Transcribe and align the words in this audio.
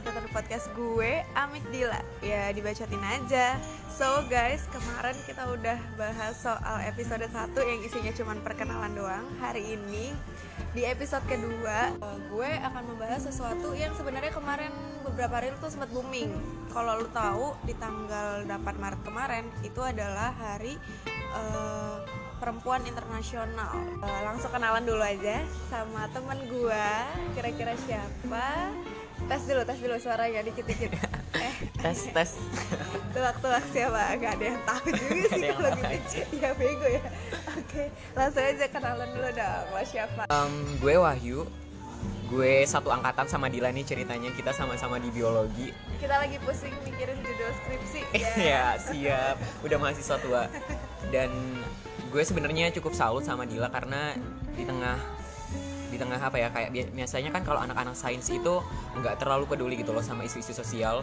selamat 0.00 0.32
podcast 0.32 0.72
gue 0.72 1.20
Amik 1.36 1.60
Dila. 1.68 2.00
Ya 2.24 2.48
dibacotin 2.56 3.04
aja. 3.04 3.60
So 3.92 4.24
guys, 4.32 4.64
kemarin 4.72 5.12
kita 5.28 5.44
udah 5.44 5.76
bahas 6.00 6.40
soal 6.40 6.88
episode 6.88 7.28
1 7.28 7.52
yang 7.52 7.80
isinya 7.84 8.08
cuma 8.16 8.32
perkenalan 8.40 8.96
doang. 8.96 9.28
Hari 9.44 9.76
ini 9.76 10.16
di 10.72 10.88
episode 10.88 11.20
kedua 11.28 11.92
eh, 11.92 12.18
gue 12.32 12.48
akan 12.48 12.96
membahas 12.96 13.28
sesuatu 13.28 13.76
yang 13.76 13.92
sebenarnya 13.92 14.32
kemarin 14.32 14.72
beberapa 15.04 15.36
hari 15.36 15.52
itu 15.52 15.68
sempat 15.68 15.92
booming. 15.92 16.32
Kalau 16.72 17.04
lu 17.04 17.08
tahu 17.12 17.52
di 17.68 17.76
tanggal 17.76 18.48
8 18.48 18.56
Maret 18.80 19.00
kemarin 19.04 19.44
itu 19.60 19.84
adalah 19.84 20.32
hari 20.32 20.80
uh, 21.36 22.00
perempuan 22.40 22.80
internasional. 22.88 23.76
Uh, 24.00 24.20
langsung 24.24 24.48
kenalan 24.48 24.80
dulu 24.80 25.04
aja 25.04 25.44
sama 25.68 26.08
temen 26.16 26.40
gue 26.48 26.86
kira-kira 27.36 27.76
siapa 27.84 28.72
tes 29.28 29.42
dulu 29.44 29.62
tes 29.66 29.78
dulu 29.80 29.96
suaranya 30.00 30.40
dikit-dikit. 30.44 30.92
Eh. 31.30 31.54
Tes 31.78 32.10
tes. 32.10 32.30
Tuak-tuak 33.14 33.62
siapa? 33.70 34.18
Gak 34.18 34.32
ada 34.34 34.44
yang 34.50 34.60
tahu 34.66 34.86
juga 34.90 35.30
sih 35.30 35.46
kalau 35.54 35.70
gitu. 35.78 36.18
Ya 36.42 36.50
bego 36.58 36.86
ya. 36.90 37.02
Oke 37.54 37.84
langsung 38.18 38.42
aja 38.42 38.66
kenalan 38.66 39.08
dulu 39.14 39.30
dong 39.30 39.66
lo 39.70 39.82
siapa? 39.86 40.22
Um, 40.26 40.54
gue 40.82 40.94
Wahyu. 40.98 41.46
Gue 42.30 42.62
satu 42.62 42.90
angkatan 42.94 43.26
sama 43.30 43.46
Dila 43.46 43.70
nih 43.70 43.86
ceritanya. 43.86 44.34
Kita 44.34 44.50
sama-sama 44.50 44.98
di 44.98 45.10
biologi. 45.14 45.70
Kita 46.02 46.18
lagi 46.18 46.38
pusing 46.42 46.74
mikirin 46.86 47.18
judul 47.22 47.50
skripsi. 47.62 48.00
Ya 48.22 48.30
ya 48.38 48.66
siap. 48.78 49.36
Udah 49.62 49.78
mahasiswa 49.78 50.18
tua. 50.18 50.50
Dan 51.14 51.30
gue 52.10 52.22
sebenarnya 52.26 52.74
cukup 52.74 52.94
salut 52.94 53.22
sama 53.22 53.46
Dila 53.46 53.70
karena 53.70 54.18
di 54.58 54.66
tengah 54.66 54.98
di 55.90 55.98
tengah 55.98 56.22
apa 56.22 56.38
ya 56.38 56.48
kayak 56.54 56.70
biasanya 56.94 57.30
kan 57.34 57.42
kalau 57.42 57.60
anak-anak 57.60 57.98
sains 57.98 58.30
itu 58.30 58.62
nggak 58.94 59.18
terlalu 59.18 59.44
peduli 59.50 59.74
gitu 59.76 59.90
loh 59.90 60.00
sama 60.00 60.22
isu-isu 60.22 60.54
sosial 60.54 61.02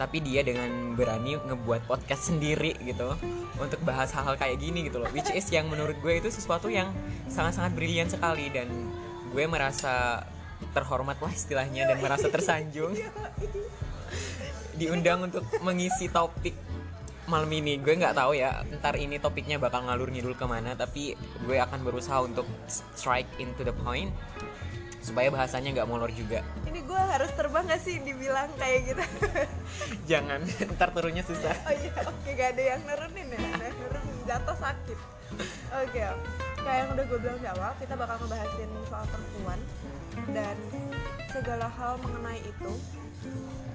tapi 0.00 0.18
dia 0.18 0.42
dengan 0.42 0.96
berani 0.96 1.36
ngebuat 1.36 1.86
podcast 1.86 2.26
sendiri 2.32 2.74
gitu 2.82 3.14
untuk 3.60 3.78
bahas 3.86 4.10
hal-hal 4.16 4.34
kayak 4.34 4.58
gini 4.58 4.88
gitu 4.90 4.98
loh. 4.98 5.06
Which 5.12 5.30
is 5.30 5.46
yang 5.52 5.68
menurut 5.68 5.94
gue 6.00 6.18
itu 6.18 6.26
sesuatu 6.32 6.66
yang 6.72 6.90
sangat-sangat 7.30 7.76
brilian 7.76 8.08
sekali 8.08 8.48
dan 8.50 8.68
gue 9.30 9.44
merasa 9.46 10.26
terhormat 10.72 11.20
lah 11.22 11.30
istilahnya 11.30 11.86
dan 11.86 12.02
merasa 12.02 12.26
tersanjung. 12.32 12.96
Diundang 14.80 15.28
untuk 15.30 15.44
mengisi 15.60 16.08
topik 16.08 16.56
malam 17.26 17.50
ini. 17.52 17.78
Gue 17.78 17.94
nggak 17.98 18.16
tahu 18.16 18.34
ya 18.34 18.62
ntar 18.78 18.98
ini 18.98 19.18
topiknya 19.22 19.58
bakal 19.60 19.86
ngalur 19.86 20.10
ngidul 20.10 20.34
ke 20.34 20.46
mana 20.46 20.74
tapi 20.74 21.14
gue 21.44 21.56
akan 21.58 21.82
berusaha 21.86 22.22
untuk 22.22 22.46
strike 22.68 23.28
into 23.38 23.62
the 23.62 23.74
point 23.84 24.10
supaya 25.02 25.34
bahasanya 25.34 25.74
nggak 25.74 25.88
molor 25.90 26.10
juga. 26.14 26.46
Ini 26.62 26.78
gue 26.86 27.00
harus 27.02 27.30
terbang 27.34 27.66
gak 27.66 27.82
sih 27.82 27.98
dibilang 28.06 28.46
kayak 28.54 28.94
gitu? 28.94 29.04
Jangan 30.14 30.46
ntar 30.78 30.94
turunnya 30.94 31.26
susah. 31.26 31.50
Oh 31.66 31.74
iya 31.74 31.90
oke 32.06 32.14
okay, 32.22 32.32
gak 32.38 32.54
ada 32.54 32.62
yang 32.74 32.80
nurunin 32.86 33.28
ya 33.34 33.70
nurun 33.82 34.06
jatuh 34.30 34.56
sakit. 34.62 34.98
Oke 35.74 35.98
okay. 35.98 36.06
kayak 36.62 36.78
yang 36.86 36.88
udah 36.94 37.04
gue 37.10 37.18
bilang 37.18 37.38
di 37.42 37.48
awal 37.50 37.74
kita 37.82 37.94
bakal 37.98 38.16
ngebahasin 38.22 38.70
soal 38.86 39.04
perempuan 39.10 39.60
dan 40.30 40.56
segala 41.34 41.66
hal 41.66 41.98
mengenai 41.98 42.38
itu. 42.38 42.70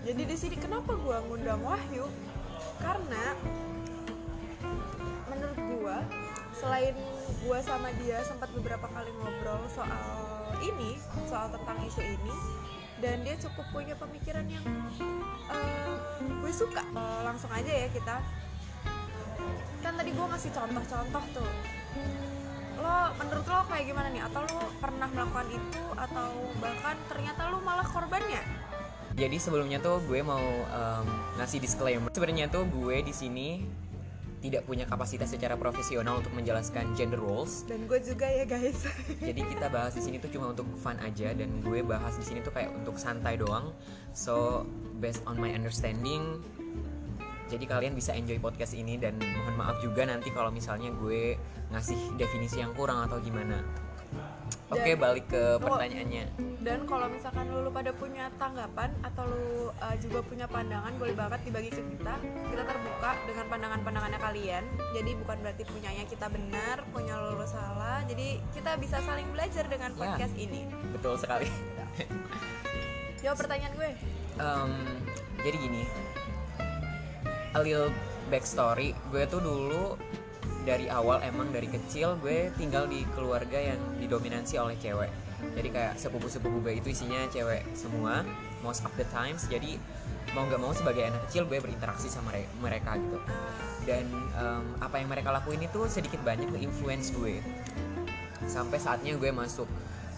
Jadi 0.08 0.24
di 0.24 0.36
sini 0.40 0.56
kenapa 0.56 0.96
gue 0.96 1.18
ngundang 1.28 1.60
Wahyu 1.68 2.08
karena 2.82 3.26
menurut 5.30 5.60
gue 5.60 5.98
selain 6.58 6.96
gue 7.46 7.60
sama 7.62 7.90
dia 8.02 8.22
sempat 8.26 8.50
beberapa 8.54 8.90
kali 8.90 9.12
ngobrol 9.22 9.62
soal 9.72 10.52
ini 10.64 10.98
soal 11.30 11.54
tentang 11.54 11.78
isu 11.86 12.02
ini 12.02 12.36
dan 12.98 13.22
dia 13.22 13.38
cukup 13.38 13.66
punya 13.70 13.94
pemikiran 13.94 14.46
yang 14.50 14.66
uh, 15.54 15.96
gue 16.42 16.52
suka. 16.54 16.82
Uh, 16.98 17.22
langsung 17.30 17.52
aja 17.54 17.70
ya 17.70 17.88
kita. 17.94 18.18
Kan 19.86 19.94
tadi 19.94 20.10
gue 20.10 20.26
ngasih 20.26 20.50
contoh-contoh 20.50 21.24
tuh. 21.38 21.52
Lo 22.82 23.14
menurut 23.22 23.46
lo 23.46 23.62
kayak 23.70 23.86
gimana 23.86 24.10
nih? 24.10 24.22
Atau 24.26 24.42
lo 24.50 24.66
pernah 24.82 25.08
melakukan 25.14 25.48
itu 25.54 25.84
atau 25.94 26.30
bahkan 26.58 26.98
ternyata 27.06 27.42
lo 27.54 27.62
malah 27.62 27.86
korbannya 27.86 28.42
jadi 29.18 29.38
sebelumnya 29.42 29.82
tuh 29.82 29.98
gue 30.06 30.22
mau 30.22 30.46
um, 30.70 31.06
ngasih 31.42 31.58
disclaimer. 31.58 32.14
Sebenarnya 32.14 32.54
tuh 32.54 32.70
gue 32.70 33.02
di 33.02 33.10
sini 33.10 33.66
tidak 34.38 34.70
punya 34.70 34.86
kapasitas 34.86 35.34
secara 35.34 35.58
profesional 35.58 36.22
untuk 36.22 36.30
menjelaskan 36.38 36.94
gender 36.94 37.18
roles. 37.18 37.66
Dan 37.66 37.90
gue 37.90 37.98
juga 37.98 38.30
ya 38.30 38.46
guys. 38.46 38.86
Jadi 39.28 39.42
kita 39.42 39.74
bahas 39.74 39.98
di 39.98 40.06
sini 40.06 40.22
tuh 40.22 40.30
cuma 40.30 40.54
untuk 40.54 40.70
fun 40.78 41.02
aja 41.02 41.34
dan 41.34 41.50
gue 41.66 41.82
bahas 41.82 42.14
di 42.22 42.30
sini 42.30 42.46
tuh 42.46 42.54
kayak 42.54 42.70
untuk 42.78 43.02
santai 43.02 43.42
doang. 43.42 43.74
So 44.14 44.70
based 45.02 45.26
on 45.26 45.42
my 45.42 45.50
understanding, 45.50 46.46
jadi 47.48 47.64
kalian 47.64 47.96
bisa 47.96 48.12
enjoy 48.12 48.44
podcast 48.44 48.76
ini 48.76 49.00
dan 49.00 49.16
mohon 49.18 49.56
maaf 49.56 49.80
juga 49.80 50.04
nanti 50.04 50.36
kalau 50.36 50.52
misalnya 50.52 50.92
gue 51.00 51.40
ngasih 51.72 52.20
definisi 52.20 52.60
yang 52.60 52.76
kurang 52.76 53.08
atau 53.08 53.24
gimana. 53.24 53.64
Oke, 54.68 54.84
okay, 54.84 54.94
balik 55.00 55.32
ke 55.32 55.56
pertanyaannya. 55.64 56.28
Dan 56.60 56.84
kalau 56.84 57.08
misalkan 57.08 57.48
lu, 57.48 57.64
lu 57.64 57.72
pada 57.72 57.96
punya 57.96 58.28
tanggapan 58.36 58.92
atau 59.00 59.24
lu 59.24 59.72
uh, 59.72 59.96
juga 60.04 60.20
punya 60.28 60.44
pandangan, 60.44 60.92
boleh 61.00 61.16
banget 61.16 61.40
dibagi 61.48 61.72
ke 61.72 61.80
kita. 61.80 62.20
Kita 62.52 62.64
terbuka 62.68 63.12
dengan 63.24 63.46
pandangan-pandangannya 63.48 64.20
kalian. 64.20 64.64
Jadi 64.92 65.12
bukan 65.24 65.38
berarti 65.40 65.64
punyanya 65.72 66.04
kita 66.04 66.28
benar, 66.28 66.84
punya 66.92 67.16
lu, 67.16 67.40
lu 67.40 67.48
salah. 67.48 68.04
Jadi 68.12 68.44
kita 68.52 68.76
bisa 68.76 69.00
saling 69.08 69.28
belajar 69.32 69.64
dengan 69.72 69.96
ya, 69.96 70.00
podcast 70.04 70.36
ya, 70.36 70.44
ini. 70.44 70.62
Betul 70.92 71.16
sekali. 71.16 71.48
Jawab 73.24 73.38
pertanyaan 73.40 73.74
gue. 73.80 73.90
Um, 74.38 74.72
jadi 75.48 75.58
gini, 75.64 75.84
a 77.56 77.60
little 77.64 77.88
backstory. 78.28 78.92
Gue 79.16 79.24
tuh 79.32 79.40
dulu 79.40 79.96
dari 80.68 80.92
awal 80.92 81.24
emang 81.24 81.48
dari 81.56 81.72
kecil 81.72 82.20
gue 82.20 82.52
tinggal 82.60 82.92
di 82.92 83.08
keluarga 83.16 83.56
yang 83.56 83.80
didominasi 84.04 84.60
oleh 84.60 84.76
cewek. 84.76 85.08
Jadi 85.56 85.70
kayak 85.72 85.96
sepupu-sepupu 85.96 86.60
gue 86.60 86.84
itu 86.84 86.92
isinya 86.92 87.24
cewek 87.32 87.64
semua 87.72 88.28
most 88.60 88.84
of 88.84 88.92
the 89.00 89.08
times. 89.16 89.48
Jadi 89.48 89.80
mau 90.36 90.44
nggak 90.44 90.60
mau 90.60 90.76
sebagai 90.76 91.08
anak 91.08 91.24
kecil 91.32 91.48
gue 91.48 91.64
berinteraksi 91.64 92.12
sama 92.12 92.36
mereka 92.60 93.00
gitu. 93.00 93.16
Dan 93.88 94.12
um, 94.36 94.76
apa 94.84 95.00
yang 95.00 95.08
mereka 95.08 95.32
lakuin 95.32 95.64
itu 95.64 95.88
sedikit 95.88 96.20
banyak 96.28 96.52
ke 96.52 96.60
influence 96.60 97.16
gue. 97.16 97.40
Sampai 98.44 98.84
saatnya 98.84 99.16
gue 99.16 99.32
masuk 99.32 99.72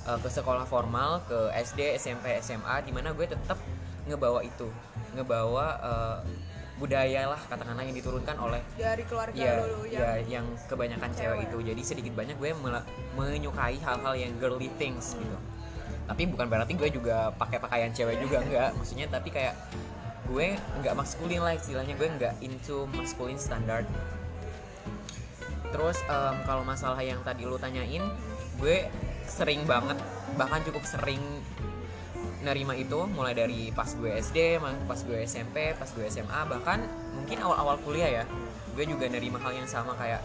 uh, 0.10 0.18
ke 0.18 0.34
sekolah 0.34 0.66
formal 0.66 1.22
ke 1.30 1.54
SD 1.62 1.94
SMP 2.02 2.42
SMA 2.42 2.82
di 2.82 2.90
mana 2.90 3.14
gue 3.14 3.30
tetap 3.30 3.62
ngebawa 4.10 4.42
itu. 4.42 4.66
Ngebawa 5.14 5.66
uh, 5.78 6.18
budaya 6.80 7.28
lah 7.28 7.42
katakanlah 7.52 7.84
yang 7.84 7.94
diturunkan 7.94 8.36
oleh 8.40 8.64
dari 8.80 9.04
keluarga 9.04 9.36
ya, 9.36 9.60
dulu 9.60 9.84
yang, 9.86 10.00
ya, 10.00 10.12
yang 10.40 10.46
kebanyakan 10.72 11.12
cewek. 11.12 11.28
cewek 11.28 11.40
itu. 11.52 11.58
Jadi 11.76 11.82
sedikit 11.84 12.14
banyak 12.16 12.36
gue 12.40 12.52
menyukai 13.20 13.78
hal-hal 13.84 14.14
yang 14.16 14.32
girly 14.40 14.72
things 14.80 15.20
gitu. 15.20 15.38
Tapi 16.08 16.24
bukan 16.32 16.48
berarti 16.48 16.74
gue 16.74 16.90
juga 16.90 17.30
pakai 17.36 17.60
pakaian 17.60 17.92
cewek 17.92 18.24
juga 18.24 18.40
enggak. 18.48 18.70
Maksudnya 18.80 19.12
tapi 19.12 19.30
kayak 19.30 19.60
gue 20.32 20.56
nggak 20.56 20.96
maskulin 20.96 21.44
lah 21.44 21.54
istilahnya. 21.54 21.94
Gue 22.00 22.08
nggak 22.16 22.34
into 22.40 22.88
maskulin 22.96 23.36
standard. 23.36 23.86
Terus 25.70 26.00
um, 26.10 26.36
kalau 26.48 26.64
masalah 26.66 27.04
yang 27.04 27.20
tadi 27.22 27.46
lu 27.46 27.60
tanyain 27.60 28.02
gue 28.58 28.90
sering 29.30 29.64
banget 29.70 29.96
bahkan 30.36 30.60
cukup 30.66 30.84
sering 30.84 31.22
nerima 32.40 32.72
itu 32.76 33.04
mulai 33.12 33.36
dari 33.36 33.72
pas 33.76 33.92
gue 33.92 34.16
SD, 34.16 34.64
pas 34.88 35.00
gue 35.04 35.18
SMP, 35.28 35.76
pas 35.76 35.90
gue 35.92 36.06
SMA, 36.08 36.40
bahkan 36.48 36.80
mungkin 37.16 37.38
awal-awal 37.44 37.76
kuliah 37.84 38.24
ya, 38.24 38.24
gue 38.76 38.86
juga 38.88 39.12
nerima 39.12 39.40
hal 39.44 39.60
yang 39.60 39.68
sama 39.68 39.92
kayak 40.00 40.24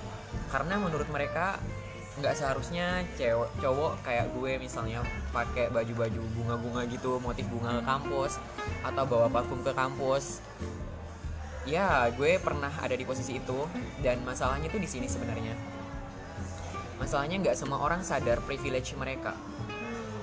karena 0.50 0.78
menurut 0.78 1.10
mereka 1.10 1.58
nggak 2.14 2.34
seharusnya 2.38 3.02
cewek 3.18 3.50
cowok 3.58 3.98
kayak 4.06 4.30
gue 4.38 4.52
misalnya 4.62 5.02
pakai 5.34 5.66
baju-baju 5.74 6.22
bunga-bunga 6.38 6.86
gitu 6.86 7.18
motif 7.18 7.42
bunga 7.50 7.82
ke 7.82 7.82
kampus 7.82 8.38
atau 8.86 9.02
bawa 9.02 9.26
parfum 9.26 9.58
ke 9.66 9.74
kampus. 9.74 10.38
Ya 11.66 12.06
gue 12.14 12.38
pernah 12.38 12.70
ada 12.78 12.94
di 12.94 13.02
posisi 13.02 13.42
itu 13.42 13.66
dan 13.98 14.22
masalahnya 14.22 14.70
tuh 14.70 14.78
di 14.78 14.86
sini 14.86 15.10
sebenarnya. 15.10 15.58
Masalahnya 17.02 17.42
nggak 17.42 17.58
semua 17.58 17.82
orang 17.82 18.06
sadar 18.06 18.38
privilege 18.46 18.94
mereka. 18.94 19.34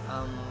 Um, 0.07 0.50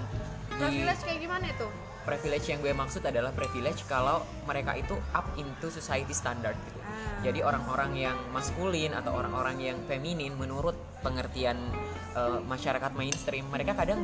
privilege 0.69 1.03
kayak 1.07 1.21
gimana 1.25 1.47
itu 1.49 1.69
privilege 2.05 2.47
yang 2.49 2.61
gue 2.65 2.73
maksud 2.73 3.03
adalah 3.05 3.31
privilege 3.31 3.85
kalau 3.85 4.25
mereka 4.49 4.75
itu 4.75 4.97
up 5.13 5.29
into 5.37 5.69
society 5.69 6.17
standard 6.17 6.57
gitu. 6.57 6.81
Ah. 6.81 6.91
Jadi 7.23 7.45
orang-orang 7.45 7.93
yang 7.95 8.17
maskulin 8.33 8.97
atau 8.97 9.15
orang-orang 9.15 9.61
yang 9.61 9.77
feminin 9.85 10.33
menurut 10.35 10.75
pengertian 11.05 11.61
uh, 12.17 12.41
masyarakat 12.43 12.93
mainstream, 12.97 13.45
mereka 13.53 13.77
kadang 13.77 14.01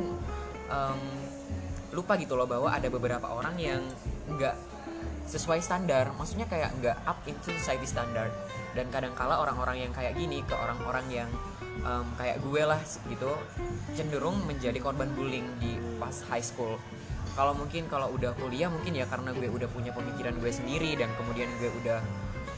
um, 0.69 1.01
lupa 1.91 2.15
gitu 2.21 2.37
loh 2.37 2.45
bahwa 2.45 2.69
ada 2.69 2.87
beberapa 2.87 3.27
orang 3.27 3.57
yang 3.57 3.81
nggak 4.29 4.55
sesuai 5.27 5.59
standar, 5.59 6.07
maksudnya 6.15 6.47
kayak 6.47 6.71
nggak 6.79 6.97
up 7.03 7.19
into 7.27 7.51
society 7.57 7.89
standard. 7.89 8.31
Dan 8.71 8.87
kadang 8.93 9.17
kala 9.17 9.41
orang-orang 9.41 9.89
yang 9.89 9.91
kayak 9.91 10.13
gini 10.15 10.45
ke 10.45 10.53
orang-orang 10.53 11.03
yang 11.09 11.29
um, 11.83 12.05
kayak 12.15 12.37
gue 12.45 12.61
lah 12.63 12.79
gitu 13.09 13.31
cenderung 13.97 14.37
menjadi 14.45 14.77
korban 14.79 15.09
bullying 15.17 15.45
di 15.57 15.77
pas 16.07 16.15
high 16.31 16.45
school. 16.45 16.79
Kalau 17.35 17.53
mungkin 17.53 17.85
kalau 17.91 18.07
udah 18.15 18.31
kuliah 18.39 18.71
mungkin 18.71 18.95
ya 18.95 19.05
karena 19.05 19.35
gue 19.35 19.51
udah 19.51 19.67
punya 19.69 19.91
pemikiran 19.91 20.39
gue 20.39 20.49
sendiri 20.49 20.95
dan 20.95 21.11
kemudian 21.19 21.51
gue 21.59 21.69
udah 21.83 21.99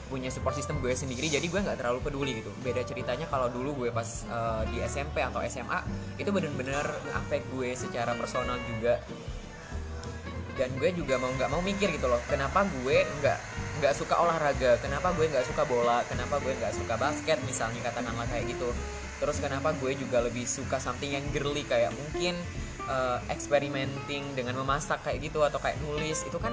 punya 0.09 0.29
support 0.33 0.57
system 0.57 0.81
gue 0.81 0.89
sendiri 0.97 1.29
jadi 1.29 1.43
gue 1.43 1.59
nggak 1.59 1.81
terlalu 1.81 1.99
peduli 2.05 2.31
gitu. 2.45 2.53
Beda 2.61 2.85
ceritanya 2.85 3.25
kalau 3.27 3.49
dulu 3.49 3.83
gue 3.83 3.89
pas 3.89 4.07
uh, 4.29 4.63
di 4.69 4.79
SMP 4.85 5.25
atau 5.25 5.41
SMA 5.49 5.81
itu 6.21 6.29
bener-bener 6.29 6.85
afek 7.17 7.43
gue 7.49 7.73
secara 7.73 8.13
personal 8.13 8.61
juga. 8.69 9.01
Dan 10.55 10.75
gue 10.75 10.91
juga 10.91 11.15
mau 11.17 11.31
nggak 11.33 11.49
mau 11.51 11.63
mikir 11.63 11.89
gitu 11.95 12.07
loh 12.07 12.19
kenapa 12.29 12.67
gue 12.83 13.03
nggak 13.19 13.39
nggak 13.83 13.93
suka 13.95 14.15
olahraga? 14.15 14.79
Kenapa 14.79 15.11
gue 15.17 15.27
nggak 15.27 15.43
suka 15.49 15.63
bola? 15.67 16.07
Kenapa 16.07 16.39
gue 16.39 16.55
nggak 16.55 16.77
suka 16.77 16.95
basket 16.95 17.39
misalnya 17.43 17.83
katakanlah 17.83 18.27
kayak 18.31 18.47
gitu? 18.55 18.71
Terus 19.19 19.37
kenapa 19.43 19.75
gue 19.75 19.91
juga 19.99 20.23
lebih 20.23 20.47
suka 20.47 20.79
something 20.79 21.11
yang 21.11 21.23
girly? 21.35 21.67
Kayak 21.67 21.91
mungkin 21.91 22.39
uh, 22.89 23.21
experimenting 23.29 24.25
dengan 24.33 24.57
memasak 24.57 24.99
kayak 25.05 25.29
gitu 25.29 25.45
atau 25.45 25.61
kayak 25.61 25.77
nulis 25.85 26.25
itu 26.25 26.35
kan 26.41 26.51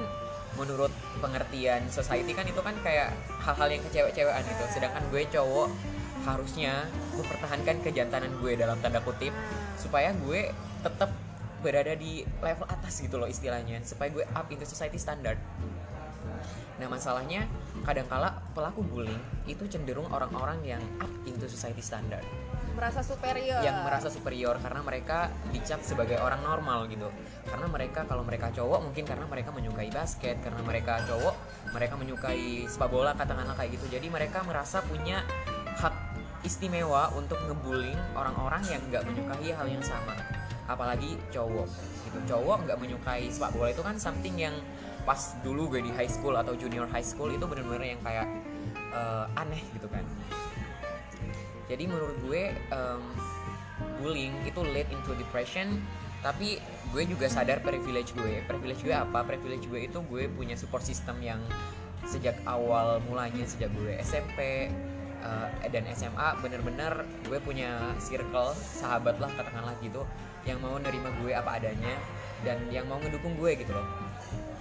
menurut 0.56 0.92
pengertian 1.20 1.84
society 1.92 2.32
kan 2.32 2.48
itu 2.48 2.60
kan 2.60 2.76
kayak 2.80 3.12
hal-hal 3.44 3.68
yang 3.68 3.82
kecewek-cewekan 3.88 4.44
gitu. 4.44 4.64
Sedangkan 4.72 5.02
gue 5.08 5.22
cowok 5.32 5.68
harusnya 6.24 6.88
mempertahankan 7.16 7.80
kejantanan 7.84 8.32
gue 8.40 8.52
dalam 8.58 8.76
tanda 8.80 9.00
kutip 9.04 9.32
supaya 9.78 10.12
gue 10.16 10.50
tetap 10.84 11.12
berada 11.64 11.96
di 11.96 12.22
level 12.44 12.68
atas 12.68 13.00
gitu 13.00 13.16
loh 13.16 13.26
istilahnya 13.26 13.80
supaya 13.84 14.12
gue 14.12 14.24
up 14.36 14.48
into 14.52 14.68
society 14.68 15.00
standard. 15.00 15.40
Nah 16.76 16.88
masalahnya 16.92 17.48
kadangkala 17.84 18.36
pelaku 18.52 18.84
bullying 18.84 19.22
itu 19.48 19.64
cenderung 19.64 20.08
orang-orang 20.12 20.60
yang 20.64 20.82
up 21.00 21.08
into 21.24 21.48
society 21.48 21.80
standard 21.80 22.24
merasa 22.76 23.00
superior. 23.00 23.60
Yang 23.64 23.78
merasa 23.82 24.08
superior 24.12 24.56
karena 24.60 24.80
mereka 24.84 25.32
dicap 25.50 25.80
sebagai 25.80 26.20
orang 26.20 26.44
normal 26.44 26.84
gitu. 26.92 27.08
Karena 27.48 27.66
mereka 27.66 28.04
kalau 28.04 28.22
mereka 28.22 28.52
cowok 28.52 28.84
mungkin 28.84 29.08
karena 29.08 29.24
mereka 29.24 29.50
menyukai 29.50 29.88
basket 29.88 30.36
karena 30.44 30.60
mereka 30.60 31.00
cowok 31.08 31.34
mereka 31.72 31.94
menyukai 31.96 32.68
sepak 32.68 32.88
bola 32.92 33.16
katakanlah 33.16 33.56
kayak 33.56 33.80
gitu. 33.80 33.96
Jadi 33.96 34.06
mereka 34.12 34.44
merasa 34.44 34.84
punya 34.84 35.24
hak 35.80 35.94
istimewa 36.44 37.10
untuk 37.16 37.40
ngebullying 37.48 37.98
orang-orang 38.14 38.62
yang 38.68 38.82
nggak 38.92 39.02
menyukai 39.08 39.50
hal 39.56 39.66
yang 39.66 39.82
sama. 39.82 40.14
Apalagi 40.68 41.16
cowok 41.32 41.66
gitu. 42.06 42.18
Cowok 42.36 42.68
nggak 42.68 42.78
menyukai 42.78 43.32
sepak 43.32 43.56
bola 43.56 43.72
itu 43.72 43.80
kan 43.80 43.96
something 43.96 44.36
yang 44.36 44.54
pas 45.06 45.38
dulu 45.46 45.70
gue 45.70 45.86
di 45.86 45.92
high 45.94 46.10
school 46.10 46.34
atau 46.34 46.58
junior 46.58 46.90
high 46.90 47.06
school 47.06 47.30
itu 47.30 47.46
bener-bener 47.46 47.94
yang 47.94 48.02
kayak 48.02 48.26
uh, 48.90 49.30
aneh 49.38 49.62
gitu 49.70 49.86
kan 49.86 50.02
jadi 51.66 51.84
menurut 51.90 52.16
gue 52.26 52.54
um, 52.70 53.02
bullying 53.98 54.34
itu 54.46 54.62
lead 54.62 54.86
into 54.90 55.12
depression 55.18 55.82
tapi 56.24 56.58
gue 56.90 57.02
juga 57.06 57.30
sadar 57.30 57.62
privilege 57.62 58.10
gue. 58.16 58.42
Privilege 58.50 58.82
gue 58.82 58.90
apa? 58.90 59.22
Privilege 59.22 59.70
gue 59.70 59.86
itu 59.86 59.98
gue 60.10 60.26
punya 60.32 60.58
support 60.58 60.82
system 60.82 61.22
yang 61.22 61.38
sejak 62.06 62.38
awal 62.46 63.02
mulanya 63.06 63.42
sejak 63.46 63.70
gue 63.74 63.98
SMP 63.98 64.70
uh, 65.26 65.48
eh, 65.62 65.70
dan 65.74 65.86
SMA 65.90 66.38
bener-bener 66.38 67.02
gue 67.26 67.38
punya 67.42 67.94
circle 67.98 68.54
sahabat 68.54 69.18
lah 69.18 69.30
katakanlah 69.34 69.74
gitu 69.82 70.06
yang 70.46 70.62
mau 70.62 70.78
nerima 70.78 71.10
gue 71.18 71.34
apa 71.34 71.58
adanya 71.58 71.98
dan 72.46 72.62
yang 72.70 72.86
mau 72.86 73.02
ngedukung 73.02 73.34
gue 73.34 73.58
gitu 73.58 73.74
loh 73.74 73.86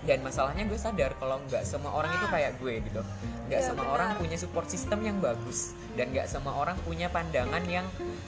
dan 0.06 0.22
masalahnya 0.22 0.70
gue 0.70 0.78
sadar 0.78 1.18
kalau 1.18 1.42
nggak 1.50 1.66
semua 1.66 1.92
orang 1.98 2.14
itu 2.14 2.28
kayak 2.30 2.52
gue 2.62 2.74
gitu. 2.86 3.02
Nggak 3.50 3.62
ya, 3.62 3.68
semua 3.68 3.86
benar. 3.86 3.96
orang 3.98 4.10
punya 4.22 4.38
support 4.38 4.68
system 4.70 5.02
yang 5.02 5.18
bagus. 5.18 5.74
Dan 5.98 6.14
nggak 6.14 6.30
semua 6.30 6.54
orang 6.54 6.78
punya 6.86 7.10
pandangan 7.10 7.62
yang 7.66 7.86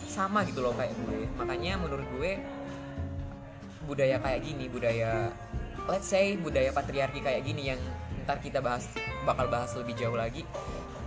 sama 0.10 0.42
gitu 0.50 0.66
loh 0.66 0.74
kayak 0.74 0.94
gue. 1.06 1.30
Makanya 1.38 1.78
menurut 1.78 2.06
gue 2.18 2.42
budaya 3.88 4.20
kayak 4.20 4.44
gini 4.44 4.68
budaya 4.68 5.32
let's 5.88 6.12
say 6.12 6.36
budaya 6.36 6.76
patriarki 6.76 7.24
kayak 7.24 7.48
gini 7.48 7.72
yang 7.72 7.80
ntar 8.28 8.44
kita 8.44 8.60
bahas 8.60 8.84
bakal 9.24 9.48
bahas 9.48 9.72
lebih 9.80 9.96
jauh 9.96 10.20
lagi 10.20 10.44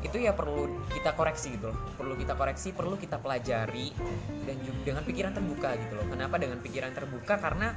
itu 0.01 0.17
ya 0.17 0.33
perlu 0.33 0.81
kita 0.89 1.13
koreksi 1.13 1.61
gitu 1.61 1.69
loh. 1.69 1.79
Perlu 2.01 2.17
kita 2.17 2.33
koreksi 2.33 2.73
perlu 2.73 2.97
kita 2.97 3.21
pelajari 3.21 3.93
dan 4.49 4.57
juga 4.65 4.81
dengan 4.81 5.05
pikiran 5.05 5.33
terbuka 5.37 5.77
gitu 5.77 5.93
loh. 6.01 6.07
Kenapa 6.09 6.41
dengan 6.41 6.59
pikiran 6.65 6.93
terbuka? 6.97 7.37
Karena 7.37 7.77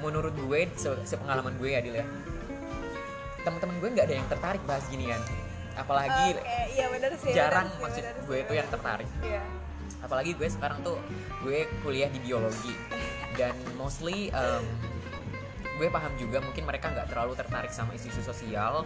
menurut 0.00 0.34
gue 0.34 0.60
se 0.78 0.90
sepengalaman 1.06 1.54
gue 1.58 1.70
ya 1.74 1.80
Dil 1.82 1.96
ya. 1.98 2.06
Teman-teman 3.42 3.76
gue 3.80 3.88
nggak 3.94 4.06
ada 4.06 4.14
yang 4.18 4.28
tertarik 4.30 4.62
bahas 4.66 4.84
ginian. 4.90 5.20
Apalagi 5.78 6.34
okay, 6.34 6.74
iya 6.74 6.86
bener 6.90 7.14
sih, 7.22 7.30
jarang 7.30 7.70
bener 7.70 7.82
maksud 7.86 8.02
bener 8.02 8.16
gue 8.26 8.38
itu 8.42 8.52
yang 8.58 8.68
tertarik. 8.68 9.08
Yeah. 9.22 9.46
apalagi 9.98 10.30
gue 10.38 10.46
sekarang 10.46 10.78
tuh 10.86 10.98
gue 11.42 11.66
kuliah 11.82 12.10
di 12.10 12.18
biologi. 12.22 12.74
Dan 13.34 13.54
mostly 13.78 14.34
um, 14.34 14.66
gue 15.78 15.88
paham 15.90 16.10
juga 16.18 16.42
mungkin 16.42 16.66
mereka 16.66 16.90
nggak 16.90 17.14
terlalu 17.14 17.38
tertarik 17.38 17.70
sama 17.70 17.94
isu-isu 17.94 18.22
sosial 18.22 18.82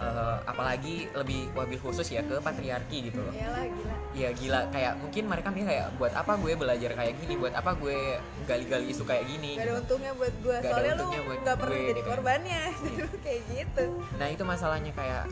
uh, 0.00 0.36
apalagi 0.44 1.08
lebih 1.16 1.48
wabil 1.56 1.80
khusus 1.80 2.06
ya 2.12 2.20
ke 2.24 2.36
patriarki 2.40 3.08
gitu 3.10 3.20
loh. 3.20 3.32
Iyalah 3.32 3.64
gila. 3.68 3.94
Iya 4.16 4.28
gila 4.32 4.60
kayak 4.72 4.92
mungkin 5.00 5.24
mereka 5.28 5.48
mikir 5.52 5.68
kayak 5.68 5.86
buat 5.96 6.12
apa 6.12 6.32
gue 6.40 6.52
belajar 6.56 6.90
kayak 6.96 7.14
gini, 7.20 7.34
buat 7.40 7.54
apa 7.56 7.70
gue 7.76 7.98
gali-gali 8.44 8.86
isu 8.92 9.02
kayak 9.04 9.24
gini. 9.28 9.56
Gak 9.56 9.66
ada 9.68 9.74
untungnya 9.80 10.12
buat 10.16 10.34
gue. 10.40 10.56
Gak 10.56 10.70
Soalnya 10.72 10.92
ada 10.92 10.96
untungnya 11.00 11.20
lu 11.20 11.28
buat 11.28 11.40
gak 11.44 11.56
pernah 11.60 11.80
jadi 11.80 12.00
gitu. 12.00 12.08
korbannya, 12.08 12.62
kayak 13.24 13.40
gitu. 13.52 13.84
Nah 14.20 14.26
itu 14.28 14.42
masalahnya 14.44 14.92
kayak 14.92 15.24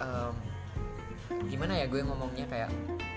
um, 0.00 0.34
gimana 1.48 1.72
ya 1.80 1.86
gue 1.88 2.00
ngomongnya 2.04 2.46
kayak 2.48 2.70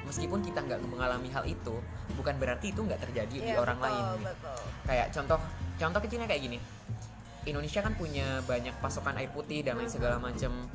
meskipun 0.08 0.40
kita 0.40 0.64
nggak 0.64 0.80
mengalami 0.88 1.28
hal 1.36 1.44
itu, 1.44 1.76
bukan 2.16 2.36
berarti 2.40 2.72
itu 2.72 2.80
nggak 2.80 3.04
terjadi 3.04 3.36
ya, 3.36 3.44
di 3.44 3.52
iya, 3.52 3.60
orang 3.60 3.80
betul, 3.80 3.92
lain. 3.92 4.04
Betul. 4.24 4.60
Kayak 4.88 5.08
contoh 5.12 5.40
contoh 5.78 6.00
kecilnya 6.02 6.28
kayak 6.32 6.44
gini 6.48 6.58
Indonesia 7.48 7.80
kan 7.80 7.96
punya 7.96 8.44
banyak 8.44 8.76
pasokan 8.84 9.16
air 9.18 9.32
putih 9.32 9.64
dan 9.64 9.80
lain 9.80 9.90
segala 9.90 10.20
macam 10.20 10.68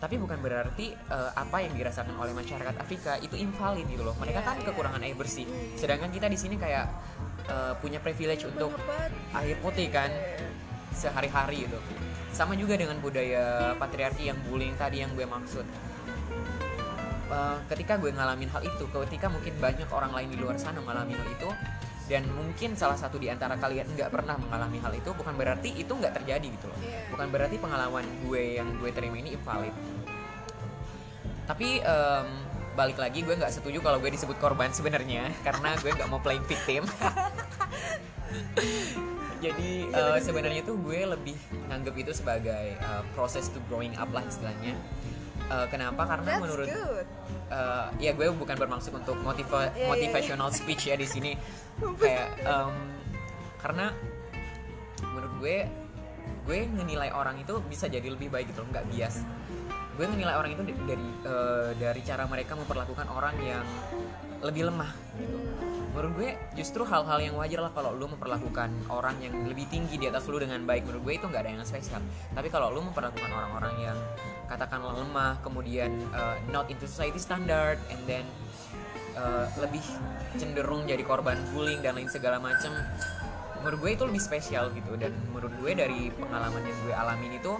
tapi 0.00 0.16
bukan 0.16 0.40
berarti 0.40 0.96
uh, 1.12 1.28
apa 1.36 1.60
yang 1.60 1.76
dirasakan 1.76 2.16
oleh 2.16 2.32
masyarakat 2.32 2.72
Afrika 2.80 3.20
itu 3.20 3.36
invalid 3.36 3.84
gitu 3.84 4.00
loh. 4.00 4.16
Mereka 4.16 4.40
yeah, 4.40 4.48
kan 4.48 4.56
yeah. 4.56 4.66
kekurangan 4.72 5.00
air 5.04 5.12
bersih. 5.12 5.44
sedangkan 5.76 6.08
kita 6.08 6.24
di 6.32 6.40
sini 6.40 6.56
kayak 6.56 6.88
uh, 7.52 7.76
punya 7.84 8.00
privilege 8.00 8.48
untuk 8.48 8.72
air 9.36 9.60
putih 9.60 9.92
kan 9.92 10.08
sehari-hari 10.96 11.68
gitu. 11.68 11.76
Sama 12.32 12.56
juga 12.56 12.80
dengan 12.80 12.96
budaya 13.04 13.76
patriarki 13.76 14.32
yang 14.32 14.40
bullying 14.48 14.72
tadi 14.80 15.04
yang 15.04 15.12
gue 15.12 15.28
maksud. 15.28 15.68
Uh, 17.30 17.60
ketika 17.68 18.00
gue 18.00 18.10
ngalamin 18.10 18.48
hal 18.50 18.64
itu 18.64 18.88
ketika 18.90 19.28
mungkin 19.28 19.52
banyak 19.60 19.86
orang 19.92 20.16
lain 20.16 20.32
di 20.32 20.38
luar 20.40 20.56
sana 20.56 20.80
ngalamin 20.82 21.14
hal 21.14 21.28
itu 21.28 21.48
dan 22.10 22.26
mungkin 22.34 22.74
salah 22.74 22.98
satu 22.98 23.22
di 23.22 23.30
antara 23.30 23.54
kalian 23.54 23.86
nggak 23.94 24.10
pernah 24.10 24.34
mengalami 24.34 24.82
hal 24.82 24.90
itu 24.98 25.14
bukan 25.14 25.30
berarti 25.38 25.70
itu 25.78 25.94
nggak 25.94 26.18
terjadi 26.18 26.42
gitu 26.50 26.66
loh. 26.66 26.74
Yeah. 26.82 27.06
bukan 27.14 27.30
berarti 27.30 27.56
pengalaman 27.62 28.02
gue 28.26 28.58
yang 28.58 28.66
gue 28.82 28.90
terima 28.90 29.22
ini 29.22 29.38
invalid. 29.38 29.70
Tapi 31.46 31.78
um, 31.86 32.26
balik 32.74 32.98
lagi 32.98 33.22
gue 33.22 33.38
nggak 33.38 33.54
setuju 33.54 33.78
kalau 33.78 34.02
gue 34.02 34.10
disebut 34.10 34.34
korban 34.42 34.74
sebenarnya 34.74 35.30
karena 35.46 35.78
gue 35.78 35.90
nggak 35.94 36.10
mau 36.10 36.18
playing 36.18 36.42
victim. 36.50 36.82
Jadi 39.40 39.88
uh, 39.94 40.18
sebenarnya 40.20 40.66
tuh 40.66 40.76
gue 40.82 41.00
lebih 41.06 41.38
nganggep 41.70 41.94
itu 41.94 42.12
sebagai 42.12 42.74
uh, 42.82 43.06
proses 43.14 43.48
to 43.48 43.62
growing 43.70 43.94
up 43.96 44.10
lah 44.10 44.26
istilahnya 44.26 44.76
uh, 45.50 45.66
kenapa 45.68 46.02
karena 46.06 46.30
That's 46.38 46.42
menurut 46.46 46.68
good 46.70 47.06
uh, 47.50 47.86
ya 47.98 48.14
gue 48.14 48.26
bukan 48.32 48.56
bermaksud 48.56 48.94
untuk 48.94 49.18
motiva 49.20 49.68
yeah, 49.68 49.74
iya, 49.74 49.82
iya. 49.82 49.88
motivational 49.90 50.48
yeah, 50.48 50.56
yeah. 50.56 50.64
speech 50.64 50.82
ya 50.88 50.94
di 50.96 51.06
sini 51.06 51.32
kayak 52.02 52.28
um, 52.46 52.74
karena 53.60 53.92
menurut 55.02 55.32
gue 55.42 55.56
gue 56.48 56.58
menilai 56.70 57.10
orang 57.12 57.36
itu 57.42 57.58
bisa 57.68 57.86
jadi 57.90 58.06
lebih 58.08 58.32
baik 58.32 58.50
gitu 58.54 58.64
nggak 58.64 58.86
bias 58.94 59.26
gue 59.98 60.06
menilai 60.08 60.32
orang 60.32 60.56
itu 60.56 60.62
dari 60.64 61.08
uh, 61.28 61.70
dari 61.76 62.00
cara 62.00 62.24
mereka 62.24 62.56
memperlakukan 62.56 63.06
orang 63.12 63.36
yang 63.44 63.66
lebih 64.40 64.72
lemah 64.72 64.90
gitu 65.20 65.36
menurut 65.90 66.12
gue 66.22 66.30
justru 66.54 66.86
hal-hal 66.86 67.18
yang 67.18 67.34
wajar 67.34 67.66
lah 67.66 67.72
kalau 67.74 67.90
lu 67.94 68.06
memperlakukan 68.06 68.70
orang 68.86 69.18
yang 69.18 69.34
lebih 69.46 69.66
tinggi 69.66 69.98
di 69.98 70.06
atas 70.06 70.30
lu 70.30 70.38
dengan 70.38 70.62
baik. 70.62 70.86
Menurut 70.86 71.02
gue 71.02 71.14
itu 71.18 71.26
nggak 71.26 71.42
ada 71.42 71.50
yang 71.50 71.66
spesial. 71.66 71.98
Tapi 72.30 72.48
kalau 72.48 72.70
lu 72.70 72.80
memperlakukan 72.86 73.30
orang-orang 73.30 73.74
yang 73.90 73.98
katakanlah 74.46 74.94
lemah 74.98 75.38
kemudian 75.42 75.90
uh, 76.14 76.38
not 76.50 76.70
into 76.70 76.86
society 76.86 77.18
standard 77.18 77.78
and 77.90 78.00
then 78.06 78.26
uh, 79.18 79.46
lebih 79.58 79.82
cenderung 80.38 80.86
jadi 80.86 81.02
korban 81.02 81.38
bullying 81.54 81.82
dan 81.82 81.98
lain 81.98 82.10
segala 82.10 82.38
macam 82.38 82.70
menurut 83.60 83.78
gue 83.82 83.90
itu 83.98 84.04
lebih 84.06 84.22
spesial 84.22 84.70
gitu. 84.72 84.94
Dan 84.94 85.10
menurut 85.34 85.52
gue 85.58 85.72
dari 85.74 86.14
pengalaman 86.14 86.62
yang 86.62 86.78
gue 86.86 86.94
alamin 86.94 87.32
itu 87.34 87.52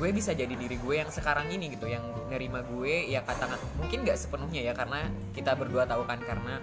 gue 0.00 0.08
bisa 0.16 0.32
jadi 0.32 0.54
diri 0.56 0.80
gue 0.80 0.94
yang 0.96 1.12
sekarang 1.12 1.52
ini 1.52 1.76
gitu 1.76 1.84
yang 1.84 2.00
nerima 2.32 2.64
gue 2.64 3.12
ya 3.12 3.20
katakan 3.20 3.60
mungkin 3.76 4.00
nggak 4.00 4.16
sepenuhnya 4.16 4.64
ya 4.64 4.72
karena 4.72 5.12
kita 5.36 5.52
berdua 5.52 5.84
tahu 5.84 6.08
kan 6.08 6.16
karena 6.24 6.56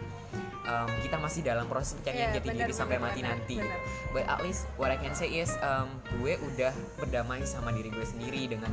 um, 0.67 0.89
kita 1.01 1.17
masih 1.17 1.41
dalam 1.45 1.65
proses 1.69 1.95
pencarian 1.97 2.33
yeah, 2.33 2.35
jati 2.37 2.47
diri 2.51 2.73
sampai 2.75 2.97
mati 2.99 3.21
bener, 3.23 3.37
nanti. 3.39 3.55
Bener. 3.61 3.79
But 4.11 4.25
at 4.27 4.39
least 4.43 4.67
what 4.75 4.91
I 4.91 4.99
can 4.99 5.15
say 5.15 5.31
is 5.31 5.53
um, 5.63 5.89
gue 6.19 6.35
udah 6.53 6.75
berdamai 6.99 7.45
sama 7.47 7.71
diri 7.71 7.89
gue 7.89 8.05
sendiri 8.05 8.51
dengan 8.51 8.71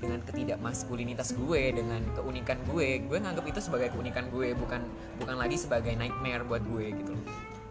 dengan 0.00 0.20
ketidakmaskulinitas 0.24 1.36
gue, 1.36 1.62
dengan 1.76 2.00
keunikan 2.16 2.58
gue. 2.68 3.04
Gue 3.04 3.18
nganggap 3.20 3.44
itu 3.48 3.60
sebagai 3.60 3.92
keunikan 3.92 4.28
gue, 4.32 4.56
bukan 4.56 4.80
bukan 5.20 5.36
lagi 5.36 5.56
sebagai 5.60 5.92
nightmare 5.94 6.44
buat 6.48 6.64
gue 6.64 6.92
gitu 6.92 7.12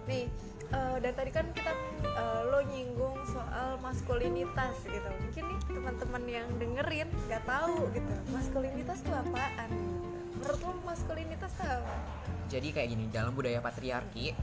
Nih, 0.03 0.27
eh, 0.73 0.97
dan 0.99 1.13
tadi 1.13 1.31
kan 1.31 1.45
kita 1.53 1.71
eh, 2.03 2.41
lo 2.49 2.59
nyinggung 2.67 3.17
soal 3.29 3.77
maskulinitas 3.79 4.75
gitu. 4.89 5.09
Mungkin 5.21 5.43
nih 5.47 5.59
teman-teman 5.69 6.23
yang 6.25 6.47
dengerin 6.57 7.09
nggak 7.29 7.43
tahu 7.45 7.87
gitu 7.93 8.11
maskulinitas 8.33 8.99
itu 9.05 9.13
apaan? 9.13 9.69
Menurut 10.33 10.59
lo 10.65 10.73
maskulinitas 10.83 11.53
itu 11.53 11.63
apa? 11.63 11.95
Jadi 12.51 12.67
kayak 12.73 12.87
gini 12.91 13.05
dalam 13.09 13.31
budaya 13.33 13.63
patriarki 13.63 14.35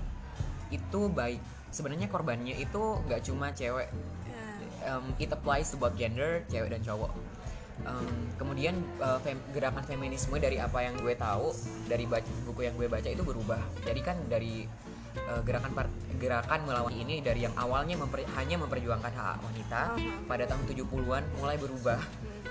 itu 0.70 1.00
baik 1.10 1.42
sebenarnya 1.70 2.06
korbannya 2.10 2.54
itu 2.58 2.82
nggak 3.06 3.22
cuma 3.26 3.50
cewek. 3.54 3.90
Nah, 4.30 4.98
um, 4.98 5.04
it 5.18 5.30
applies 5.30 5.70
to 5.70 5.76
both 5.78 5.94
gender 5.98 6.42
cewek 6.50 6.70
dan 6.70 6.82
cowok. 6.82 7.10
Um, 7.80 8.28
kemudian 8.36 8.76
uh, 9.00 9.16
fem- 9.24 9.40
gerakan 9.56 9.80
feminisme 9.88 10.36
dari 10.36 10.60
apa 10.60 10.84
yang 10.84 11.00
gue 11.00 11.16
tahu 11.16 11.48
dari 11.88 12.04
baca, 12.04 12.28
buku 12.44 12.68
yang 12.68 12.76
gue 12.76 12.92
baca 12.92 13.08
itu 13.08 13.24
berubah. 13.24 13.56
Jadi 13.88 14.00
kan 14.04 14.20
dari 14.28 14.68
uh, 15.28 15.42
gerakan 15.42 15.72
par- 15.74 15.94
gerakan 16.20 16.60
melawan 16.68 16.94
ini 16.94 17.24
dari 17.24 17.46
yang 17.48 17.54
awalnya 17.56 17.96
memper- 17.96 18.28
hanya 18.36 18.60
memperjuangkan 18.60 19.12
hak 19.12 19.38
wanita 19.40 19.80
Aha. 19.96 20.28
pada 20.28 20.44
tahun 20.46 20.64
70-an 20.68 21.22
mulai 21.40 21.56
berubah 21.56 22.00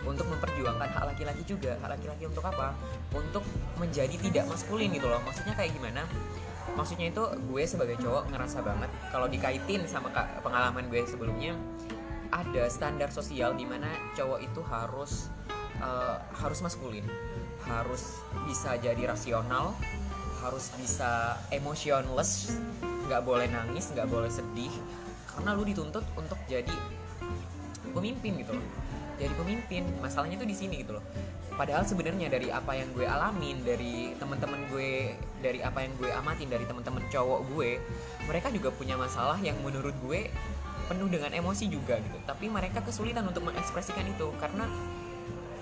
untuk 0.07 0.25
memperjuangkan 0.31 0.89
hak 0.89 1.03
laki-laki 1.15 1.43
juga. 1.43 1.75
Hak 1.83 1.99
laki-laki 1.99 2.23
untuk 2.25 2.43
apa? 2.47 2.73
Untuk 3.11 3.43
menjadi 3.77 4.15
tidak 4.15 4.47
maskulin 4.47 4.89
gitu 4.95 5.07
loh. 5.11 5.19
Maksudnya 5.27 5.53
kayak 5.53 5.75
gimana? 5.75 6.07
Maksudnya 6.77 7.11
itu 7.11 7.23
gue 7.49 7.63
sebagai 7.67 7.99
cowok 7.99 8.31
ngerasa 8.31 8.63
banget 8.63 8.89
kalau 9.11 9.27
dikaitin 9.27 9.83
sama 9.89 10.13
pengalaman 10.39 10.87
gue 10.87 11.03
sebelumnya 11.03 11.57
ada 12.29 12.69
standar 12.69 13.09
sosial 13.09 13.57
di 13.57 13.65
mana 13.65 13.89
cowok 14.13 14.39
itu 14.39 14.61
harus 14.69 15.33
eh, 15.81 16.17
harus 16.39 16.59
maskulin 16.61 17.03
harus 17.67 18.23
bisa 18.47 18.79
jadi 18.79 19.11
rasional 19.11 19.75
harus 20.39 20.71
bisa 20.79 21.35
emotionless 21.51 22.55
nggak 23.09 23.25
boleh 23.25 23.49
nangis 23.49 23.89
nggak 23.91 24.07
boleh 24.07 24.29
sedih 24.29 24.71
karena 25.35 25.55
lu 25.55 25.63
dituntut 25.65 26.05
untuk 26.19 26.37
jadi 26.45 26.75
pemimpin 27.89 28.37
gitu 28.43 28.53
loh. 28.53 28.65
Jadi 29.19 29.33
pemimpin 29.35 29.83
masalahnya 29.99 30.39
tuh 30.39 30.47
di 30.47 30.55
sini 30.55 30.79
gitu 30.79 30.95
loh. 30.95 31.03
Padahal 31.59 31.83
sebenarnya 31.83 32.31
dari 32.31 32.47
apa 32.47 32.71
yang 32.71 32.87
gue 32.95 33.03
alamin 33.03 33.59
dari 33.67 34.15
teman-teman 34.15 34.63
gue 34.71 35.11
dari 35.43 35.59
apa 35.59 35.83
yang 35.83 35.91
gue 35.99 36.07
amatin 36.07 36.47
dari 36.47 36.63
teman-teman 36.63 37.03
cowok 37.11 37.39
gue 37.51 37.83
mereka 38.31 38.47
juga 38.47 38.71
punya 38.71 38.95
masalah 38.95 39.35
yang 39.43 39.59
menurut 39.59 39.91
gue 40.07 40.31
penuh 40.87 41.09
dengan 41.11 41.35
emosi 41.35 41.67
juga 41.67 41.99
gitu. 41.99 42.17
Tapi 42.23 42.47
mereka 42.47 42.79
kesulitan 42.79 43.27
untuk 43.27 43.43
mengekspresikan 43.43 44.07
itu 44.07 44.31
karena 44.39 44.71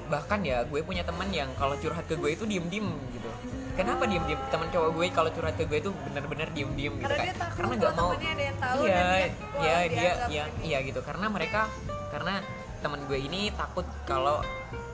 bahkan 0.08 0.40
ya 0.42 0.64
gue 0.64 0.80
punya 0.84 1.04
teman 1.04 1.28
yang 1.32 1.52
kalau 1.60 1.76
curhat 1.78 2.06
ke 2.08 2.16
gue 2.16 2.32
itu 2.34 2.44
diem-diem 2.48 2.88
gitu. 3.14 3.30
Kenapa 3.78 4.10
diem-diem? 4.10 4.40
Teman 4.50 4.68
cowok 4.74 4.90
gue 4.98 5.06
kalau 5.14 5.30
curhat 5.30 5.56
ke 5.60 5.64
gue 5.70 5.80
itu 5.84 5.92
benar-benar 6.10 6.50
diem-diem 6.56 6.94
gitu 6.98 7.06
karena 7.06 7.18
kayak- 7.20 7.36
dia 7.36 7.42
takut 7.44 7.58
karena 7.62 7.74
nggak 7.78 7.94
kalau 7.94 8.10
mau 8.10 8.18
ada 8.18 8.44
yang 8.44 8.58
tahu 8.58 8.80
iya 8.82 8.98
dan 8.98 9.06
dia, 9.06 9.28
iya 9.62 9.78
dia 9.88 10.12
iya 10.32 10.44
iya 10.64 10.78
gitu. 10.82 11.00
Karena 11.04 11.26
mereka 11.30 11.62
karena 12.10 12.34
teman 12.82 13.00
gue 13.06 13.20
ini 13.20 13.42
takut 13.54 13.86
kalau 14.08 14.42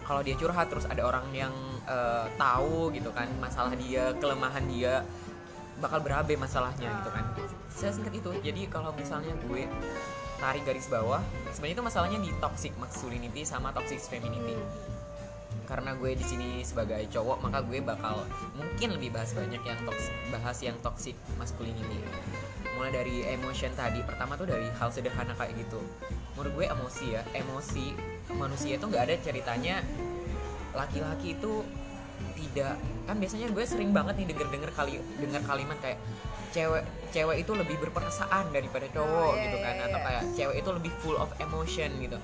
kalau 0.04 0.20
dia 0.20 0.36
curhat 0.36 0.68
terus 0.68 0.84
ada 0.90 1.06
orang 1.08 1.26
yang 1.32 1.54
eh, 1.88 2.26
tahu 2.36 2.92
gitu 2.92 3.14
kan 3.16 3.30
masalah 3.40 3.72
dia 3.78 4.12
kelemahan 4.20 4.66
dia 4.68 5.04
bakal 5.80 6.00
berabe 6.04 6.36
masalahnya 6.36 6.90
gitu 7.02 7.10
kan. 7.14 7.26
Saya 7.74 7.92
singkat 7.96 8.14
itu 8.20 8.30
jadi 8.44 8.70
kalau 8.70 8.92
misalnya 8.94 9.34
gue 9.48 9.66
tarik 10.44 10.68
garis 10.68 10.92
bawah 10.92 11.24
sebenarnya 11.56 11.80
itu 11.80 11.86
masalahnya 11.88 12.20
di 12.20 12.32
toxic 12.44 12.76
masculinity 12.76 13.48
sama 13.48 13.72
toxic 13.72 14.04
femininity 14.04 14.60
karena 15.74 15.98
gue 15.98 16.14
di 16.14 16.22
sini 16.22 16.62
sebagai 16.62 17.02
cowok 17.10 17.50
maka 17.50 17.66
gue 17.66 17.82
bakal 17.82 18.30
mungkin 18.54 18.94
lebih 18.94 19.10
bahas 19.10 19.34
banyak 19.34 19.58
yang 19.66 19.80
toxic 19.82 20.14
bahas 20.30 20.58
yang 20.62 20.78
toxic 20.86 21.18
masculinity. 21.42 21.98
Mulai 22.78 22.94
dari 22.94 23.26
emotion 23.26 23.74
tadi 23.74 24.06
pertama 24.06 24.38
tuh 24.38 24.54
dari 24.54 24.70
hal 24.78 24.94
sederhana 24.94 25.34
kayak 25.34 25.58
gitu. 25.58 25.82
Menurut 26.38 26.54
gue 26.62 26.66
emosi 26.70 27.06
ya 27.18 27.26
emosi 27.34 27.98
manusia 28.38 28.78
itu 28.78 28.86
nggak 28.86 29.02
ada 29.02 29.16
ceritanya 29.26 29.82
laki-laki 30.78 31.34
itu 31.34 31.66
tidak 32.38 32.78
kan 33.10 33.18
biasanya 33.18 33.50
gue 33.50 33.66
sering 33.66 33.90
banget 33.90 34.14
nih 34.22 34.28
denger 34.30 34.48
denger 34.54 34.72
kali 34.78 35.02
dengar 35.18 35.42
kalimat 35.42 35.78
kayak 35.82 35.98
cewek 36.54 36.86
cewek 37.10 37.38
itu 37.42 37.52
lebih 37.58 37.82
berperasaan 37.82 38.54
daripada 38.54 38.86
cowok 38.94 39.34
Oh, 39.34 39.34
iya, 39.34 39.50
gitu 39.50 39.58
kan 39.58 39.74
iya, 39.74 39.86
atau 39.90 40.00
iya. 40.00 40.06
kayak 40.06 40.24
cewek 40.38 40.56
itu 40.62 40.70
lebih 40.70 40.92
full 41.02 41.18
of 41.18 41.30
emotion 41.42 41.90
gitu 41.98 42.18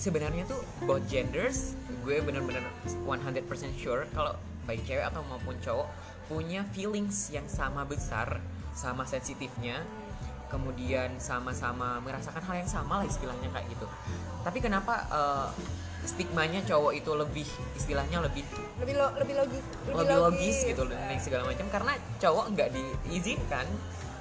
sebenarnya 0.00 0.48
tuh 0.48 0.64
both 0.88 1.04
genders 1.12 1.76
gue 2.00 2.24
bener-bener 2.24 2.64
100% 2.88 3.44
sure 3.76 4.08
kalau 4.16 4.32
baik 4.64 4.80
cewek 4.88 5.04
atau 5.04 5.20
maupun 5.28 5.60
cowok 5.60 5.88
punya 6.32 6.64
feelings 6.72 7.28
yang 7.28 7.44
sama 7.44 7.84
besar 7.84 8.40
sama 8.72 9.04
sensitifnya 9.04 9.84
kemudian 10.50 11.14
sama-sama 11.22 12.02
merasakan 12.02 12.42
hal 12.42 12.56
yang 12.58 12.70
sama 12.70 13.00
lah 13.00 13.06
istilahnya 13.06 13.46
kayak 13.54 13.70
gitu. 13.70 13.86
Tapi 14.42 14.58
kenapa 14.58 15.06
eh, 15.06 15.48
stigmanya 16.02 16.58
cowok 16.66 16.92
itu 16.98 17.10
lebih 17.14 17.46
istilahnya 17.78 18.18
lebih 18.18 18.42
lebih 18.82 18.94
lo, 18.98 19.14
lebih 19.14 19.34
logis 19.38 19.62
lebih 19.86 20.16
logis 20.18 20.56
gitu 20.66 20.82
Eh, 20.90 20.98
dan 20.98 21.18
segala 21.22 21.46
macam. 21.46 21.66
Karena 21.70 21.92
cowok 22.18 22.44
nggak 22.50 22.68
diizinkan 22.74 23.66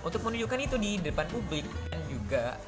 untuk 0.05 0.21
menunjukkan 0.21 0.59
itu 0.61 0.75
di 0.77 0.91
depan 1.01 1.25
publik. 1.33 1.65
Dan 1.89 2.01
juga 2.05 2.61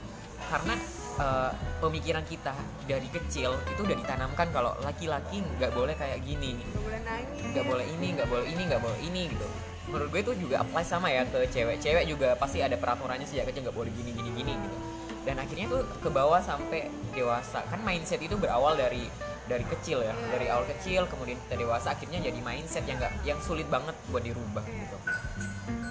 karena 0.49 0.73
eh, 1.19 1.51
pemikiran 1.81 2.23
kita 2.23 2.53
dari 2.87 3.07
kecil 3.11 3.57
itu 3.67 3.81
udah 3.83 3.97
ditanamkan 3.97 4.47
kalau 4.53 4.71
laki-laki 4.85 5.43
nggak 5.59 5.71
boleh 5.73 5.95
kayak 5.97 6.21
gini. 6.23 6.55
Nggak 6.55 6.83
boleh 6.85 7.01
nangis. 7.03 7.43
Nggak 7.51 7.65
boleh 7.67 7.85
ini 7.89 8.07
nggak 8.15 8.27
boleh 8.29 8.45
ini 8.47 8.61
nggak 8.69 8.81
boleh 8.81 8.99
ini 9.01 9.21
gitu. 9.33 9.47
Menurut 9.91 10.07
gue 10.13 10.21
itu 10.23 10.33
juga 10.47 10.55
apply 10.63 10.83
sama 10.85 11.11
ya 11.11 11.27
ke 11.27 11.49
cewek 11.51 11.81
cewek 11.81 12.05
juga 12.07 12.37
pasti 12.37 12.63
ada 12.63 12.77
peraturannya 12.79 13.27
sejak 13.27 13.49
kecil 13.51 13.67
nggak 13.67 13.75
boleh 13.75 13.91
gini 13.91 14.11
gini 14.15 14.29
gini 14.31 14.53
gitu. 14.55 14.77
Dan 15.21 15.35
akhirnya 15.37 15.67
tuh 15.69 15.83
ke 15.99 16.09
bawah 16.09 16.41
sampai 16.41 16.87
dewasa. 17.13 17.65
Kan 17.67 17.83
mindset 17.83 18.21
itu 18.23 18.37
berawal 18.37 18.77
dari 18.77 19.05
dari 19.49 19.65
kecil 19.67 20.05
ya 20.05 20.15
dari 20.31 20.47
awal 20.47 20.63
kecil 20.69 21.03
kemudian 21.11 21.35
kita 21.49 21.59
dewasa 21.59 21.91
akhirnya 21.91 22.23
jadi 22.23 22.39
mindset 22.39 22.87
yang 22.87 23.01
nggak 23.01 23.13
yang 23.27 23.39
sulit 23.43 23.67
banget 23.67 23.97
buat 24.13 24.23
dirubah 24.23 24.63
gitu. 24.63 24.97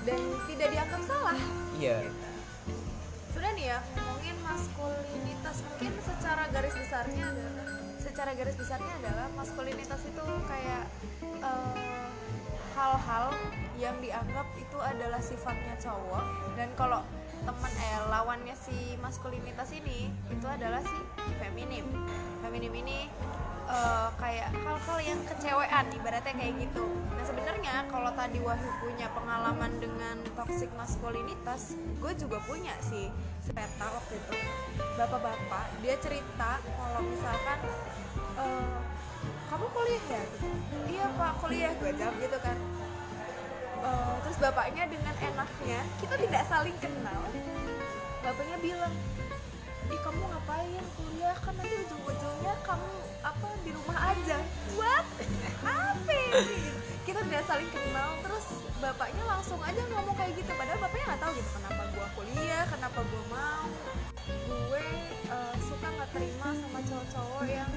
Dan 0.07 0.21
tidak 0.49 0.69
dianggap 0.73 1.03
salah. 1.05 1.37
Iya 1.77 2.09
sudah 3.40 3.56
nih 3.56 3.73
ya 3.73 3.80
ngomongin 3.97 4.37
maskulinitas 4.44 5.64
mungkin 5.64 5.92
secara 6.04 6.44
garis 6.52 6.76
besarnya 6.76 7.25
adalah 7.25 7.64
secara 7.97 8.30
garis 8.37 8.56
besarnya 8.61 8.92
adalah 9.00 9.26
maskulinitas 9.32 10.00
itu 10.04 10.25
kayak 10.44 10.85
eh, 11.40 11.76
hal-hal 12.76 13.32
yang 13.80 13.97
dianggap 14.04 14.44
itu 14.61 14.76
adalah 14.76 15.25
sifatnya 15.25 15.73
cowok. 15.80 16.52
Dan 16.52 16.68
kalau 16.76 17.00
teman 17.40 17.73
eh 17.73 17.99
lawannya 18.12 18.52
si 18.52 18.97
maskulinitas 19.00 19.73
ini 19.73 20.12
itu 20.28 20.47
adalah 20.47 20.85
si 20.85 20.99
feminim. 21.40 21.87
Feminim 22.44 22.73
ini 22.85 23.09
eh, 23.68 24.09
kayak 24.20 24.52
hal-hal 24.52 24.99
yang 25.00 25.20
kecewean 25.25 25.87
ibaratnya 25.97 26.35
kayak 26.37 26.54
gitu. 26.61 26.85
Nah 27.16 27.25
sebenarnya 27.25 27.75
kalau 27.88 28.12
tadi 28.12 28.38
Wahyu 28.44 28.70
punya 28.80 29.09
pengalaman 29.16 29.73
dengan 29.80 30.16
toxic 30.37 30.68
maskulinitas 30.76 31.76
gue 32.00 32.12
juga 32.16 32.38
punya 32.44 32.75
sih 32.85 33.09
cerita 33.44 33.87
waktu 33.88 34.20
itu. 34.20 34.32
Bapak-bapak 35.00 35.64
dia 35.80 35.97
cerita 36.00 36.61
kalau 36.61 37.00
misalkan 37.04 37.59
eh, 38.37 38.78
kamu 39.49 39.66
kuliah 39.75 40.04
ya? 40.06 40.23
Iya 40.90 41.06
pak 41.16 41.32
kuliah 41.42 41.73
gue 41.80 41.90
jawab 41.97 42.14
gitu 42.20 42.38
kan 42.44 42.59
Eh, 43.81 44.15
terus 44.29 44.37
bapaknya 44.37 44.85
dengan 44.93 45.15
enaknya 45.17 45.81
kita 46.05 46.15
tidak 46.21 46.43
saling 46.53 46.77
kenal. 46.85 47.21
Bapaknya 48.21 48.59
bilang 48.61 48.95
ih 49.89 50.01
kamu 50.05 50.21
ngapain 50.21 50.85
kuliah? 51.01 51.37
Kan 51.41 51.57
nanti 51.57 51.75
ujung-ujungnya 51.89 52.55
kamu 52.61 52.93
apa 53.25 53.49
di 53.65 53.71
rumah 53.73 53.99
aja. 54.13 54.39
What? 54.77 55.07
Apa 55.65 56.19
kita 57.09 57.21
tidak 57.25 57.45
saling 57.49 57.71
kenal. 57.73 58.09
Terus 58.21 58.47
bapaknya 58.85 59.25
langsung 59.25 59.61
aja 59.65 59.81
ngomong 59.81 60.13
kayak 60.13 60.37
gitu. 60.37 60.53
Padahal 60.53 60.79
bapaknya 60.85 61.05
nggak 61.17 61.23
tahu 61.25 61.33
gitu 61.41 61.51
kenapa 61.57 61.83
gua 61.97 62.09
kuliah 62.21 62.65
kenapa 62.69 63.01
gua 63.01 63.25
mau. 63.33 63.69
Gue 64.69 64.85
eh, 65.25 65.55
suka 65.65 65.89
nggak 65.89 66.11
terima 66.13 66.49
sama 66.53 66.79
cowok-cowok 66.85 67.45
yang 67.49 67.73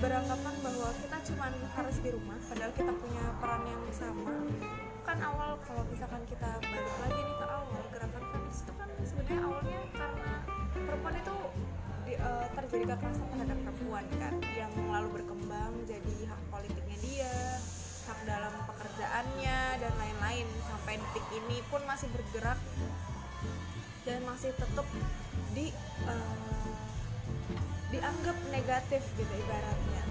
beranggapan 0.00 0.54
bahwa 0.64 0.88
kita 1.00 1.16
cuma 1.32 1.46
harus 1.48 1.96
di 2.02 2.10
rumah 2.12 2.36
padahal 2.50 2.72
kita 2.76 2.92
punya 2.92 3.24
peran 3.40 3.62
yang 3.64 3.84
sama 3.94 4.36
kan 5.14 5.30
awal 5.30 5.54
kalau 5.62 5.86
misalkan 5.94 6.18
kita 6.26 6.58
balik 6.58 6.96
lagi 7.06 7.20
nih 7.22 7.36
ke 7.38 7.46
awal 7.46 7.82
gerakan 7.94 8.22
feminis 8.34 8.66
itu 8.66 8.72
kan 8.74 8.88
sebenarnya 9.06 9.38
awalnya 9.46 9.80
karena 9.94 10.30
perempuan 10.74 11.14
itu 11.22 11.36
di- 12.02 12.18
eh, 12.18 12.46
terjadi 12.58 12.84
kekerasan 12.98 13.26
terhadap 13.30 13.58
perempuan 13.62 14.04
kan 14.18 14.34
yang 14.58 14.74
lalu 14.90 15.08
berkembang 15.22 15.70
jadi 15.86 16.14
hak 16.26 16.40
politiknya 16.50 16.98
dia 16.98 17.34
hak 18.10 18.18
dalam 18.26 18.54
pekerjaannya 18.66 19.58
dan 19.78 19.92
lain-lain 20.02 20.46
sampai 20.66 20.98
detik 20.98 21.26
ini 21.30 21.62
pun 21.70 21.78
masih 21.86 22.10
bergerak 22.10 22.58
dan 24.02 24.18
masih 24.26 24.50
tetap 24.58 24.86
di 25.54 25.70
eh, 26.10 26.74
dianggap 27.94 28.34
negatif 28.50 29.02
gitu 29.14 29.30
ibaratnya. 29.46 30.02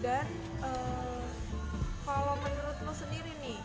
Dan 0.00 0.24
eh, 0.64 1.28
kalau 2.08 2.40
menurut 2.40 2.76
lo 2.88 2.92
sendiri 2.96 3.36
nih 3.44 3.60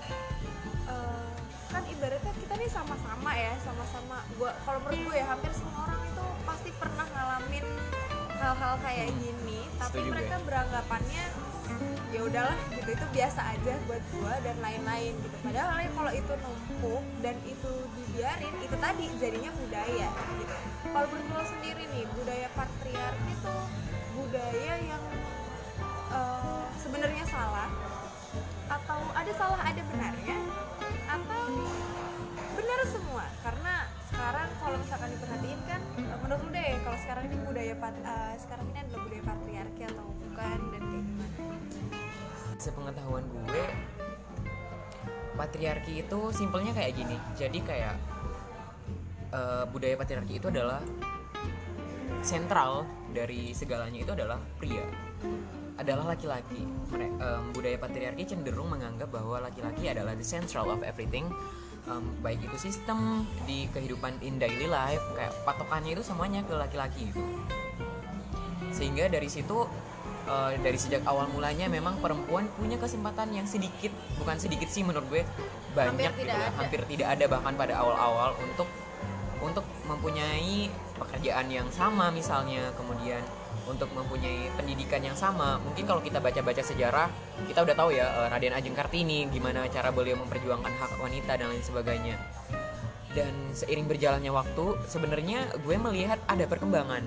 eh, 0.89 1.27
kan 1.69 1.83
ibaratnya 1.85 2.33
kita 2.41 2.53
nih 2.57 2.69
sama-sama 2.69 3.31
ya 3.37 3.53
sama-sama. 3.61 4.17
Gua 4.35 4.51
kalau 4.65 4.79
menurut 4.83 4.99
gue 5.05 5.15
ya 5.21 5.25
hampir 5.29 5.51
semua 5.53 5.85
orang 5.85 6.01
itu 6.01 6.25
pasti 6.43 6.69
pernah 6.75 7.05
ngalamin 7.05 7.65
hal-hal 8.39 8.73
kayak 8.79 9.09
gini 9.19 9.59
tapi 9.75 9.99
Setuju 9.99 10.07
gue. 10.07 10.13
mereka 10.15 10.35
beranggapannya 10.47 11.25
ya 12.09 12.21
udahlah 12.25 12.57
gitu. 12.73 12.89
Itu 12.97 13.05
biasa 13.13 13.41
aja 13.53 13.73
buat 13.85 14.03
gua 14.17 14.33
dan 14.41 14.57
lain-lain 14.65 15.13
gitu. 15.13 15.35
Padahal 15.45 15.77
ya 15.77 15.89
kalau 15.93 16.11
itu 16.15 16.33
numpuk 16.41 17.03
dan 17.21 17.35
itu 17.45 17.73
dibiarin 17.93 18.55
itu 18.65 18.75
tadi 18.81 19.05
jadinya 19.21 19.51
budaya 19.53 20.09
gitu. 20.41 20.55
Kalau 20.89 21.07
menurut 21.13 21.29
lo 21.37 21.43
sendiri 21.45 21.83
nih 21.93 22.05
budaya 22.17 22.47
patriarki 22.57 23.29
itu 23.29 23.55
budaya 24.17 24.73
yang 24.81 25.03
eh, 26.09 26.63
sebenarnya 26.81 27.23
salah 27.29 27.69
atau 28.69 28.99
ada 29.17 29.31
salah 29.33 29.61
ada 29.65 29.81
benarnya? 29.89 30.37
Atau 31.09 31.43
benar 32.53 32.79
semua? 32.85 33.25
Karena 33.41 33.73
sekarang 34.13 34.49
kalau 34.61 34.77
misalkan 34.77 35.09
diperhatiin 35.17 35.61
kan 35.65 35.81
menurut 36.21 36.41
lu 36.45 36.49
deh 36.53 36.71
kalau 36.85 36.97
sekarang 37.01 37.23
ini 37.29 37.37
budaya 37.41 37.73
pat- 37.81 38.05
eh, 38.05 38.35
sekarang 38.37 38.65
ini 38.69 38.77
adalah 38.85 38.99
budaya 39.05 39.23
patriarki 39.25 39.81
atau 39.89 40.05
bukan 40.05 40.59
dan 40.69 40.81
kayak 40.85 41.03
gimana? 41.03 41.37
Sepengetahuan 42.59 43.25
gue 43.25 43.63
patriarki 45.39 45.93
itu 46.03 46.19
simpelnya 46.35 46.71
kayak 46.75 46.91
gini. 46.93 47.17
Jadi 47.33 47.59
kayak 47.65 47.95
eh, 49.33 49.63
budaya 49.69 49.95
patriarki 49.97 50.37
itu 50.37 50.47
adalah 50.53 50.81
sentral 52.19 52.83
dari 53.15 53.55
segalanya 53.55 54.03
itu 54.03 54.11
adalah 54.11 54.37
pria 54.59 54.83
adalah 55.79 56.11
laki-laki 56.11 56.67
em, 56.91 57.43
budaya 57.55 57.79
patriarki 57.79 58.27
cenderung 58.27 58.67
menganggap 58.67 59.07
bahwa 59.09 59.39
laki-laki 59.39 59.87
adalah 59.87 60.11
the 60.13 60.27
central 60.27 60.67
of 60.69 60.83
everything 60.83 61.31
Em, 61.87 62.05
baik 62.21 62.43
itu 62.45 62.69
sistem 62.69 63.25
di 63.49 63.65
kehidupan 63.73 64.19
in 64.21 64.35
daily 64.37 64.67
life 64.69 65.01
kayak 65.17 65.31
patokannya 65.41 65.97
itu 65.97 66.03
semuanya 66.05 66.45
ke 66.45 66.53
laki-laki 66.53 67.09
gitu 67.09 67.23
sehingga 68.69 69.09
dari 69.09 69.25
situ 69.25 69.65
eh, 70.29 70.59
dari 70.61 70.77
sejak 70.77 71.01
awal 71.09 71.25
mulanya 71.33 71.65
memang 71.65 71.97
perempuan 71.97 72.45
punya 72.59 72.77
kesempatan 72.77 73.33
yang 73.33 73.47
sedikit 73.49 73.89
bukan 74.21 74.37
sedikit 74.37 74.69
sih 74.69 74.85
menurut 74.85 75.07
gue 75.09 75.23
banyak 75.73 76.13
Hampir 76.13 76.13
gitu 76.13 76.21
tidak 76.29 76.37
ya. 76.37 76.45
ada. 76.45 76.57
hampir 76.61 76.81
tidak 76.85 77.07
ada 77.15 77.25
bahkan 77.25 77.53
pada 77.57 77.73
awal-awal 77.81 78.29
untuk 78.43 78.69
untuk 79.39 79.65
mempunyai 79.89 80.69
pekerjaan 80.99 81.47
yang 81.49 81.65
sama 81.73 82.13
misalnya 82.13 82.69
kemudian 82.77 83.23
untuk 83.69 83.93
mempunyai 83.93 84.49
pendidikan 84.57 84.99
yang 85.05 85.13
sama. 85.13 85.61
Mungkin 85.61 85.85
kalau 85.85 86.01
kita 86.01 86.17
baca-baca 86.17 86.65
sejarah 86.65 87.07
kita 87.45 87.61
udah 87.61 87.75
tahu 87.77 87.93
ya 87.93 88.09
eh, 88.09 88.27
Raden 88.33 88.53
Ajeng 88.57 88.75
Kartini 88.75 89.29
gimana 89.29 89.69
cara 89.69 89.93
beliau 89.93 90.17
memperjuangkan 90.17 90.73
hak 90.73 90.91
wanita 90.97 91.37
dan 91.37 91.47
lain 91.53 91.63
sebagainya. 91.63 92.17
Dan 93.13 93.33
seiring 93.53 93.89
berjalannya 93.89 94.33
waktu 94.33 94.65
sebenarnya 94.85 95.53
gue 95.61 95.75
melihat 95.77 96.17
ada 96.25 96.45
perkembangan 96.45 97.05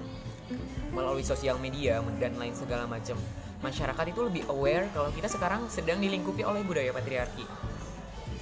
melalui 0.94 1.24
sosial 1.26 1.58
media 1.58 1.98
dan 2.22 2.38
lain 2.38 2.54
segala 2.54 2.86
macam. 2.86 3.18
Masyarakat 3.62 4.04
itu 4.10 4.20
lebih 4.26 4.42
aware 4.50 4.90
kalau 4.90 5.10
kita 5.14 5.30
sekarang 5.30 5.70
sedang 5.70 6.02
dilingkupi 6.02 6.42
oleh 6.42 6.66
budaya 6.66 6.90
patriarki. 6.90 7.46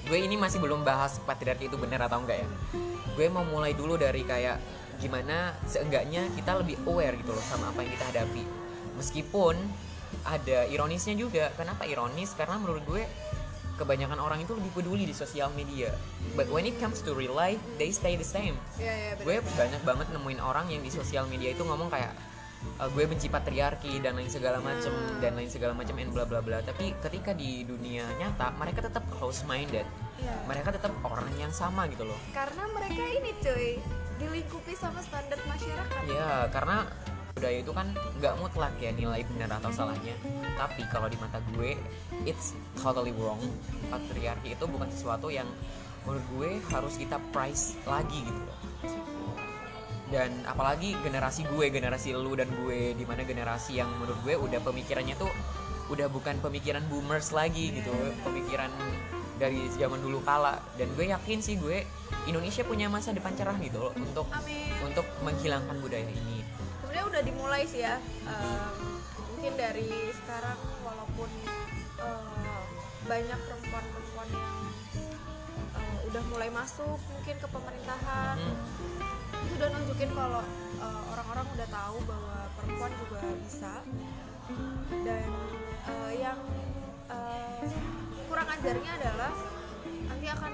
Gue 0.09 0.25
ini 0.25 0.35
masih 0.35 0.59
belum 0.59 0.83
bahas 0.83 1.21
patriarki 1.23 1.69
itu 1.69 1.77
benar 1.77 2.09
atau 2.09 2.25
enggak 2.25 2.43
ya. 2.43 2.49
Gue 3.15 3.29
mau 3.29 3.45
mulai 3.45 3.77
dulu 3.77 4.01
dari 4.01 4.25
kayak 4.25 4.57
gimana 5.01 5.57
seenggaknya 5.65 6.29
kita 6.37 6.61
lebih 6.61 6.77
aware 6.85 7.17
gitu 7.17 7.33
loh 7.33 7.43
sama 7.43 7.73
apa 7.73 7.81
yang 7.81 7.93
kita 7.93 8.07
hadapi. 8.13 8.45
Meskipun 8.95 9.57
ada 10.23 10.69
ironisnya 10.69 11.17
juga. 11.17 11.49
Kenapa 11.57 11.89
ironis? 11.89 12.37
Karena 12.37 12.61
menurut 12.61 12.85
gue 12.85 13.03
kebanyakan 13.75 14.21
orang 14.21 14.45
itu 14.45 14.53
lebih 14.53 14.77
peduli 14.77 15.09
di 15.09 15.17
sosial 15.17 15.49
media. 15.57 15.89
But 16.37 16.53
when 16.53 16.69
it 16.69 16.77
comes 16.77 17.01
to 17.01 17.17
real 17.17 17.33
life 17.33 17.57
they 17.75 17.89
stay 17.89 18.13
the 18.15 18.27
same. 18.27 18.53
Iya 18.77 18.93
iya 18.93 19.13
gue 19.17 19.41
banyak 19.41 19.81
banget 19.83 20.07
nemuin 20.13 20.39
orang 20.39 20.69
yang 20.69 20.85
di 20.85 20.93
sosial 20.93 21.25
media 21.25 21.51
itu 21.51 21.65
ngomong 21.65 21.89
kayak 21.89 22.13
"Eh, 22.77 22.89
gue 22.93 23.09
benci 23.09 23.33
patriarki 23.33 24.05
dan 24.05 24.21
lain 24.21 24.29
segala 24.29 24.61
macem 24.61 24.93
Hmm. 24.93 25.17
dan 25.25 25.33
lain 25.33 25.49
segala 25.49 25.73
macem 25.73 25.97
and 25.97 26.13
bla 26.13 26.29
bla 26.29 26.45
bla. 26.45 26.61
Tapi 26.61 26.93
ketika 27.01 27.33
di 27.33 27.65
dunia 27.65 28.05
nyata 28.21 28.53
mereka 28.53 28.85
tetap 28.85 29.01
close 29.17 29.49
minded 29.49 29.89
Iya. 30.21 30.35
mereka 30.45 30.77
tetap 30.77 30.93
orang 31.01 31.33
yang 31.41 31.49
sama 31.49 31.89
gitu 31.89 32.05
loh. 32.05 32.21
Karena 32.37 32.69
mereka 32.69 33.01
ini 33.01 33.33
cuy 33.41 33.81
dilingkupi 34.21 34.77
sama 34.77 35.01
standar 35.01 35.41
masyarakat. 35.49 36.01
ya 36.13 36.47
karena 36.53 36.85
budaya 37.33 37.59
itu 37.63 37.73
kan 37.73 37.89
nggak 38.21 38.35
mutlak 38.37 38.75
ya 38.77 38.93
nilai 38.93 39.25
benar 39.33 39.57
atau 39.59 39.73
salahnya. 39.73 40.13
Tapi 40.61 40.85
kalau 40.93 41.09
di 41.09 41.17
mata 41.17 41.41
gue 41.57 41.73
it's 42.29 42.53
totally 42.77 43.17
wrong. 43.17 43.41
Patriarki 43.89 44.53
itu 44.53 44.65
bukan 44.69 44.93
sesuatu 44.93 45.33
yang 45.33 45.49
menurut 46.05 46.25
gue 46.37 46.51
harus 46.69 46.95
kita 47.01 47.17
price 47.33 47.81
lagi 47.89 48.21
gitu 48.21 48.41
loh. 48.45 48.61
Dan 50.11 50.43
apalagi 50.45 50.99
generasi 51.01 51.47
gue 51.49 51.71
generasi 51.71 52.13
lu 52.13 52.35
dan 52.35 52.51
gue 52.51 52.93
di 52.99 53.05
mana 53.07 53.23
generasi 53.25 53.79
yang 53.79 53.89
menurut 54.03 54.21
gue 54.27 54.35
udah 54.37 54.61
pemikirannya 54.61 55.17
tuh 55.17 55.31
udah 55.91 56.07
bukan 56.07 56.39
pemikiran 56.39 56.87
boomers 56.87 57.35
lagi 57.35 57.75
gitu 57.75 57.91
pemikiran 58.23 58.71
dari 59.41 59.73
zaman 59.73 59.99
dulu 59.99 60.21
kala 60.21 60.61
dan 60.77 60.93
gue 60.93 61.09
yakin 61.09 61.41
sih 61.41 61.57
gue 61.57 61.81
Indonesia 62.29 62.61
punya 62.63 62.87
masa 62.87 63.11
depan 63.11 63.33
cerah 63.33 63.57
gitu 63.57 63.81
loh 63.81 63.93
untuk 63.97 64.29
Amin. 64.29 64.69
untuk 64.85 65.07
menghilangkan 65.25 65.81
budaya 65.81 66.05
ini 66.05 66.45
Sebenarnya 66.85 67.07
udah 67.07 67.23
dimulai 67.23 67.63
sih 67.65 67.81
ya. 67.81 67.97
Em, 68.27 68.75
mungkin 69.31 69.53
dari 69.55 69.89
sekarang 70.13 70.59
walaupun 70.83 71.31
eh, 71.97 72.61
banyak 73.07 73.39
perempuan-perempuan 73.41 74.29
yang 74.29 74.57
eh, 75.73 75.97
udah 76.11 76.23
mulai 76.29 76.51
masuk 76.51 76.99
mungkin 77.09 77.37
ke 77.39 77.49
pemerintahan 77.49 78.37
Hmm. 78.37 79.47
itu 79.47 79.55
udah 79.57 79.69
nunjukin 79.73 80.11
kalau 80.13 80.43
eh, 80.77 81.03
orang-orang 81.15 81.47
udah 81.49 81.69
tahu 81.71 81.97
bahwa 82.05 82.37
perempuan 82.59 82.93
juga 82.99 83.21
bisa 83.41 83.75
dan 85.01 85.31
eh, 85.89 86.13
yang 86.19 86.39
kurang 88.31 88.47
ajarnya 88.47 88.91
adalah 89.03 89.33
nanti 90.07 90.27
akan 90.31 90.53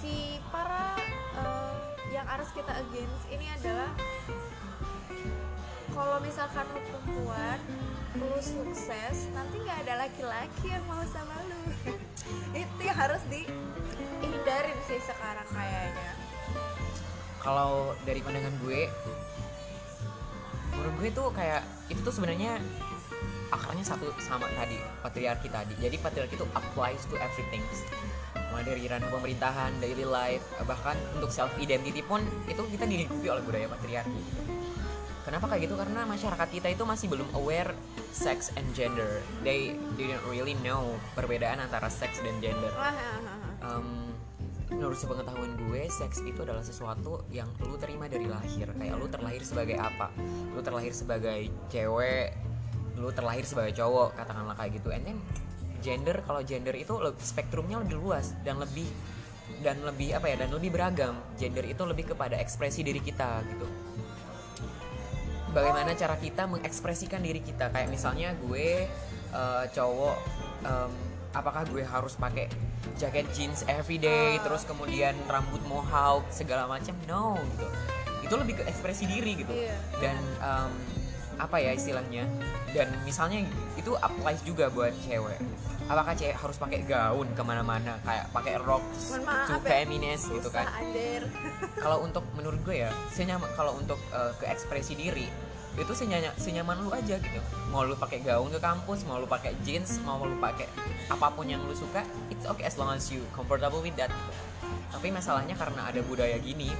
si 0.00 0.40
para 0.48 0.96
eh, 1.36 1.76
yang 2.08 2.24
harus 2.24 2.48
kita 2.56 2.72
against 2.72 3.24
ini 3.28 3.46
adalah 3.60 3.92
kalau 5.92 6.16
misalkan 6.24 6.64
lu 6.72 6.80
perempuan 6.88 7.60
lu 8.16 8.40
sukses 8.40 9.28
nanti 9.36 9.60
nggak 9.60 9.78
ada 9.84 10.08
laki-laki 10.08 10.72
yang 10.72 10.82
mau 10.88 11.04
sama 11.12 11.36
lu. 11.46 11.62
Itu 12.64 12.80
yang 12.80 12.98
harus 12.98 13.22
dihindarin 13.28 14.78
sih 14.88 14.98
sekarang 15.04 15.46
kayaknya. 15.52 16.12
Kalau 17.44 17.92
dari 18.08 18.24
pandangan 18.24 18.56
gue 18.64 18.88
menurut 20.74 20.94
gue 20.96 21.10
tuh 21.12 21.28
kayak 21.36 21.60
itu 21.92 22.00
tuh 22.00 22.14
sebenarnya 22.14 22.56
akarnya 23.50 23.84
satu 23.84 24.10
sama 24.22 24.46
tadi 24.54 24.78
patriarki 25.02 25.50
tadi. 25.50 25.74
Jadi 25.78 25.96
patriarki 25.98 26.34
itu 26.38 26.46
applies 26.54 27.02
to 27.10 27.18
everything. 27.18 27.62
Mulai 28.50 28.64
dari 28.66 28.82
ranah 28.86 29.10
pemerintahan 29.10 29.70
daily 29.78 30.06
life 30.06 30.42
bahkan 30.66 30.98
untuk 31.18 31.30
self 31.30 31.50
identity 31.58 32.02
pun 32.02 32.22
itu 32.46 32.62
kita 32.70 32.86
dilingkupi 32.86 33.26
oleh 33.30 33.42
budaya 33.42 33.66
patriarki. 33.70 34.22
Kenapa 35.20 35.52
kayak 35.52 35.68
gitu? 35.68 35.74
Karena 35.76 36.08
masyarakat 36.08 36.48
kita 36.48 36.68
itu 36.72 36.82
masih 36.82 37.06
belum 37.12 37.28
aware 37.36 37.76
sex 38.10 38.50
and 38.56 38.66
gender. 38.72 39.20
They 39.44 39.76
didn't 39.94 40.24
really 40.26 40.56
know 40.64 40.96
perbedaan 41.14 41.60
antara 41.60 41.92
sex 41.92 42.18
dan 42.24 42.40
gender. 42.40 42.72
Em, 43.60 44.10
menurut 44.72 44.96
sepengetahuan 44.96 45.54
gue 45.68 45.86
seks 45.92 46.24
itu 46.24 46.40
adalah 46.40 46.64
sesuatu 46.64 47.22
yang 47.30 47.46
lu 47.62 47.76
terima 47.76 48.08
dari 48.08 48.26
lahir. 48.26 48.72
Kayak 48.74 48.96
lu 48.96 49.06
terlahir 49.06 49.42
sebagai 49.44 49.76
apa? 49.78 50.08
Lu 50.56 50.64
terlahir 50.64 50.96
sebagai 50.96 51.52
cewek 51.68 52.49
lu 53.00 53.10
terlahir 53.10 53.48
sebagai 53.48 53.72
cowok 53.74 54.12
katakanlah 54.14 54.54
kayak 54.54 54.76
gitu. 54.76 54.92
And 54.92 55.02
then 55.08 55.18
gender 55.80 56.20
kalau 56.28 56.44
gender 56.44 56.76
itu 56.76 56.92
spektrumnya 57.24 57.80
lebih 57.80 57.96
luas 57.96 58.36
dan 58.44 58.60
lebih 58.60 58.84
dan 59.64 59.80
lebih 59.82 60.14
apa 60.14 60.28
ya 60.28 60.36
dan 60.44 60.52
lebih 60.52 60.70
beragam. 60.70 61.16
Gender 61.40 61.64
itu 61.64 61.82
lebih 61.88 62.12
kepada 62.12 62.36
ekspresi 62.36 62.84
diri 62.84 63.00
kita 63.00 63.40
gitu. 63.48 63.66
Bagaimana 65.50 65.98
cara 65.98 66.14
kita 66.14 66.46
mengekspresikan 66.46 67.18
diri 67.18 67.42
kita? 67.42 67.74
Kayak 67.74 67.90
misalnya 67.90 68.30
gue 68.38 68.86
eh, 69.34 69.64
cowok 69.74 70.16
em, 70.62 70.92
apakah 71.34 71.66
gue 71.66 71.82
harus 71.82 72.14
pakai 72.14 72.46
jaket 72.94 73.26
jeans 73.34 73.66
everyday 73.66 74.38
Ah. 74.38 74.42
terus 74.46 74.62
kemudian 74.62 75.16
rambut 75.26 75.58
mohawk 75.66 76.22
segala 76.30 76.70
macam? 76.70 76.94
No 77.10 77.34
gitu. 77.56 77.66
Itu 78.30 78.34
lebih 78.38 78.62
ke 78.62 78.64
ekspresi 78.70 79.10
diri 79.10 79.42
gitu. 79.42 79.50
Iya. 79.50 79.74
dan 79.98 80.16
em, 80.38 80.72
apa 81.40 81.56
ya 81.56 81.72
istilahnya 81.72 82.28
dan 82.76 82.92
misalnya 83.02 83.42
itu 83.74 83.96
applies 83.98 84.40
juga 84.44 84.68
buat 84.68 84.92
cewek. 85.08 85.40
Apakah 85.90 86.14
cewek 86.14 86.36
harus 86.38 86.56
pakai 86.60 86.86
gaun 86.86 87.26
ke 87.34 87.42
mana-mana 87.42 87.98
kayak 88.06 88.30
pakai 88.30 88.60
rok 88.62 88.84
too 89.48 89.58
ya. 89.58 89.58
feminist 89.64 90.30
gitu 90.30 90.52
kan? 90.52 90.68
kalau 91.82 92.04
untuk 92.04 92.22
menurut 92.36 92.60
gue 92.62 92.86
ya 92.86 92.90
senyama 93.10 93.48
kalau 93.58 93.74
untuk 93.74 93.98
eh, 94.12 94.32
ke 94.38 94.46
ekspresi 94.46 94.94
diri 94.94 95.26
itu 95.78 95.94
senyanya, 95.94 96.34
senyaman 96.34 96.82
lu 96.82 96.90
aja 96.92 97.16
gitu. 97.16 97.40
Mau 97.70 97.86
lu 97.86 97.94
pakai 97.94 98.20
gaun 98.20 98.52
ke 98.52 98.60
kampus 98.60 99.06
mau 99.08 99.18
lu 99.18 99.26
pakai 99.26 99.56
jeans 99.64 99.98
mau 100.04 100.20
lu 100.22 100.36
pakai 100.38 100.68
apa 101.08 101.26
pun 101.32 101.48
yang 101.48 101.62
lu 101.64 101.74
suka 101.74 102.04
it's 102.28 102.44
okay 102.46 102.68
as 102.68 102.76
long 102.76 102.92
as 102.94 103.08
you 103.10 103.22
comfortable 103.34 103.82
with 103.82 103.96
that. 103.98 104.12
Tapi 104.90 105.10
masalahnya 105.10 105.58
karena 105.58 105.90
ada 105.90 106.02
budaya 106.04 106.38
gini 106.38 106.70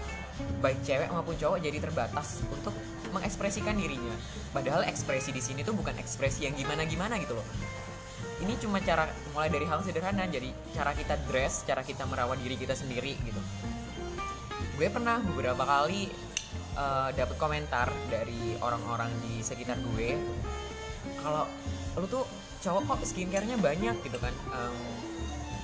baik 0.60 0.80
cewek 0.84 1.08
maupun 1.12 1.36
cowok 1.36 1.58
jadi 1.60 1.78
terbatas 1.80 2.44
untuk 2.48 2.74
mengekspresikan 3.12 3.76
dirinya. 3.76 4.14
Padahal 4.54 4.86
ekspresi 4.86 5.30
di 5.34 5.42
sini 5.42 5.66
tuh 5.66 5.74
bukan 5.74 5.94
ekspresi 5.98 6.46
yang 6.46 6.54
gimana 6.54 6.86
gimana 6.86 7.18
gitu 7.18 7.34
loh. 7.38 7.46
Ini 8.40 8.56
cuma 8.56 8.80
cara 8.80 9.04
mulai 9.36 9.52
dari 9.52 9.68
hal 9.68 9.84
sederhana 9.84 10.24
jadi 10.24 10.48
cara 10.72 10.96
kita 10.96 11.20
dress 11.28 11.62
cara 11.68 11.84
kita 11.84 12.08
merawat 12.08 12.40
diri 12.40 12.56
kita 12.56 12.72
sendiri 12.72 13.14
gitu. 13.20 13.40
Gue 14.80 14.88
pernah 14.88 15.20
beberapa 15.20 15.60
kali 15.60 16.08
uh, 16.80 17.12
dapet 17.12 17.36
komentar 17.36 17.92
dari 18.08 18.56
orang-orang 18.64 19.12
di 19.28 19.44
sekitar 19.44 19.76
gue. 19.92 20.16
Kalau 21.20 21.44
lu 22.00 22.06
tuh 22.08 22.24
cowok 22.60 22.96
kok 22.96 23.00
skincare-nya 23.04 23.56
banyak? 23.60 23.96
gitu 24.04 24.16
kan. 24.20 24.32
Um, 24.52 25.09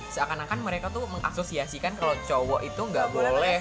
seakan-akan 0.07 0.59
mereka 0.63 0.87
tuh 0.89 1.03
mengasosiasikan 1.11 1.99
kalau 1.99 2.15
cowok 2.25 2.63
itu 2.63 2.81
nggak 2.81 3.07
boleh 3.11 3.59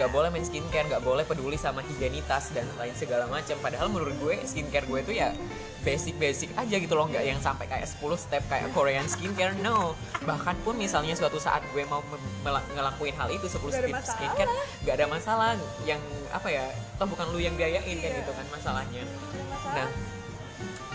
nggak 0.00 0.10
boleh 0.10 0.28
main 0.32 0.44
skincare 0.44 0.88
nggak 0.88 1.04
boleh 1.04 1.24
peduli 1.28 1.60
sama 1.60 1.84
higienitas 1.84 2.50
dan 2.56 2.64
lain 2.80 2.96
segala 2.96 3.28
macam. 3.28 3.56
Padahal 3.60 3.92
menurut 3.92 4.16
gue 4.18 4.34
skincare 4.48 4.88
gue 4.88 4.98
itu 5.04 5.12
ya 5.20 5.36
basic-basic 5.84 6.56
aja 6.56 6.76
gitu 6.80 6.94
loh. 6.96 7.06
Nggak 7.06 7.24
yang 7.24 7.40
sampai 7.40 7.68
kayak 7.68 7.86
10 7.86 8.02
step 8.16 8.42
kayak 8.48 8.72
Korean 8.72 9.06
skincare 9.06 9.54
no. 9.60 9.94
Bahkan 10.24 10.64
pun 10.64 10.74
misalnya 10.80 11.12
suatu 11.12 11.36
saat 11.36 11.60
gue 11.70 11.84
mau 11.86 12.00
ngelakuin 12.44 13.14
hal 13.14 13.28
itu 13.30 13.46
10 13.46 13.60
step 13.68 13.92
skincare 14.02 14.50
nggak 14.82 14.94
ada 14.96 15.06
masalah 15.06 15.50
yang 15.84 16.00
apa 16.32 16.48
ya 16.50 16.64
toh 16.96 17.06
bukan 17.06 17.28
lu 17.30 17.38
yang 17.38 17.54
biayain 17.54 17.96
kan 18.00 18.10
gitu 18.16 18.32
kan 18.32 18.46
masalahnya. 18.50 19.04
Nah 19.76 19.88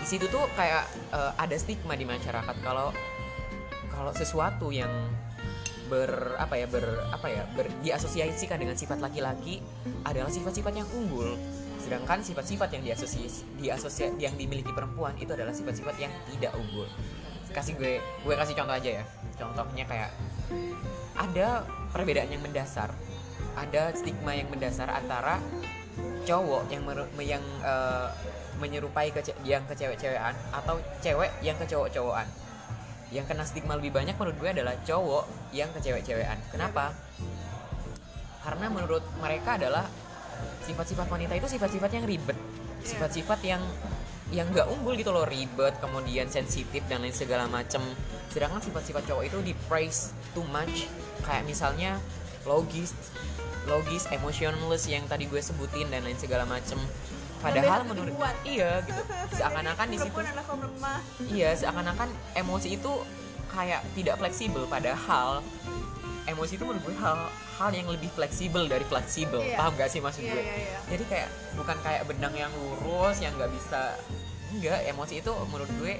di 0.02 0.06
situ 0.10 0.26
tuh 0.26 0.42
kayak 0.58 0.90
uh, 1.14 1.30
ada 1.38 1.54
stigma 1.54 1.94
di 1.94 2.02
masyarakat 2.02 2.56
kalau 2.66 2.90
kalau 3.92 4.12
sesuatu 4.16 4.72
yang 4.72 4.90
ber 5.92 6.40
apa 6.40 6.56
ya 6.56 6.64
ber 6.64 7.04
apa 7.12 7.28
ya 7.28 7.44
ber 7.52 7.68
diasosiasikan 7.84 8.56
dengan 8.56 8.72
sifat 8.72 8.96
laki-laki 9.04 9.60
adalah 10.08 10.32
sifat-sifat 10.32 10.72
yang 10.72 10.88
unggul. 10.96 11.36
Sedangkan 11.76 12.24
sifat-sifat 12.24 12.72
yang 12.72 12.82
diasosiasi 12.88 13.44
diasosiasi 13.60 14.16
yang 14.16 14.32
dimiliki 14.40 14.72
perempuan 14.72 15.12
itu 15.20 15.36
adalah 15.36 15.52
sifat-sifat 15.52 16.00
yang 16.00 16.12
tidak 16.32 16.56
unggul. 16.56 16.88
Kasih 17.52 17.76
gue 17.76 18.00
gue 18.00 18.34
kasih 18.34 18.56
contoh 18.56 18.72
aja 18.72 18.90
ya. 19.02 19.04
Contohnya 19.36 19.84
kayak 19.84 20.10
ada 21.12 21.68
perbedaan 21.92 22.32
yang 22.32 22.40
mendasar. 22.40 22.88
Ada 23.52 23.92
stigma 23.92 24.32
yang 24.32 24.48
mendasar 24.48 24.88
antara 24.88 25.36
cowok 26.24 26.72
yang 26.72 26.88
mer 26.88 27.04
yang 27.20 27.44
uh, 27.60 28.08
menyerupai 28.56 29.12
ke 29.12 29.20
yang 29.44 29.60
ke 29.68 29.76
cewek-cewekan 29.76 30.32
atau 30.56 30.80
cewek 31.04 31.28
yang 31.44 31.58
ke 31.60 31.68
cowok-cowokan 31.68 32.24
yang 33.12 33.28
kena 33.28 33.44
stigma 33.44 33.76
lebih 33.76 33.92
banyak 33.92 34.16
menurut 34.16 34.36
gue 34.40 34.50
adalah 34.50 34.74
cowok 34.82 35.52
yang 35.52 35.68
ke 35.70 35.78
cewek-cewekan 35.84 36.40
kenapa? 36.48 36.96
Karena 38.42 38.66
menurut 38.72 39.04
mereka 39.22 39.60
adalah 39.60 39.86
sifat-sifat 40.66 41.06
wanita 41.06 41.36
itu 41.38 41.46
sifat-sifat 41.46 41.90
yang 41.94 42.04
ribet. 42.08 42.34
Iya. 42.82 42.98
sifat-sifat 42.98 43.40
yang 43.46 43.62
yang 44.34 44.48
nggak 44.50 44.66
unggul 44.66 44.98
gitu 44.98 45.14
loh. 45.14 45.22
Ribet 45.28 45.78
kemudian 45.78 46.26
sensitif 46.26 46.82
dan 46.90 47.04
lain 47.04 47.14
segala 47.14 47.46
macem. 47.46 47.84
Sedangkan 48.32 48.58
sifat-sifat 48.58 49.06
cowok 49.06 49.24
itu 49.28 49.38
di 49.44 49.54
praise 49.70 50.10
too 50.34 50.42
much. 50.50 50.90
Kayak 51.22 51.46
misalnya 51.46 52.00
logis 52.48 52.96
logis 53.70 54.10
emotionless 54.10 54.90
yang 54.90 55.06
tadi 55.06 55.30
gue 55.30 55.38
sebutin 55.38 55.86
dan 55.94 56.02
lain 56.02 56.18
segala 56.18 56.42
macem 56.42 56.74
padahal 57.42 57.80
menurut 57.84 58.14
iya 58.46 58.78
gitu. 58.86 59.02
Seakan-akan 59.34 59.86
di 59.90 59.98
situ 59.98 60.18
iya 61.34 61.50
seakan-akan 61.58 62.08
emosi 62.38 62.78
itu 62.78 62.92
kayak 63.52 63.82
tidak 63.98 64.16
fleksibel 64.22 64.64
padahal 64.70 65.42
emosi 66.24 66.54
itu 66.54 66.64
menurut 66.64 66.82
gue 66.86 66.96
hal 67.02 67.18
hal 67.58 67.70
yang 67.74 67.88
lebih 67.90 68.08
fleksibel 68.14 68.70
dari 68.70 68.86
fleksibel. 68.86 69.42
Iya. 69.42 69.58
paham 69.58 69.74
gak 69.74 69.90
sih 69.90 70.00
maksud 70.00 70.22
iya, 70.22 70.32
gue? 70.32 70.42
iya, 70.42 70.54
iya. 70.54 70.78
jadi 70.94 71.04
kayak 71.10 71.28
bukan 71.58 71.76
kayak 71.82 72.02
benang 72.06 72.34
yang 72.38 72.52
lurus 72.54 73.18
yang 73.18 73.34
nggak 73.34 73.50
bisa 73.50 73.98
enggak 74.54 74.80
emosi 74.86 75.14
itu 75.18 75.32
menurut 75.50 75.70
gue 75.82 75.94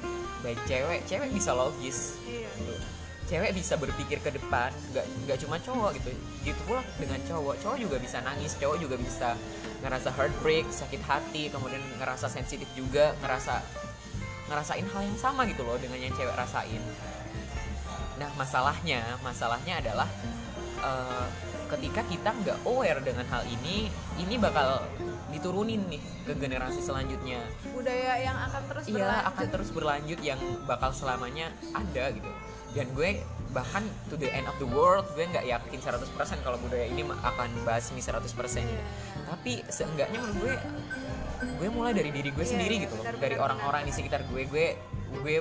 baik 0.46 0.60
cewek. 0.70 1.00
Cewek 1.10 1.28
bisa 1.34 1.50
logis. 1.52 2.22
Iya. 2.24 2.48
gitu 2.56 2.76
cewek 3.22 3.56
bisa 3.56 3.80
berpikir 3.80 4.20
ke 4.20 4.28
depan 4.28 4.68
nggak 4.92 5.06
nggak 5.24 5.38
cuma 5.40 5.56
cowok 5.56 5.96
gitu. 5.96 6.10
Gitu 6.44 6.60
pula 6.68 6.84
dengan 7.00 7.16
cowok. 7.24 7.54
Cowok 7.64 7.78
juga 7.80 7.96
bisa 7.96 8.18
nangis 8.20 8.52
cowok 8.60 8.76
juga 8.76 8.96
bisa 9.00 9.28
ngerasa 9.82 10.14
heartbreak 10.14 10.70
sakit 10.70 11.02
hati 11.02 11.50
kemudian 11.50 11.82
ngerasa 11.98 12.30
sensitif 12.30 12.70
juga 12.78 13.12
ngerasa 13.20 13.58
ngerasain 14.46 14.86
hal 14.86 15.02
yang 15.02 15.18
sama 15.18 15.42
gitu 15.48 15.66
loh 15.66 15.76
dengan 15.80 15.98
yang 15.98 16.14
cewek 16.14 16.34
rasain. 16.38 16.82
Nah 18.20 18.30
masalahnya 18.38 19.02
masalahnya 19.26 19.82
adalah 19.82 20.08
uh, 20.84 21.26
ketika 21.72 22.04
kita 22.06 22.30
nggak 22.30 22.58
aware 22.68 23.00
dengan 23.00 23.24
hal 23.32 23.42
ini 23.48 23.88
ini 24.20 24.34
bakal 24.36 24.84
diturunin 25.32 25.80
nih 25.88 26.02
ke 26.28 26.36
generasi 26.36 26.84
selanjutnya. 26.84 27.40
Budaya 27.72 28.20
yang 28.20 28.36
akan 28.36 28.62
terus 28.68 28.84
iya 28.86 28.94
berlanjut. 29.00 29.30
akan 29.32 29.46
terus 29.48 29.70
berlanjut 29.72 30.20
yang 30.20 30.40
bakal 30.68 30.90
selamanya 30.92 31.48
ada 31.72 32.12
gitu. 32.12 32.30
Dan 32.76 32.92
gue 32.92 33.24
bahkan 33.52 33.84
to 34.08 34.16
the 34.16 34.32
end 34.32 34.48
of 34.48 34.56
the 34.56 34.66
world 34.66 35.04
gue 35.12 35.28
nggak 35.28 35.44
yakin 35.44 35.78
100% 35.78 36.08
kalau 36.40 36.56
budaya 36.64 36.88
ini 36.88 37.04
akan 37.04 37.48
bahas 37.68 37.92
ini 37.92 38.00
100% 38.00 38.24
yeah. 38.64 38.84
tapi 39.28 39.60
seenggaknya 39.68 40.18
menurut 40.18 40.36
gue 40.40 40.54
gue 41.60 41.68
mulai 41.68 41.92
dari 41.92 42.08
diri 42.08 42.32
gue 42.32 42.40
yeah, 42.40 42.52
sendiri 42.56 42.74
yeah, 42.80 42.84
gitu 42.88 42.94
loh. 42.96 43.04
dari 43.20 43.36
orang-orang 43.36 43.84
di 43.84 43.92
sekitar 43.92 44.24
gue 44.32 44.48
gue 44.48 44.66
gue 45.20 45.36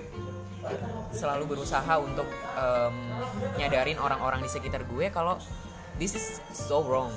selalu 1.15 1.57
berusaha 1.57 1.97
untuk 1.97 2.27
um, 2.59 2.95
nyadarin 3.57 3.97
orang-orang 3.97 4.43
di 4.45 4.49
sekitar 4.51 4.85
gue 4.85 5.07
kalau 5.09 5.39
this 5.97 6.13
is 6.13 6.43
so 6.51 6.83
wrong 6.83 7.15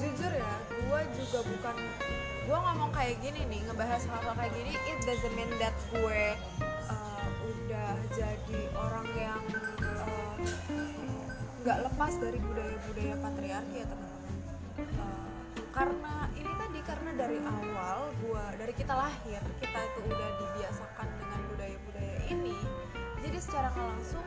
jujur 0.00 0.32
ya 0.32 0.52
gue 0.72 1.00
juga 1.20 1.38
bukan 1.44 1.76
gue 2.44 2.58
ngomong 2.60 2.90
kayak 2.92 3.16
gini 3.24 3.40
nih 3.48 3.60
ngebahas 3.68 4.04
hal-hal 4.04 4.34
kayak 4.36 4.52
gini 4.52 4.72
it 4.76 4.98
doesn't 5.08 5.32
mean 5.32 5.48
that 5.56 5.72
gue 5.92 6.36
udah 7.44 7.92
jadi 8.12 8.60
orang 8.76 9.08
yang 9.16 9.42
eh, 9.80 10.34
nggak 11.64 11.78
uh, 11.78 11.82
lepas 11.90 12.12
dari 12.20 12.38
budaya-budaya 12.40 13.14
patriarki 13.20 13.76
ya 13.80 13.86
teman-teman. 13.88 14.34
Uh, 14.98 15.24
karena 15.74 16.14
ini 16.38 16.52
tadi 16.54 16.80
karena 16.86 17.10
dari 17.18 17.38
awal 17.42 18.14
gua 18.22 18.54
dari 18.54 18.70
kita 18.78 18.94
lahir 18.94 19.42
kita 19.58 19.78
itu 19.82 19.98
udah 20.06 20.30
dibiasakan 20.38 21.08
dengan 21.18 21.40
budaya-budaya 21.50 22.18
ini 22.30 22.54
jadi 23.26 23.38
secara 23.42 23.74
nggak 23.74 23.86
langsung 23.90 24.26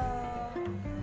uh, 0.00 0.48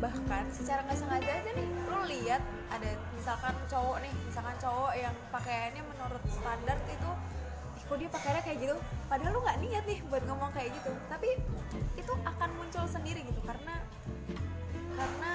bahkan 0.02 0.44
secara 0.50 0.82
nggak 0.90 0.98
sengaja 0.98 1.32
aja 1.32 1.52
nih 1.54 1.70
lo 1.86 2.02
lihat 2.10 2.42
ada 2.74 2.92
misalkan 3.14 3.56
cowok 3.70 3.98
nih 4.02 4.14
misalkan 4.26 4.56
cowok 4.58 4.94
yang 4.98 5.16
pakaiannya 5.30 5.84
menurut 5.86 6.24
standar 6.34 6.78
itu 6.90 7.12
kok 7.84 7.98
dia 8.00 8.10
pakainya 8.10 8.42
kayak 8.42 8.58
gitu? 8.64 8.76
Padahal 9.12 9.32
lu 9.36 9.40
nggak 9.44 9.60
niat 9.62 9.84
nih 9.86 10.00
buat 10.08 10.24
ngomong 10.26 10.52
kayak 10.56 10.70
gitu. 10.72 10.92
Tapi 11.12 11.30
itu 12.00 12.14
akan 12.26 12.50
muncul 12.58 12.86
sendiri 12.90 13.22
gitu 13.28 13.42
karena 13.44 13.76
karena 14.94 15.32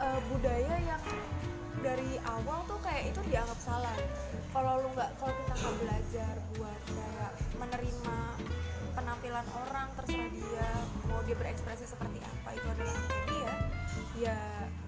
uh, 0.00 0.20
budaya 0.30 0.74
yang 0.84 1.02
dari 1.84 2.18
awal 2.24 2.64
tuh 2.66 2.80
kayak 2.82 3.12
itu 3.12 3.20
dianggap 3.28 3.58
salah. 3.60 3.96
Kalau 4.52 4.80
lu 4.80 4.88
nggak 4.96 5.10
kalau 5.20 5.32
kita 5.36 5.54
nggak 5.54 5.76
belajar 5.84 6.34
buat 6.56 6.80
kayak 6.88 7.32
menerima 7.60 8.16
penampilan 8.96 9.46
orang 9.68 9.88
terserah 10.00 10.30
dia 10.32 10.68
mau 11.04 11.20
dia 11.28 11.36
berekspresi 11.36 11.84
seperti 11.84 12.18
apa 12.24 12.56
itu 12.56 12.64
adalah 12.64 12.96
dia 13.28 13.52
ya 14.16 14.38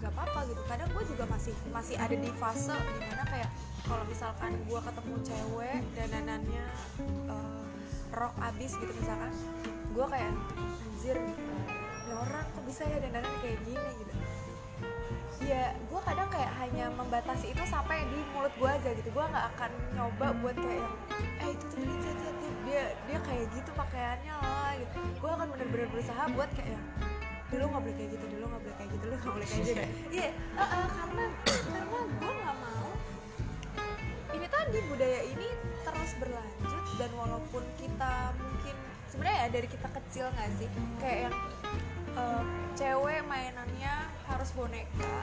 nggak 0.00 0.12
apa-apa 0.16 0.40
gitu. 0.48 0.62
Kadang 0.64 0.88
gue 0.96 1.04
juga 1.04 1.24
masih 1.28 1.54
masih 1.68 1.96
ada 2.00 2.16
di 2.16 2.30
fase 2.40 2.72
di 2.72 3.04
mana 3.04 3.24
kayak 3.28 3.50
kalau 3.88 4.04
misalkan 4.04 4.52
gue 4.68 4.80
ketemu 4.84 5.16
cewek 5.24 5.80
dananannya 5.96 6.64
uh, 7.32 7.64
rok 8.12 8.36
abis 8.52 8.76
gitu 8.76 8.92
misalkan 9.00 9.32
gue 9.96 10.06
kayak 10.12 10.32
anjir 10.60 11.16
ini 11.16 12.12
orang 12.12 12.44
kok 12.52 12.64
bisa 12.68 12.82
ya 12.84 12.98
dandanan 13.00 13.34
kayak 13.40 13.58
gini? 13.64 13.88
gitu. 14.00 14.14
Ya 15.48 15.72
gue 15.76 16.00
kadang 16.04 16.28
kayak 16.28 16.52
hanya 16.60 16.92
membatasi 16.92 17.56
itu 17.56 17.62
sampai 17.64 18.04
di 18.12 18.20
mulut 18.36 18.52
gue 18.60 18.68
aja 18.68 18.90
gitu. 18.92 19.08
Gue 19.12 19.24
nggak 19.24 19.46
akan 19.56 19.70
nyoba 19.96 20.26
buat 20.44 20.56
kayak 20.56 20.88
eh 21.40 21.50
itu 21.54 21.64
tuh 21.72 21.84
dia 21.84 22.12
dia, 22.68 22.82
dia 23.08 23.18
kayak 23.24 23.44
gitu 23.56 23.70
pakaiannya 23.72 24.34
lah 24.34 24.72
gitu. 24.76 24.98
Gue 25.20 25.30
akan 25.32 25.46
bener-bener 25.54 25.88
berusaha 25.88 26.22
buat 26.36 26.50
kayak 26.52 26.80
dulu 27.48 27.64
nggak 27.64 27.80
boleh 27.80 27.96
kayak 27.96 28.10
gitu 28.12 28.24
dulu 28.28 28.44
nggak 28.44 28.60
boleh 28.60 28.76
kayak 28.76 28.90
gitu 28.92 29.04
dulu 29.08 29.14
nggak 29.16 29.32
boleh 29.32 29.48
kayak 29.48 29.64
gitu 29.64 29.80
iya 30.12 30.28
yeah, 30.28 30.32
uh, 30.60 30.64
uh, 30.68 30.86
karena 30.92 31.24
karena 31.48 31.80
gue 31.88 32.00
nggak 32.28 32.54
mau 32.60 32.67
ini 34.38 34.46
tadi 34.46 34.78
budaya 34.86 35.20
ini 35.26 35.48
terus 35.82 36.10
berlanjut 36.22 36.84
dan 36.94 37.10
walaupun 37.18 37.64
kita 37.74 38.30
mungkin 38.38 38.76
sebenarnya 39.10 39.38
ya 39.42 39.48
dari 39.50 39.68
kita 39.68 39.88
kecil 39.90 40.24
nggak 40.30 40.50
sih? 40.62 40.70
Kayak 41.02 41.18
yang 41.26 41.36
eh, 42.14 42.42
cewek 42.78 43.20
mainannya 43.26 43.94
harus 44.30 44.50
boneka 44.54 45.14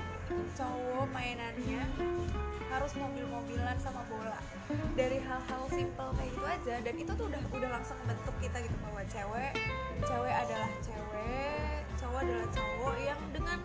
cowok 0.59 1.07
mainannya 1.15 1.87
harus 2.67 2.91
mobil-mobilan 2.99 3.77
sama 3.79 4.03
bola. 4.11 4.35
Dari 4.99 5.23
hal-hal 5.23 5.63
simple 5.71 6.11
kayak 6.19 6.29
gitu 6.35 6.43
aja 6.43 6.75
dan 6.83 6.95
itu 6.99 7.11
tuh 7.15 7.25
udah 7.31 7.43
udah 7.55 7.69
langsung 7.71 7.95
bentuk 8.03 8.35
kita 8.43 8.57
gitu 8.67 8.75
bahwa 8.83 9.01
cewek 9.07 9.53
cewek 10.03 10.35
adalah 10.35 10.71
cewek 10.83 11.79
cowok 11.95 12.19
adalah 12.19 12.47
cowok 12.51 12.95
yang 12.99 13.21
dengan 13.31 13.59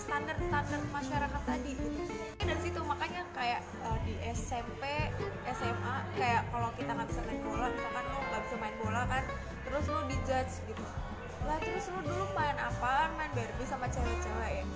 standar-standar 0.00 0.80
masyarakat 0.88 1.42
tadi 1.44 1.70
gitu. 1.76 2.02
dari 2.40 2.60
situ 2.64 2.80
makanya 2.88 3.22
kayak 3.36 3.60
eh, 3.84 3.98
di 4.08 4.14
SMP 4.32 4.82
SMA 5.52 5.94
kayak 6.16 6.42
kalau 6.48 6.72
kita 6.80 6.90
nggak 6.96 7.08
bisa 7.12 7.20
main 7.28 7.40
bola 7.44 7.66
misalkan 7.68 8.04
lo 8.08 8.18
nggak 8.32 8.42
bisa 8.48 8.56
main 8.56 8.76
bola 8.80 9.02
kan 9.04 9.24
terus 9.68 9.84
lo 9.92 10.00
dijudge 10.08 10.54
gitu 10.64 10.84
lah 11.44 11.58
terus 11.60 11.84
lo 11.92 12.00
dulu 12.00 12.24
main 12.32 12.56
apaan 12.56 13.10
main 13.20 13.30
Barbie 13.36 13.68
sama 13.68 13.86
cewek-cewek 13.92 14.64
ya 14.64 14.66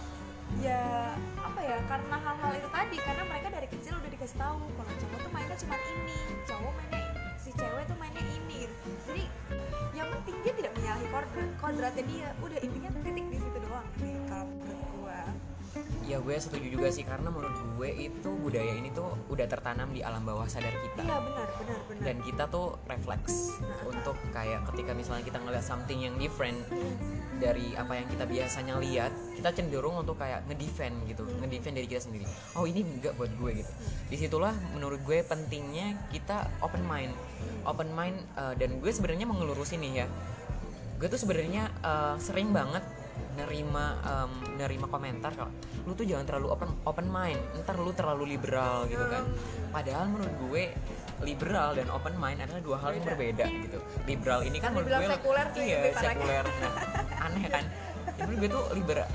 ya 0.63 0.83
apa 1.41 1.61
ya 1.65 1.77
karena 1.89 2.17
hal-hal 2.21 2.53
itu 2.55 2.69
tadi 2.71 2.97
karena 3.01 3.25
mereka 3.27 3.49
dari 3.51 3.69
kecil 3.73 3.97
udah 3.99 4.11
dikasih 4.13 4.39
tahu 4.39 4.61
kalau 4.77 4.93
cowok 5.03 5.19
tuh 5.19 5.33
mainnya 5.35 5.57
cuma 5.59 5.77
ini 5.81 6.19
cowok 6.47 6.73
mainnya 6.79 7.01
ini 7.01 7.23
si 7.41 7.51
cewek 7.59 7.85
tuh 7.91 7.97
mainnya 7.99 8.23
ini 8.23 8.57
gitu. 8.69 8.89
jadi 9.09 9.25
yang 9.97 10.09
penting 10.15 10.37
dia 10.47 10.53
tidak 10.55 10.73
menyalahi 10.79 11.07
kodrat 11.11 11.51
kodratnya 11.59 12.05
dia 12.07 12.29
udah 12.39 12.59
intinya 12.61 12.91
titik 13.03 13.27
di 13.33 13.39
situ 13.41 13.59
doang 13.67 13.89
sih 13.99 14.15
kalau 14.31 14.47
ya 16.05 16.21
gue 16.21 16.37
setuju 16.37 16.69
juga 16.69 16.89
sih 16.93 17.01
karena 17.01 17.33
menurut 17.33 17.57
gue 17.81 17.89
itu 17.97 18.29
budaya 18.45 18.77
ini 18.77 18.93
tuh 18.93 19.17
udah 19.33 19.49
tertanam 19.49 19.89
di 19.89 20.05
alam 20.05 20.21
bawah 20.21 20.45
sadar 20.45 20.73
kita. 20.73 21.01
Iya 21.01 21.17
benar 21.17 21.49
benar 21.57 21.79
benar. 21.89 22.03
Dan 22.05 22.17
kita 22.21 22.45
tuh 22.53 22.77
refleks 22.85 23.57
untuk 23.89 24.17
kayak 24.37 24.69
ketika 24.73 24.93
misalnya 24.93 25.25
kita 25.25 25.39
ngeliat 25.41 25.65
something 25.65 26.05
yang 26.05 26.15
different 26.21 26.61
dari 27.41 27.73
apa 27.75 27.97
yang 27.97 28.07
kita 28.13 28.25
biasanya 28.29 28.75
lihat 28.79 29.13
kita 29.35 29.51
cenderung 29.57 29.97
untuk 29.97 30.21
kayak 30.21 30.45
ngedefend 30.47 31.09
gitu 31.09 31.25
ngedefend 31.41 31.75
dari 31.81 31.89
kita 31.89 32.05
sendiri. 32.05 32.29
Oh 32.53 32.69
ini 32.69 32.85
enggak 32.85 33.17
buat 33.17 33.33
gue 33.41 33.65
gitu. 33.65 33.73
Di 34.13 34.17
situlah 34.21 34.53
menurut 34.77 35.01
gue 35.09 35.25
pentingnya 35.25 35.97
kita 36.13 36.53
open 36.61 36.85
mind. 36.85 37.17
Open 37.65 37.89
mind 37.97 38.21
uh, 38.37 38.53
dan 38.53 38.77
gue 38.77 38.93
sebenarnya 38.93 39.25
mau 39.25 39.41
ngelurusin 39.41 39.81
nih 39.81 40.05
ya. 40.05 40.07
Gue 41.01 41.09
tuh 41.11 41.19
sebenarnya 41.19 41.73
uh, 41.83 42.17
sering 42.21 42.53
banget 42.55 42.85
nerima 43.35 43.99
um, 44.07 44.33
nerima 44.55 44.87
komentar 44.87 45.35
kalau 45.35 45.51
lu 45.85 45.93
tuh 45.93 46.07
jangan 46.07 46.23
terlalu 46.23 46.55
open 46.55 46.71
open 46.87 47.07
mind 47.11 47.41
ntar 47.63 47.77
lu 47.77 47.91
terlalu 47.91 48.39
liberal 48.39 48.87
gitu 48.87 49.05
kan. 49.11 49.27
Padahal 49.75 50.07
menurut 50.07 50.35
gue 50.49 50.65
liberal 51.27 51.75
dan 51.75 51.91
open 51.91 52.15
mind 52.15 52.39
adalah 52.47 52.63
dua 52.63 52.77
hal 52.79 52.91
yang 52.95 53.05
Beda. 53.05 53.11
berbeda 53.15 53.47
gitu. 53.51 53.79
Liberal 54.07 54.41
ini 54.47 54.59
kan 54.63 54.71
menurut 54.73 54.91
gue 54.91 55.09
sekuler 55.11 55.47
iya 55.59 55.79
sekuler. 55.93 56.45
Nah, 56.47 56.75
aneh 57.27 57.45
kan? 57.51 57.65
Ya, 58.15 58.23
menurut 58.25 58.39
gue 58.39 58.51
tuh 58.55 58.65
liberal 58.79 59.09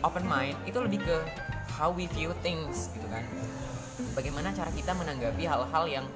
open 0.00 0.24
mind 0.24 0.56
itu 0.64 0.78
lebih 0.80 1.00
ke 1.04 1.16
how 1.76 1.92
we 1.92 2.08
view 2.16 2.32
things 2.40 2.88
gitu 2.96 3.06
kan. 3.12 3.22
Bagaimana 4.16 4.48
cara 4.56 4.72
kita 4.72 4.96
menanggapi 4.96 5.44
hal-hal 5.44 5.84
yang 5.84 6.06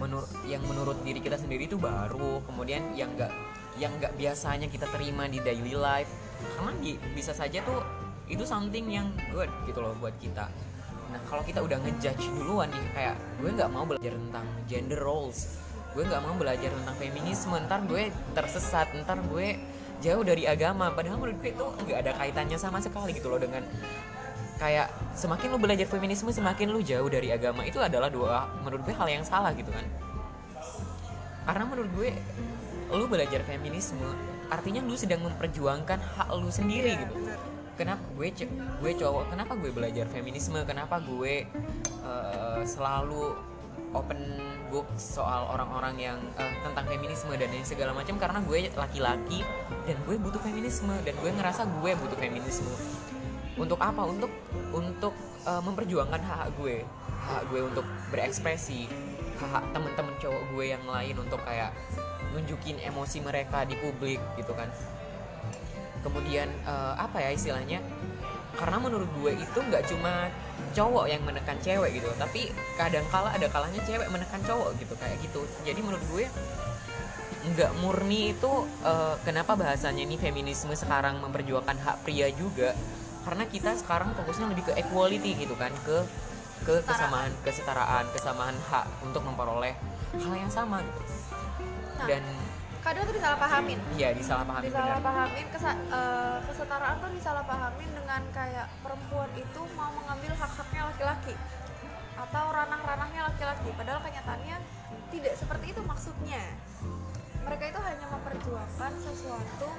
menurut 0.00 0.28
yang 0.48 0.64
menurut 0.64 0.96
diri 1.04 1.20
kita 1.20 1.36
sendiri 1.36 1.68
itu 1.68 1.76
baru 1.76 2.40
kemudian 2.48 2.96
yang 2.96 3.12
enggak 3.12 3.30
yang 3.76 3.92
nggak 4.00 4.12
biasanya 4.16 4.68
kita 4.68 4.88
terima 4.88 5.28
di 5.28 5.40
daily 5.40 5.76
life 5.76 6.08
karena 6.56 6.72
di- 6.80 7.00
bisa 7.14 7.32
saja 7.32 7.62
tuh 7.62 7.80
itu 8.30 8.42
something 8.46 8.88
yang 8.88 9.08
good 9.30 9.50
gitu 9.68 9.82
loh 9.82 9.92
buat 9.98 10.14
kita. 10.22 10.48
Nah 11.12 11.20
kalau 11.28 11.42
kita 11.44 11.60
udah 11.60 11.76
ngejudge 11.82 12.24
duluan 12.38 12.70
nih 12.72 12.84
kayak 12.96 13.14
gue 13.42 13.50
nggak 13.52 13.70
mau 13.70 13.84
belajar 13.84 14.12
tentang 14.16 14.46
gender 14.70 15.00
roles 15.00 15.62
gue 15.92 16.08
nggak 16.08 16.22
mau 16.24 16.34
belajar 16.40 16.72
tentang 16.72 16.96
feminisme 16.96 17.52
ntar 17.68 17.84
gue 17.84 18.08
tersesat 18.32 18.88
ntar 19.04 19.20
gue 19.28 19.60
jauh 20.02 20.24
dari 20.24 20.48
agama. 20.48 20.90
Padahal 20.90 21.20
menurut 21.20 21.38
gue 21.38 21.52
itu 21.52 21.66
nggak 21.86 21.98
ada 22.00 22.12
kaitannya 22.16 22.58
sama 22.58 22.80
sekali 22.80 23.14
gitu 23.14 23.28
loh 23.28 23.38
dengan 23.38 23.62
kayak 24.56 24.88
semakin 25.14 25.52
lu 25.52 25.58
belajar 25.60 25.86
feminisme 25.86 26.32
semakin 26.32 26.72
lu 26.72 26.80
jauh 26.80 27.06
dari 27.12 27.28
agama. 27.30 27.62
Itu 27.62 27.78
adalah 27.78 28.08
dua 28.08 28.48
menurut 28.64 28.82
gue 28.88 28.94
hal 28.96 29.08
yang 29.08 29.24
salah 29.24 29.52
gitu 29.52 29.68
kan. 29.68 29.84
Karena 31.44 31.64
menurut 31.68 31.92
gue 31.92 32.10
lu 32.92 33.04
belajar 33.08 33.44
feminisme 33.44 34.31
artinya 34.52 34.84
lu 34.84 34.92
sedang 34.92 35.24
memperjuangkan 35.24 35.96
hak 35.96 36.28
lu 36.36 36.52
sendiri 36.52 36.92
Iya, 36.92 37.08
gitu. 37.08 37.16
kenapa 37.80 38.04
gue 38.20 38.28
cek 38.28 38.50
gue 38.84 38.92
cowok 39.00 39.32
kenapa 39.32 39.52
gue 39.56 39.70
belajar 39.72 40.04
feminisme? 40.12 40.60
Kenapa 40.68 41.00
gue 41.00 41.48
eh, 42.04 42.60
selalu 42.68 43.32
open 43.96 44.20
book 44.68 44.88
soal 45.00 45.48
orang-orang 45.56 45.96
yang 45.96 46.18
eh, 46.36 46.52
tentang 46.60 46.84
feminisme 46.84 47.32
dan 47.32 47.48
lain 47.48 47.64
segala 47.64 47.96
macam? 47.96 48.20
Karena 48.20 48.44
gue 48.44 48.68
laki-laki 48.76 49.40
dan 49.88 49.96
gue 50.04 50.20
butuh 50.20 50.40
feminisme 50.44 50.92
dan 51.00 51.14
gue 51.16 51.30
ngerasa 51.32 51.64
gue 51.80 51.90
butuh 51.96 52.18
feminisme. 52.20 52.68
Untuk 53.56 53.80
apa? 53.80 54.04
Untuk 54.04 54.32
untuk 54.76 55.16
eh, 55.48 55.62
memperjuangkan 55.64 56.20
hak 56.20 56.60
gue. 56.60 56.84
Hak 57.24 57.48
gue 57.48 57.60
untuk 57.64 57.88
berekspresi. 58.12 58.84
Hak 59.40 59.64
temen-temen 59.74 60.14
cowok 60.20 60.42
gue 60.54 60.64
yang 60.76 60.84
lain 60.84 61.16
untuk 61.18 61.40
kayak 61.42 61.72
nunjukin 62.32 62.80
emosi 62.82 63.20
mereka 63.20 63.62
di 63.68 63.76
publik 63.78 64.18
gitu 64.40 64.52
kan. 64.56 64.68
Kemudian 66.02 66.48
eh, 66.66 66.94
apa 66.98 67.22
ya 67.22 67.30
istilahnya? 67.30 67.78
Karena 68.52 68.76
menurut 68.76 69.08
gue 69.20 69.32
itu 69.32 69.58
nggak 69.58 69.88
cuma 69.88 70.28
cowok 70.76 71.08
yang 71.08 71.24
menekan 71.24 71.56
cewek 71.60 72.00
gitu 72.00 72.08
tapi 72.20 72.52
kadang 72.76 73.04
kala 73.08 73.32
ada 73.32 73.48
kalanya 73.48 73.80
cewek 73.84 74.08
menekan 74.12 74.40
cowok 74.44 74.76
gitu 74.80 74.94
kayak 74.98 75.16
gitu. 75.24 75.40
Jadi 75.64 75.80
menurut 75.80 76.04
gue 76.12 76.24
nggak 77.42 77.72
murni 77.82 78.34
itu 78.34 78.52
eh, 78.84 79.14
kenapa 79.22 79.54
bahasanya 79.54 80.02
ini 80.02 80.16
feminisme 80.18 80.72
sekarang 80.74 81.20
memperjuangkan 81.22 81.78
hak 81.80 81.96
pria 82.04 82.28
juga? 82.34 82.74
Karena 83.22 83.46
kita 83.46 83.78
sekarang 83.78 84.18
fokusnya 84.18 84.50
lebih 84.50 84.66
ke 84.66 84.72
equality 84.74 85.38
gitu 85.38 85.54
kan 85.54 85.70
ke 85.86 86.02
ke 86.62 86.74
kesamaan 86.86 87.30
kesetaraan 87.42 88.06
kesamaan 88.14 88.54
hak 88.70 88.86
untuk 89.02 89.26
memperoleh 89.26 89.74
hal 90.14 90.34
yang 90.38 90.50
sama 90.50 90.78
gitu 90.86 91.11
Nah, 92.02 92.10
dan 92.10 92.24
kadang 92.82 93.06
tuh 93.06 93.14
disalahpahamin? 93.14 93.78
Iya 93.94 94.10
disalahpahami 94.10 94.66
benar. 94.66 94.74
Disalahpahamin 94.74 95.46
kesa- 95.54 95.78
eh, 95.86 96.38
kesetaraan 96.50 96.96
tuh 96.98 97.10
disalahpahamin 97.14 97.90
dengan 97.94 98.22
kayak 98.34 98.66
perempuan 98.82 99.30
itu 99.38 99.60
mau 99.78 99.90
mengambil 99.94 100.34
hak-haknya 100.34 100.82
laki-laki 100.90 101.34
atau 102.18 102.44
ranah-ranahnya 102.50 103.22
laki-laki. 103.30 103.70
Padahal 103.78 104.02
kenyataannya 104.02 104.56
tidak 105.14 105.34
seperti 105.38 105.66
itu 105.70 105.80
maksudnya. 105.86 106.42
Mereka 107.46 107.64
itu 107.70 107.80
hanya 107.86 108.06
memperjuangkan 108.10 108.92
sesuatu 108.98 109.70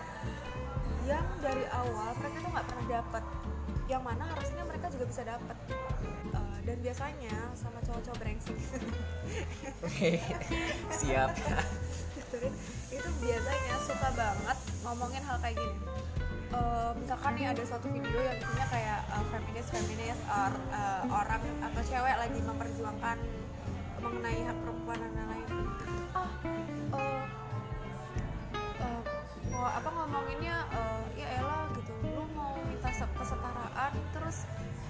yang 1.04 1.28
dari 1.44 1.68
awal 1.76 2.16
mereka 2.16 2.38
tuh 2.40 2.52
nggak 2.56 2.68
pernah 2.72 2.86
dapat 2.88 3.24
yang 3.92 4.00
mana 4.00 4.24
harusnya 4.24 4.64
mereka 4.64 4.88
juga 4.88 5.12
bisa 5.12 5.28
dapat 5.28 5.58
Eh, 6.34 6.60
dan 6.64 6.78
biasanya 6.80 7.36
sama 7.54 7.78
cowok-cowok 7.84 8.18
brengsek. 8.18 8.58
Oke, 9.84 10.18
siap. 11.04 11.30
Itu 12.90 13.10
biasanya 13.22 13.76
suka 13.86 14.10
banget 14.18 14.58
ngomongin 14.82 15.22
hal 15.22 15.38
kayak 15.38 15.58
gini. 15.58 15.78
Eh, 16.54 16.92
misalkan 17.02 17.34
nih 17.34 17.50
ada 17.50 17.64
suatu 17.66 17.90
video 17.90 18.22
yang 18.22 18.38
isinya 18.38 18.66
kayak 18.70 19.00
eh, 19.10 19.26
feminis 19.34 19.68
feminis 19.74 20.20
or, 20.30 20.54
eh, 20.70 21.02
orang 21.10 21.42
atau 21.66 21.82
cewek 21.82 22.16
lagi 22.18 22.40
memperjuangkan 22.46 23.18
mengenai 24.04 24.40
hak 24.46 24.58
perempuan 24.62 24.98
dan 25.02 25.14
lain-lain. 25.18 25.50
Ah 26.14 26.30
eh, 26.94 27.22
eh, 28.82 29.02
mau 29.50 29.66
apa 29.66 29.90
ngomonginnya 29.90 30.58
eh, 30.74 31.02
ya 31.18 31.28
elah 31.42 31.70
gitu 31.78 31.94
lu 32.06 32.22
mau 32.38 32.54
minta 32.70 32.90
se- 32.94 33.14
kesetaraan 33.18 33.94
terus 34.14 34.38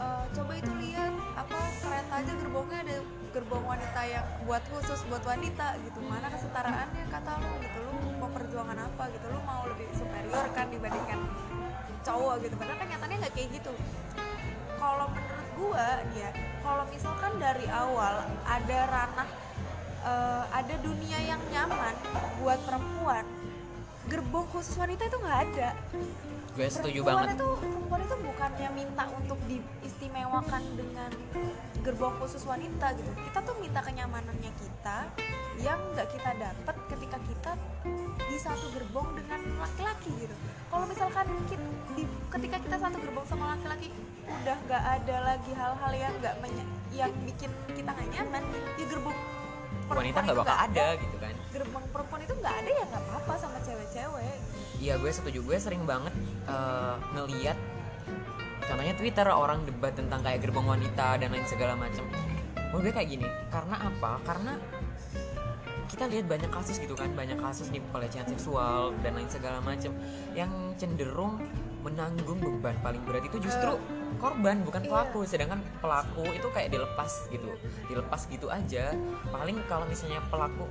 eh, 0.04 0.24
coba 0.36 0.52
itu 0.60 0.72
lihat 0.84 1.14
apa 1.36 1.60
kereta 1.80 2.14
aja 2.24 2.34
gerbongnya 2.44 2.80
ada 2.84 2.98
gerbong 3.34 3.66
wanita 3.66 4.02
yang 4.06 4.26
buat 4.46 4.62
khusus 4.70 5.02
buat 5.10 5.26
wanita 5.26 5.82
gitu. 5.82 6.00
Mana 6.06 6.30
kesetaraannya 6.30 7.04
kata 7.10 7.42
lu 7.42 7.52
gitu. 7.66 7.80
Lu 7.82 7.94
mau 8.22 8.30
perjuangan 8.30 8.78
apa 8.78 9.04
gitu? 9.10 9.26
Lu 9.34 9.42
mau 9.42 9.66
lebih 9.66 9.90
superior 9.98 10.46
kan 10.54 10.70
dibandingkan 10.70 11.20
cowok 12.06 12.46
gitu. 12.46 12.56
Padahal 12.56 12.78
kan 12.78 12.88
nyatanya 12.94 13.16
nggak 13.26 13.34
kayak 13.34 13.50
gitu. 13.58 13.74
Kalau 14.78 15.08
menurut 15.10 15.50
gua 15.58 15.90
ya 16.14 16.30
kalau 16.62 16.84
misalkan 16.94 17.34
dari 17.42 17.66
awal 17.74 18.22
ada 18.46 18.80
ranah 18.88 19.30
eh, 20.06 20.44
ada 20.54 20.76
dunia 20.86 21.20
yang 21.26 21.42
nyaman 21.50 21.96
buat 22.40 22.60
perempuan 22.64 23.26
gerbong 24.12 24.48
khusus 24.52 24.76
wanita 24.76 25.08
itu 25.08 25.18
nggak 25.18 25.40
ada 25.52 25.70
Gue 26.54 26.70
setuju 26.70 27.02
perempuan 27.02 27.26
banget. 27.26 27.36
itu 27.36 27.48
perempuan 27.58 28.02
itu 28.04 28.16
bukannya 28.22 28.70
minta 28.72 29.04
untuk 29.10 29.40
diistimewakan 29.50 30.64
dengan 30.78 31.10
gerbong 31.82 32.16
khusus 32.22 32.46
wanita 32.46 32.94
gitu 32.94 33.10
kita 33.12 33.40
tuh 33.42 33.56
minta 33.58 33.82
kenyamanannya 33.82 34.52
kita 34.56 34.98
yang 35.60 35.82
nggak 35.92 36.08
kita 36.08 36.32
dapat 36.38 36.76
ketika 36.88 37.18
kita 37.26 37.52
di 38.24 38.38
satu 38.38 38.70
gerbong 38.72 39.18
dengan 39.18 39.40
laki-laki 39.60 40.10
gitu 40.16 40.36
kalau 40.70 40.86
misalkan 40.86 41.26
kita, 41.46 41.66
di- 41.94 42.08
ketika 42.32 42.58
kita 42.62 42.78
satu 42.80 42.98
gerbong 42.98 43.26
sama 43.26 43.58
laki-laki 43.58 43.90
udah 44.24 44.58
nggak 44.64 44.84
ada 44.96 45.16
lagi 45.26 45.52
hal-hal 45.52 45.92
yang 45.92 46.14
nggak 46.22 46.36
yang 46.90 47.12
bikin 47.26 47.52
kita 47.74 47.90
nggak 47.90 48.10
nyaman 48.14 48.44
di 48.78 48.84
gerbong 48.86 49.18
Wanita 49.84 49.92
perempuan 49.92 50.24
nggak 50.24 50.32
itu 50.32 50.40
bakal 50.40 50.58
ada 50.64 50.86
gitu 50.96 51.16
kan. 51.20 51.34
gerbong 51.52 51.86
perempuan 51.92 52.22
itu 52.24 52.34
nggak 52.38 52.56
ada 52.56 52.70
ya 52.72 52.84
nggak 52.88 53.04
apa-apa 53.04 53.34
sama 53.36 53.58
cewek-cewek 53.60 54.38
iya 54.84 55.00
gue 55.00 55.08
setuju. 55.08 55.40
Gue 55.40 55.56
sering 55.56 55.88
banget 55.88 56.12
eh, 56.44 56.96
ngeliat 57.16 57.56
contohnya 58.64 58.96
Twitter 58.96 59.28
orang 59.28 59.64
debat 59.64 59.96
tentang 59.96 60.20
kayak 60.20 60.44
gerbong 60.44 60.68
wanita 60.68 61.20
dan 61.20 61.32
lain 61.32 61.48
segala 61.48 61.76
macam 61.76 62.04
menurut 62.72 62.90
gue 62.90 62.94
kayak 62.96 63.10
gini 63.12 63.28
karena 63.48 63.76
apa? 63.80 64.12
Karena 64.26 64.54
kita 65.88 66.10
lihat 66.10 66.26
banyak 66.26 66.50
kasus 66.50 66.82
gitu 66.82 66.98
kan 66.98 67.14
banyak 67.14 67.38
kasus 67.38 67.70
nih 67.70 67.78
pelecehan 67.94 68.26
seksual 68.26 68.98
dan 69.06 69.14
lain 69.14 69.30
segala 69.30 69.62
macam 69.62 69.94
yang 70.34 70.50
cenderung 70.74 71.38
menanggung 71.86 72.40
beban 72.42 72.74
paling 72.82 73.04
berat 73.06 73.28
itu 73.28 73.38
justru 73.38 73.78
korban 74.18 74.64
bukan 74.66 74.82
Iya. 74.82 74.90
pelaku. 74.90 75.20
Sedangkan 75.28 75.62
pelaku 75.84 76.26
itu 76.34 76.48
kayak 76.50 76.74
dilepas 76.74 77.30
gitu 77.30 77.46
dilepas 77.86 78.26
gitu 78.26 78.50
aja. 78.50 78.96
Paling 79.30 79.62
kalau 79.70 79.86
misalnya 79.86 80.24
pelaku 80.34 80.66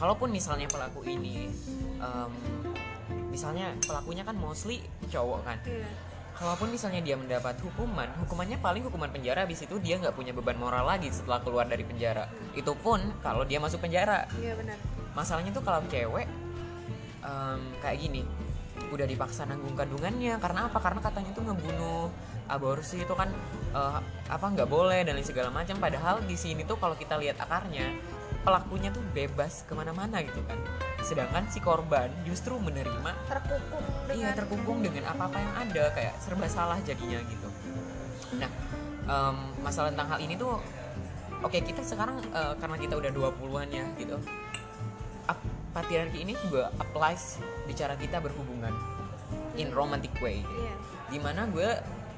kalaupun 0.00 0.32
misalnya 0.32 0.64
pelaku 0.72 1.04
ini 1.04 1.52
em, 2.00 2.32
misalnya 3.34 3.74
pelakunya 3.82 4.22
kan 4.22 4.38
mostly 4.38 4.78
cowok 5.10 5.40
kan. 5.42 5.58
Iya. 5.66 5.90
kalaupun 6.34 6.66
misalnya 6.74 6.98
dia 6.98 7.14
mendapat 7.14 7.54
hukuman 7.62 8.10
hukumannya 8.18 8.58
paling 8.58 8.82
hukuman 8.82 9.06
penjara 9.06 9.46
habis 9.46 9.62
itu 9.62 9.78
dia 9.78 10.02
nggak 10.02 10.18
punya 10.18 10.34
beban 10.34 10.58
moral 10.58 10.82
lagi 10.82 11.06
setelah 11.10 11.38
keluar 11.42 11.66
dari 11.66 11.86
penjara. 11.86 12.26
Itu 12.58 12.74
pun 12.74 12.98
kalau 13.22 13.46
dia 13.46 13.62
masuk 13.62 13.82
penjara. 13.82 14.26
Iya 14.38 14.58
benar. 14.58 14.78
masalahnya 15.14 15.54
tuh 15.54 15.62
kalau 15.62 15.78
cewek 15.86 16.26
em, 17.22 17.60
kayak 17.78 17.98
gini 18.02 18.26
udah 18.90 19.06
dipaksa 19.06 19.46
nanggung 19.46 19.78
kandungannya. 19.78 20.38
Karena 20.42 20.66
apa? 20.66 20.78
Karena 20.82 20.98
katanya 20.98 21.30
tuh 21.34 21.46
ngebunuh 21.46 22.10
aborsi 22.50 23.06
itu 23.06 23.14
kan 23.14 23.30
eh, 23.70 24.00
apa 24.26 24.46
nggak 24.50 24.66
boleh 24.66 25.06
dan 25.06 25.14
lain 25.14 25.26
segala 25.26 25.54
macam. 25.54 25.78
Padahal 25.78 26.18
di 26.26 26.34
sini 26.34 26.66
tuh 26.66 26.82
kalau 26.82 26.98
kita 26.98 27.14
lihat 27.14 27.38
akarnya 27.38 27.94
pelakunya 28.44 28.92
tuh 28.92 29.00
bebas 29.10 29.64
ke 29.64 29.72
mana-mana 29.72 30.20
gitu 30.20 30.44
kan 30.44 30.60
sedangkan 31.00 31.44
si 31.48 31.60
korban 31.60 32.08
justru 32.28 32.56
menerima 32.60 33.12
Terkukung 33.28 33.84
dengan 34.08 34.20
Iya 34.20 34.30
terkungkung 34.36 34.78
dengan 34.80 35.04
apa-apa 35.10 35.36
yang 35.40 35.54
ada 35.68 35.84
kayak 35.92 36.14
serba 36.20 36.48
salah 36.48 36.78
jadinya 36.80 37.20
gitu. 37.24 37.48
Nah 38.40 38.50
em, 39.04 39.36
masalah 39.60 39.92
tentang 39.92 40.08
hal 40.12 40.20
ini 40.20 40.36
tuh 40.36 40.60
oke 41.40 41.58
kita 41.60 41.84
sekarang 41.84 42.20
eh, 42.20 42.54
karena 42.56 42.76
kita 42.80 42.94
udah 42.96 43.10
20-an 43.12 43.68
ya 43.68 43.84
gitu. 43.96 44.16
Patriarki 45.74 46.22
ini 46.22 46.38
juga 46.38 46.70
applies 46.78 47.42
di 47.66 47.74
cara 47.74 47.98
kita 47.98 48.22
berhubungan 48.22 48.70
in 49.58 49.74
romantic 49.74 50.14
way. 50.22 50.38
gitu. 50.46 50.54
Iya. 50.62 50.74
Di 51.10 51.18
mana 51.18 51.50
gue 51.50 51.66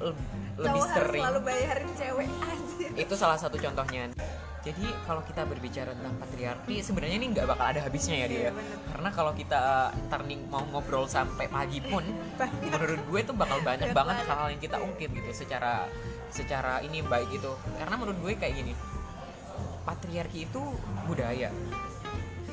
le- 0.05 0.17
lebih 0.61 0.83
Cowok 0.85 0.93
sering 0.93 1.23
selalu 1.25 1.41
bayarin 1.41 1.91
cewek 1.97 2.29
aja. 2.29 2.87
itu 3.01 3.15
salah 3.17 3.41
satu 3.41 3.57
contohnya. 3.57 4.13
Jadi 4.67 4.83
kalau 5.07 5.23
kita 5.23 5.47
berbicara 5.47 5.95
tentang 5.95 6.19
patriarki 6.19 6.83
sebenarnya 6.83 7.17
ini 7.23 7.27
nggak 7.31 7.47
bakal 7.47 7.67
ada 7.71 7.81
habisnya 7.87 8.19
ya 8.19 8.27
dia. 8.27 8.39
Iya, 8.39 8.51
bener. 8.51 8.77
Karena 8.91 9.09
kalau 9.15 9.33
kita 9.39 9.61
ntar 10.11 10.27
nih 10.27 10.43
mau 10.51 10.67
ngobrol 10.75 11.07
sampai 11.07 11.47
pagi 11.47 11.79
pun 11.79 12.03
menurut 12.67 12.99
gue 13.07 13.21
tuh 13.23 13.35
bakal 13.39 13.63
banyak 13.63 13.95
Banyak 13.95 13.95
banget 13.95 14.17
banget. 14.19 14.27
hal-hal 14.27 14.49
yang 14.51 14.63
kita 14.67 14.77
ungkit 14.83 15.11
gitu 15.15 15.31
secara 15.31 15.87
secara 16.35 16.83
ini 16.83 17.01
baik 17.01 17.31
gitu 17.31 17.55
karena 17.79 17.95
menurut 17.95 18.19
gue 18.21 18.33
kayak 18.35 18.55
gini 18.59 18.75
patriarki 19.87 20.51
itu 20.51 20.63
budaya 21.07 21.49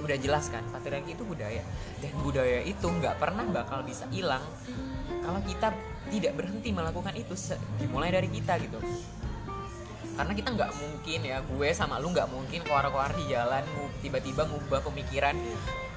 udah 0.03 0.17
jelas 0.19 0.51
kan 0.51 0.61
patriarki 0.69 1.15
itu 1.17 1.23
budaya 1.25 1.63
dan 2.03 2.11
budaya 2.21 2.61
itu 2.63 2.85
nggak 2.85 3.17
pernah 3.17 3.43
bakal 3.49 3.81
bisa 3.81 4.05
hilang 4.13 4.43
kalau 5.23 5.39
kita 5.43 5.71
tidak 6.11 6.33
berhenti 6.35 6.69
melakukan 6.75 7.15
itu 7.15 7.33
dimulai 7.79 8.11
dari 8.11 8.29
kita 8.29 8.59
gitu 8.61 8.79
karena 10.13 10.33
kita 10.37 10.49
nggak 10.53 10.71
mungkin 10.77 11.19
ya 11.25 11.37
gue 11.41 11.69
sama 11.73 11.97
lu 11.97 12.13
nggak 12.13 12.29
mungkin 12.29 12.59
keluar-keluar 12.61 13.11
di 13.17 13.33
jalan 13.33 13.65
tiba-tiba 14.05 14.45
ngubah 14.45 14.85
pemikiran 14.85 15.33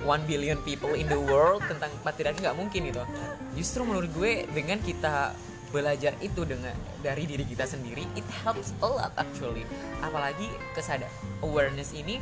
one 0.05 0.24
billion 0.24 0.57
people 0.64 0.92
in 0.96 1.09
the 1.09 1.16
world 1.16 1.61
tentang 1.68 1.92
patriarki 2.05 2.44
nggak 2.44 2.57
mungkin 2.57 2.81
gitu. 2.88 3.02
Justru 3.57 3.85
menurut 3.85 4.09
gue 4.12 4.48
dengan 4.52 4.81
kita 4.81 5.37
belajar 5.74 6.14
itu 6.22 6.46
dengan 6.46 6.72
dari 7.02 7.26
diri 7.26 7.42
kita 7.42 7.66
sendiri 7.66 8.07
it 8.16 8.24
helps 8.44 8.72
a 8.81 8.88
lot 8.88 9.12
actually. 9.20 9.68
Apalagi 10.00 10.48
kesadaran 10.72 11.12
awareness 11.44 11.92
ini 11.92 12.20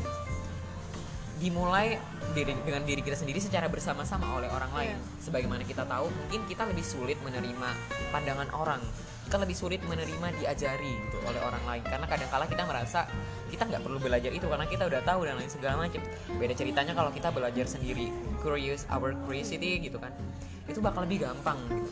dimulai 1.42 1.99
diri, 2.35 2.55
dengan 2.62 2.83
diri 2.87 3.03
kita 3.03 3.18
sendiri 3.18 3.42
secara 3.42 3.66
bersama-sama 3.66 4.38
oleh 4.38 4.47
orang 4.51 4.70
lain. 4.75 4.97
Sebagaimana 5.18 5.66
kita 5.66 5.83
tahu 5.87 6.11
mungkin 6.11 6.47
kita 6.47 6.62
lebih 6.68 6.85
sulit 6.87 7.18
menerima 7.27 7.68
pandangan 8.14 8.49
orang. 8.55 8.83
Kita 9.25 9.40
lebih 9.40 9.57
sulit 9.57 9.81
menerima 9.88 10.37
diajari 10.37 10.92
gitu 11.09 11.18
oleh 11.25 11.40
orang 11.40 11.64
lain. 11.64 11.83
Karena 11.83 12.07
kadang-kala 12.07 12.44
kita 12.47 12.62
merasa 12.68 13.09
kita 13.49 13.66
nggak 13.66 13.83
perlu 13.83 13.99
belajar 13.99 14.31
itu 14.31 14.47
karena 14.47 14.66
kita 14.68 14.85
udah 14.87 15.01
tahu 15.03 15.20
dan 15.27 15.35
lain 15.40 15.51
segala 15.51 15.81
macam. 15.81 16.03
Beda 16.38 16.55
ceritanya 16.55 16.92
kalau 16.92 17.11
kita 17.11 17.33
belajar 17.33 17.66
sendiri. 17.66 18.12
Curious 18.44 18.85
our 18.92 19.16
curiosity 19.27 19.81
gitu 19.81 19.97
kan. 19.99 20.12
Itu 20.70 20.79
bakal 20.85 21.09
lebih 21.09 21.27
gampang 21.27 21.59
gitu. 21.66 21.88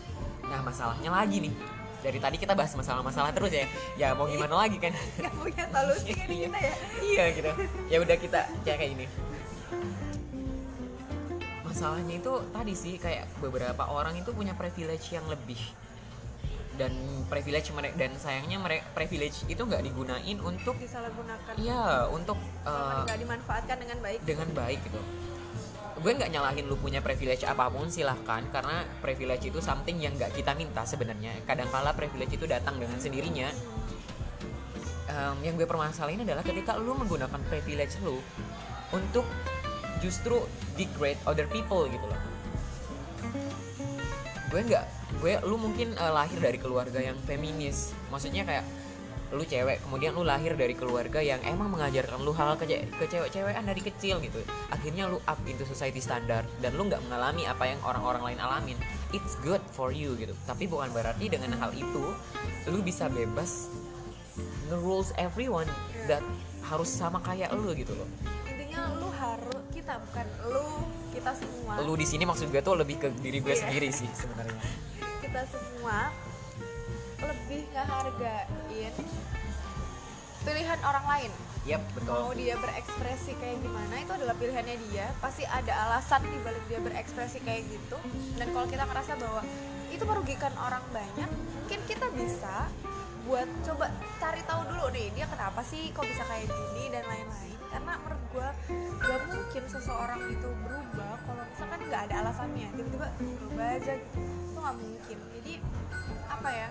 nah 0.47 0.61
masalahnya 0.61 1.09
lagi 1.09 1.49
nih. 1.49 1.55
Dari 2.03 2.19
tadi 2.19 2.37
kita 2.37 2.53
bahas 2.53 2.75
masalah-masalah 2.77 3.33
terus 3.33 3.49
ya. 3.55 3.65
Ya 3.97 4.09
mau 4.13 4.29
gimana 4.29 4.67
lagi 4.67 4.77
kan? 4.77 4.93
Gak 5.23 5.33
punya 5.33 5.65
solusi 5.73 6.13
kan 6.13 6.29
Iya. 6.29 6.47
kita 6.51 6.59
ya. 6.61 6.75
iya 7.01 7.25
gitu. 7.33 7.51
Ya 7.89 7.97
udah 8.05 8.17
kita 8.21 8.41
kayak 8.67 8.79
kayak 8.85 8.93
ini 8.93 9.07
masalahnya 11.83 12.14
itu 12.23 12.33
tadi 12.55 12.75
sih 12.79 12.95
kayak 12.95 13.27
beberapa 13.42 13.90
orang 13.90 14.14
itu 14.14 14.31
punya 14.31 14.55
privilege 14.55 15.11
yang 15.11 15.27
lebih. 15.27 15.59
Dan 16.79 16.95
privilege 17.27 17.75
mereka 17.75 17.99
dan 17.99 18.14
sayangnya 18.14 18.62
mereka 18.62 18.87
privilege 18.95 19.42
itu 19.51 19.59
nggak 19.59 19.83
digunain 19.83 20.38
untuk 20.38 20.79
Disalahgunakan. 20.79 21.59
iya 21.59 22.07
untuk 22.07 22.38
eh, 22.62 23.03
nggak 23.03 23.18
dimanfaatkan 23.18 23.77
dengan 23.83 23.99
baik. 23.99 24.21
dengan 24.23 24.49
baik 24.55 24.79
gitu. 24.87 25.01
Gue 25.99 26.12
nggak 26.14 26.31
nyalahin 26.31 26.71
lu 26.71 26.79
punya 26.79 27.03
privilege 27.03 27.42
apa 27.42 27.66
pun 27.66 27.90
silahkan. 27.90 28.47
Karena 28.55 28.87
privilege 29.03 29.51
itu 29.51 29.59
something 29.59 29.99
yang 29.99 30.14
nggak 30.14 30.38
kita 30.38 30.55
minta 30.55 30.87
sebenarnya. 30.87 31.35
Kadangkala 31.42 31.99
privilege 31.99 32.38
itu 32.38 32.47
datang 32.47 32.79
dengan 32.79 33.03
sendirinya. 33.03 33.51
Em, 35.11 35.37
yang 35.42 35.59
gue 35.59 35.66
permasalahin 35.66 36.23
adalah 36.23 36.47
ketika 36.47 36.79
lu 36.79 36.95
menggunakan 36.95 37.42
privilege 37.51 37.99
lu 38.07 38.23
untuk 38.95 39.27
justru 40.03 40.43
degrade 40.75 41.21
other 41.25 41.47
people 41.49 41.87
gitu 41.87 42.03
loh. 42.03 42.21
Gue 44.51 44.61
nggak 44.67 44.85
gue 45.23 45.33
lu 45.47 45.57
mungkin 45.57 45.95
eh, 45.95 46.12
lahir 46.12 46.37
dari 46.43 46.59
keluarga 46.59 46.99
yang 46.99 47.17
feminis. 47.25 47.95
Maksudnya 48.11 48.43
kayak 48.45 48.67
lu 49.33 49.49
cewek 49.49 49.81
kemudian 49.88 50.12
lu 50.12 50.29
lahir 50.29 50.53
dari 50.53 50.77
keluarga 50.77 51.25
yang 51.25 51.41
emang 51.49 51.73
mengajarkan 51.73 52.21
lu 52.21 52.37
hal 52.37 52.53
kece 52.61 52.85
kecewek-cewekan 53.01 53.65
dari 53.65 53.81
kecil 53.81 54.21
gitu. 54.21 54.45
Akhirnya 54.69 55.09
lu 55.09 55.17
up 55.25 55.41
into 55.49 55.65
society 55.65 56.05
standard 56.05 56.45
dan 56.61 56.77
lu 56.77 56.85
nggak 56.85 57.01
mengalami 57.09 57.49
apa 57.49 57.65
yang 57.65 57.81
orang-orang 57.81 58.35
lain 58.35 58.41
alamin. 58.45 58.79
It's 59.17 59.41
good 59.41 59.65
for 59.73 59.88
you 59.88 60.12
gitu. 60.21 60.37
Tapi 60.45 60.69
bukan 60.69 60.93
berarti 60.93 61.33
dengan 61.33 61.57
hal 61.57 61.73
itu 61.73 62.12
lu 62.69 62.85
bisa 62.85 63.09
bebas 63.09 63.73
nge-rules 64.69 65.12
everyone 65.17 65.69
that 66.09 66.25
harus 66.69 66.88
sama 66.88 67.21
kayak 67.25 67.53
lu 67.57 67.73
gitu 67.73 67.93
loh. 67.97 68.09
Intinya 68.45 68.93
lu 69.01 69.09
harus 69.17 69.52
kita 69.83 69.99
bukan 69.99 70.27
lu 70.47 70.68
kita 71.11 71.33
semua. 71.35 71.75
lu 71.83 71.99
di 71.99 72.07
sini 72.07 72.23
maksud 72.23 72.55
gue 72.55 72.62
tuh 72.62 72.79
lebih 72.79 73.03
ke 73.03 73.09
diri 73.18 73.42
gue 73.42 73.51
Iya. 73.51 73.66
sendiri 73.66 73.90
sih 73.90 74.07
sebenarnya. 74.14 74.62
Kita 75.18 75.42
semua 75.51 76.14
lebih 77.18 77.66
ngehargain 77.75 78.95
pilihan 80.42 80.81
orang 80.87 81.07
lain. 81.11 81.33
Yep 81.62 81.83
mau 82.07 82.31
betul 82.31 82.42
dia 82.42 82.55
berekspresi 82.59 83.35
kayak 83.38 83.59
gimana 83.59 83.95
itu 83.99 84.12
adalah 84.14 84.35
pilihannya 84.38 84.77
dia. 84.87 85.11
Pasti 85.18 85.42
ada 85.47 85.73
alasan 85.90 86.23
di 86.31 86.38
balik 86.47 86.62
dia 86.71 86.79
berekspresi 86.79 87.42
kayak 87.42 87.66
gitu. 87.66 87.99
Dan 88.38 88.55
kalau 88.55 88.66
kita 88.71 88.87
ngerasa 88.87 89.18
bahwa 89.18 89.42
itu 89.90 90.05
merugikan 90.07 90.55
orang 90.62 90.83
banyak 90.95 91.27
mungkin 91.59 91.81
kita 91.90 92.07
bisa 92.14 92.71
buat 93.23 93.47
coba 93.62 93.87
cari 94.18 94.42
tahu 94.42 94.62
dulu 94.66 94.90
nih 94.90 95.14
dia 95.14 95.27
kenapa 95.31 95.62
sih 95.62 95.90
kok 95.90 96.03
bisa 96.03 96.23
kayak 96.27 96.47
gini 96.47 96.90
dan 96.90 97.03
lain-lain. 97.07 97.59
Karena 97.71 97.92
menurut 97.99 98.23
gue 98.31 98.49
seseorang 100.03 100.35
itu 100.35 100.51
berubah 100.67 101.15
kalau 101.23 101.43
misalkan 101.47 101.81
nggak 101.87 102.03
ada 102.11 102.15
alasannya 102.27 102.69
tiba-tiba 102.75 103.07
berubah 103.23 103.67
aja 103.71 103.93
gitu. 104.03 104.19
Itu 104.19 104.59
nggak 104.59 104.77
mungkin. 104.83 105.19
Jadi 105.38 105.55
apa 106.27 106.49
ya 106.51 106.69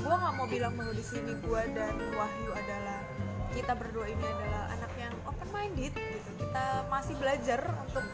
gue 0.00 0.14
nggak 0.16 0.32
mau 0.32 0.46
bilang 0.48 0.72
bahwa 0.72 0.92
di 0.96 1.04
sini 1.04 1.32
gue 1.44 1.62
dan 1.76 1.92
Wahyu 2.16 2.50
adalah 2.56 3.04
kita 3.52 3.72
berdua 3.76 4.06
ini 4.08 4.24
adalah 4.24 4.62
anak 4.80 4.92
yang 4.96 5.12
open 5.28 5.48
minded 5.52 5.92
gitu. 5.92 6.30
Kita 6.40 6.88
masih 6.88 7.14
belajar 7.20 7.60
untuk 7.84 8.04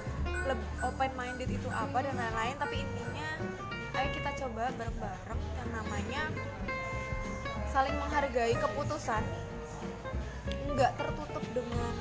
open 0.83 1.11
minded 1.15 1.47
itu 1.47 1.69
apa 1.71 1.99
dan 2.03 2.15
lain-lain 2.19 2.57
tapi 2.59 2.83
intinya 2.83 3.29
ayo 4.03 4.09
kita 4.19 4.31
coba 4.35 4.67
bareng-bareng 4.75 5.43
yang 5.63 5.71
namanya 5.79 6.23
saling 7.71 7.95
menghargai 8.03 8.59
keputusan 8.59 9.23
nggak 10.49 10.93
tertutup 10.97 11.45
dengan 11.53 11.95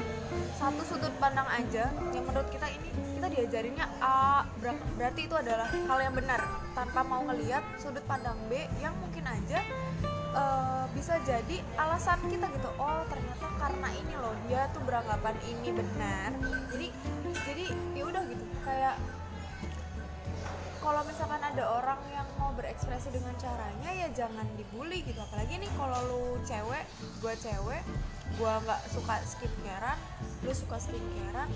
satu 0.55 0.81
sudut 0.83 1.13
pandang 1.19 1.47
aja. 1.47 1.91
Yang 2.11 2.25
menurut 2.27 2.49
kita 2.51 2.67
ini 2.67 2.89
kita 3.15 3.27
diajarinnya 3.31 3.85
A 3.99 4.43
ber- 4.59 4.83
berarti 4.95 5.27
itu 5.27 5.35
adalah 5.35 5.67
hal 5.71 5.99
yang 5.99 6.15
benar. 6.15 6.41
Tanpa 6.75 7.03
mau 7.03 7.23
ngelihat 7.27 7.63
sudut 7.79 8.03
pandang 8.07 8.37
B 8.47 8.67
yang 8.79 8.95
mungkin 8.99 9.27
aja 9.27 9.59
eh, 10.35 10.85
bisa 10.95 11.19
jadi 11.23 11.63
alasan 11.79 12.19
kita 12.27 12.47
gitu. 12.51 12.69
Oh 12.79 13.03
ternyata 13.07 13.45
karena 13.59 13.89
ini 13.99 14.13
loh 14.19 14.35
dia 14.47 14.67
tuh 14.71 14.83
beranggapan 14.83 15.35
ini 15.47 15.69
benar. 15.75 16.29
Jadi 16.71 16.87
jadi 17.47 17.65
ya 17.95 18.03
udah 18.07 18.23
gitu. 18.27 18.43
Kayak 18.63 18.95
kalau 20.79 21.03
misalkan 21.03 21.43
ada 21.43 21.63
orang 21.75 21.99
yang 22.07 22.27
mau 22.39 22.55
berekspresi 22.55 23.11
dengan 23.11 23.35
caranya 23.35 23.89
ya 23.91 24.07
jangan 24.15 24.47
dibully 24.55 25.03
gitu. 25.03 25.19
Apalagi 25.19 25.59
nih 25.59 25.71
kalau 25.75 25.99
lu 26.07 26.23
cewek 26.47 26.87
gue 27.19 27.33
cewek 27.35 27.83
gue 28.37 28.53
nggak 28.65 28.81
suka 28.91 29.15
skincarean 29.25 29.99
lu 30.43 30.51
suka 30.53 30.77
skincarean 30.77 31.49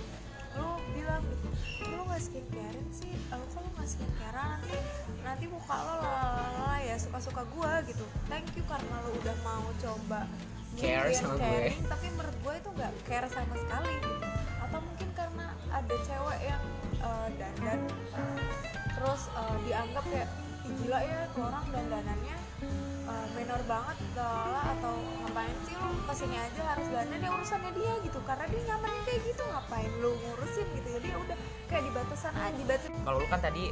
lu 0.53 0.77
bilang 0.93 1.23
gitu 1.25 1.47
lu 1.89 2.01
nggak 2.05 2.21
skincarean 2.21 2.87
sih? 2.93 3.09
Lu 3.33 3.45
kok 3.49 3.59
lu 3.65 3.69
nggak 3.73 3.89
skincarean? 3.89 4.57
Nanti 4.61 4.77
nanti 5.25 5.45
muka 5.49 5.75
lo 5.75 5.93
lalala 6.01 6.77
ya 6.83 6.95
suka 6.99 7.17
suka 7.17 7.41
gue 7.47 7.71
gitu. 7.89 8.05
Thank 8.29 8.53
you 8.53 8.63
karena 8.69 8.95
lu 9.03 9.11
udah 9.17 9.35
mau 9.41 9.65
coba 9.81 10.29
Care 10.73 11.13
sama 11.13 11.37
gue. 11.37 11.45
caring, 11.69 11.85
tapi 11.85 12.07
menurut 12.17 12.37
gue 12.41 12.53
itu 12.57 12.69
nggak 12.73 12.91
care 13.05 13.29
sama 13.29 13.53
sekali 13.57 13.93
gitu. 13.93 14.25
Atau 14.57 14.79
mungkin 14.81 15.09
karena 15.13 15.45
ada 15.69 15.95
cewek 16.01 16.39
yang 16.41 16.63
eh, 16.97 17.27
dandan 17.37 17.79
terus 18.93 19.21
eh, 19.33 19.57
dianggap 19.69 20.03
kayak 20.09 20.29
"Ih, 20.65 20.73
gila 20.81 20.99
ya 21.01 21.19
tuh 21.33 21.43
orang 21.45 21.65
dandanannya 21.69 22.37
eh, 23.13 23.27
minor 23.37 23.61
banget 23.69 23.97
lalala 24.17 24.61
atau 24.77 24.93
ngapain 25.21 25.57
sih 25.69 25.75
lu 25.77 25.89
ke 26.03 26.13
sini 26.17 26.35
aja 26.37 26.61
harus 26.73 26.85
dandan 26.89 27.21
ya 27.21 27.29
urusannya 27.29 27.71
dia 27.77 27.93
gitu. 28.01 28.19
Karena 28.25 28.45
dia 28.49 28.61
nyamannya 28.73 29.01
kayak 29.05 29.21
gitu 29.29 29.43
ngapain 29.45 29.91
lu 30.01 30.11
ngurusin 30.17 30.67
gitu. 30.73 30.89
Jadi 30.97 31.07
ya 31.13 31.17
udah 31.21 31.37
kayak 31.69 31.83
di 31.85 31.91
batasan 31.93 32.33
aja 32.33 32.55
dibatas 32.57 32.89
kalau 33.05 33.17
lu 33.21 33.27
kan 33.29 33.41
tadi 33.41 33.63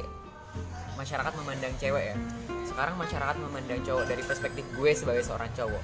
masyarakat 0.94 1.32
memandang 1.42 1.74
cewek 1.82 2.04
ya. 2.14 2.16
Sekarang 2.68 2.94
masyarakat 2.96 3.36
memandang 3.42 3.80
cowok 3.82 4.04
dari 4.06 4.22
perspektif 4.22 4.64
gue 4.78 4.90
sebagai 4.94 5.22
seorang 5.26 5.50
cowok. 5.52 5.82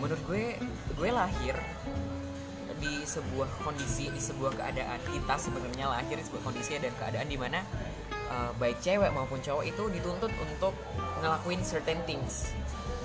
Menurut 0.00 0.22
gue 0.26 0.44
gue 0.94 1.10
lahir 1.12 1.54
di 2.84 3.00
sebuah 3.08 3.48
kondisi 3.64 4.12
di 4.12 4.20
sebuah 4.20 4.52
keadaan 4.60 5.00
kita 5.08 5.34
sebenarnya 5.40 5.88
lahir 5.88 6.20
di 6.20 6.24
sebuah 6.28 6.44
kondisi 6.44 6.76
dan 6.76 6.92
keadaan 7.00 7.24
di 7.24 7.40
mana 7.40 7.64
uh, 8.28 8.52
baik 8.60 8.84
cewek 8.84 9.08
maupun 9.16 9.40
cowok 9.40 9.64
itu 9.64 9.82
dituntut 9.88 10.32
untuk 10.44 10.76
ngelakuin 11.24 11.64
certain 11.64 12.04
things 12.04 12.52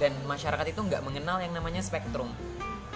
dan 0.03 0.11
masyarakat 0.27 0.67
itu 0.67 0.83
nggak 0.83 0.99
mengenal 1.07 1.39
yang 1.39 1.55
namanya 1.55 1.79
spektrum 1.79 2.27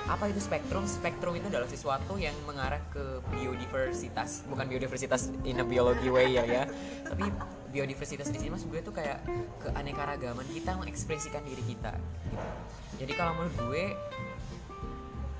apa 0.03 0.27
itu 0.27 0.43
spektrum? 0.43 0.83
Spektrum 0.83 1.31
itu 1.39 1.47
adalah 1.47 1.63
sesuatu 1.63 2.19
yang 2.19 2.35
mengarah 2.43 2.83
ke 2.91 3.23
biodiversitas, 3.31 4.43
bukan 4.51 4.67
biodiversitas 4.67 5.31
in 5.47 5.63
a 5.63 5.65
biology 5.65 6.11
way 6.11 6.35
ya 6.35 6.43
ya, 6.43 6.67
tapi 7.07 7.31
biodiversitas 7.71 8.27
di 8.27 8.37
sini 8.37 8.51
mas 8.51 8.67
gue 8.67 8.83
tuh 8.83 8.91
kayak 8.91 9.23
keanekaragaman 9.63 10.43
kita 10.51 10.75
mengekspresikan 10.75 11.39
diri 11.47 11.63
kita. 11.63 11.95
Gitu. 11.95 12.47
Jadi 12.99 13.11
kalau 13.15 13.31
menurut 13.39 13.55
gue 13.71 13.83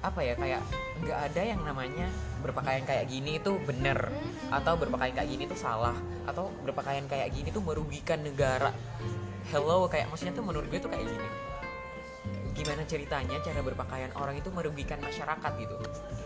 apa 0.03 0.19
ya 0.19 0.35
kayak 0.35 0.61
nggak 0.99 1.19
ada 1.31 1.41
yang 1.41 1.63
namanya 1.63 2.11
berpakaian 2.43 2.83
kayak 2.83 3.07
gini 3.07 3.39
itu 3.39 3.55
bener. 3.63 4.11
Atau 4.51 4.75
berpakaian 4.75 5.15
kayak 5.15 5.29
gini 5.31 5.43
tuh 5.47 5.57
salah. 5.57 5.95
Atau 6.27 6.51
berpakaian 6.67 7.07
kayak 7.07 7.31
gini 7.31 7.49
tuh 7.49 7.63
merugikan 7.63 8.19
negara. 8.19 8.75
Hello 9.49 9.87
kayak 9.87 10.11
maksudnya 10.11 10.35
tuh 10.35 10.43
menurut 10.43 10.67
gue 10.67 10.79
tuh 10.83 10.91
kayak 10.91 11.07
gini. 11.07 11.27
Gimana 12.53 12.83
ceritanya 12.85 13.39
cara 13.41 13.59
berpakaian 13.63 14.11
orang 14.19 14.37
itu 14.37 14.51
merugikan 14.53 15.01
masyarakat 15.01 15.51
gitu 15.57 15.75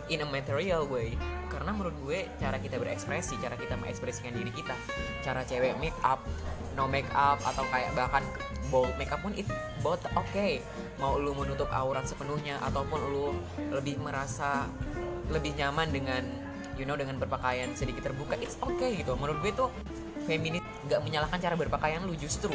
in 0.07 0.23
a 0.23 0.27
material 0.27 0.87
way. 0.87 1.15
Karena 1.47 1.71
menurut 1.73 1.95
gue 2.03 2.27
cara 2.37 2.59
kita 2.59 2.77
berekspresi 2.77 3.39
cara 3.39 3.55
kita 3.55 3.79
mengekspresikan 3.79 4.35
diri 4.35 4.51
kita 4.51 4.75
cara 5.25 5.41
cewek 5.47 5.75
make 5.81 5.95
up 6.05 6.21
no 6.77 6.85
make 6.85 7.09
up 7.17 7.41
atau 7.41 7.65
kayak 7.73 7.89
bahkan 7.97 8.21
bold 8.69 8.93
make 9.01 9.09
up 9.09 9.19
pun 9.23 9.33
it 9.33 9.47
both 9.81 10.03
oke 10.13 10.47
mau 11.01 11.17
lu 11.17 11.33
menutup 11.33 11.65
aurat 11.73 12.05
sepenuhnya 12.05 12.61
ataupun 12.61 12.99
lu 13.09 13.33
lebih 13.73 13.97
merasa 13.97 14.69
lebih 15.33 15.57
nyaman 15.57 15.89
dengan 15.89 16.23
you 16.77 16.85
know 16.85 16.93
dengan 16.93 17.17
berpakaian 17.17 17.73
sedikit 17.73 18.11
terbuka 18.11 18.37
it's 18.37 18.59
okay 18.61 18.93
gitu. 18.99 19.17
Menurut 19.17 19.41
gue 19.41 19.51
tuh 19.55 19.69
feminis 20.29 20.61
nggak 20.87 21.01
menyalahkan 21.03 21.39
cara 21.41 21.55
berpakaian 21.59 22.03
lu 22.05 22.13
justru 22.15 22.53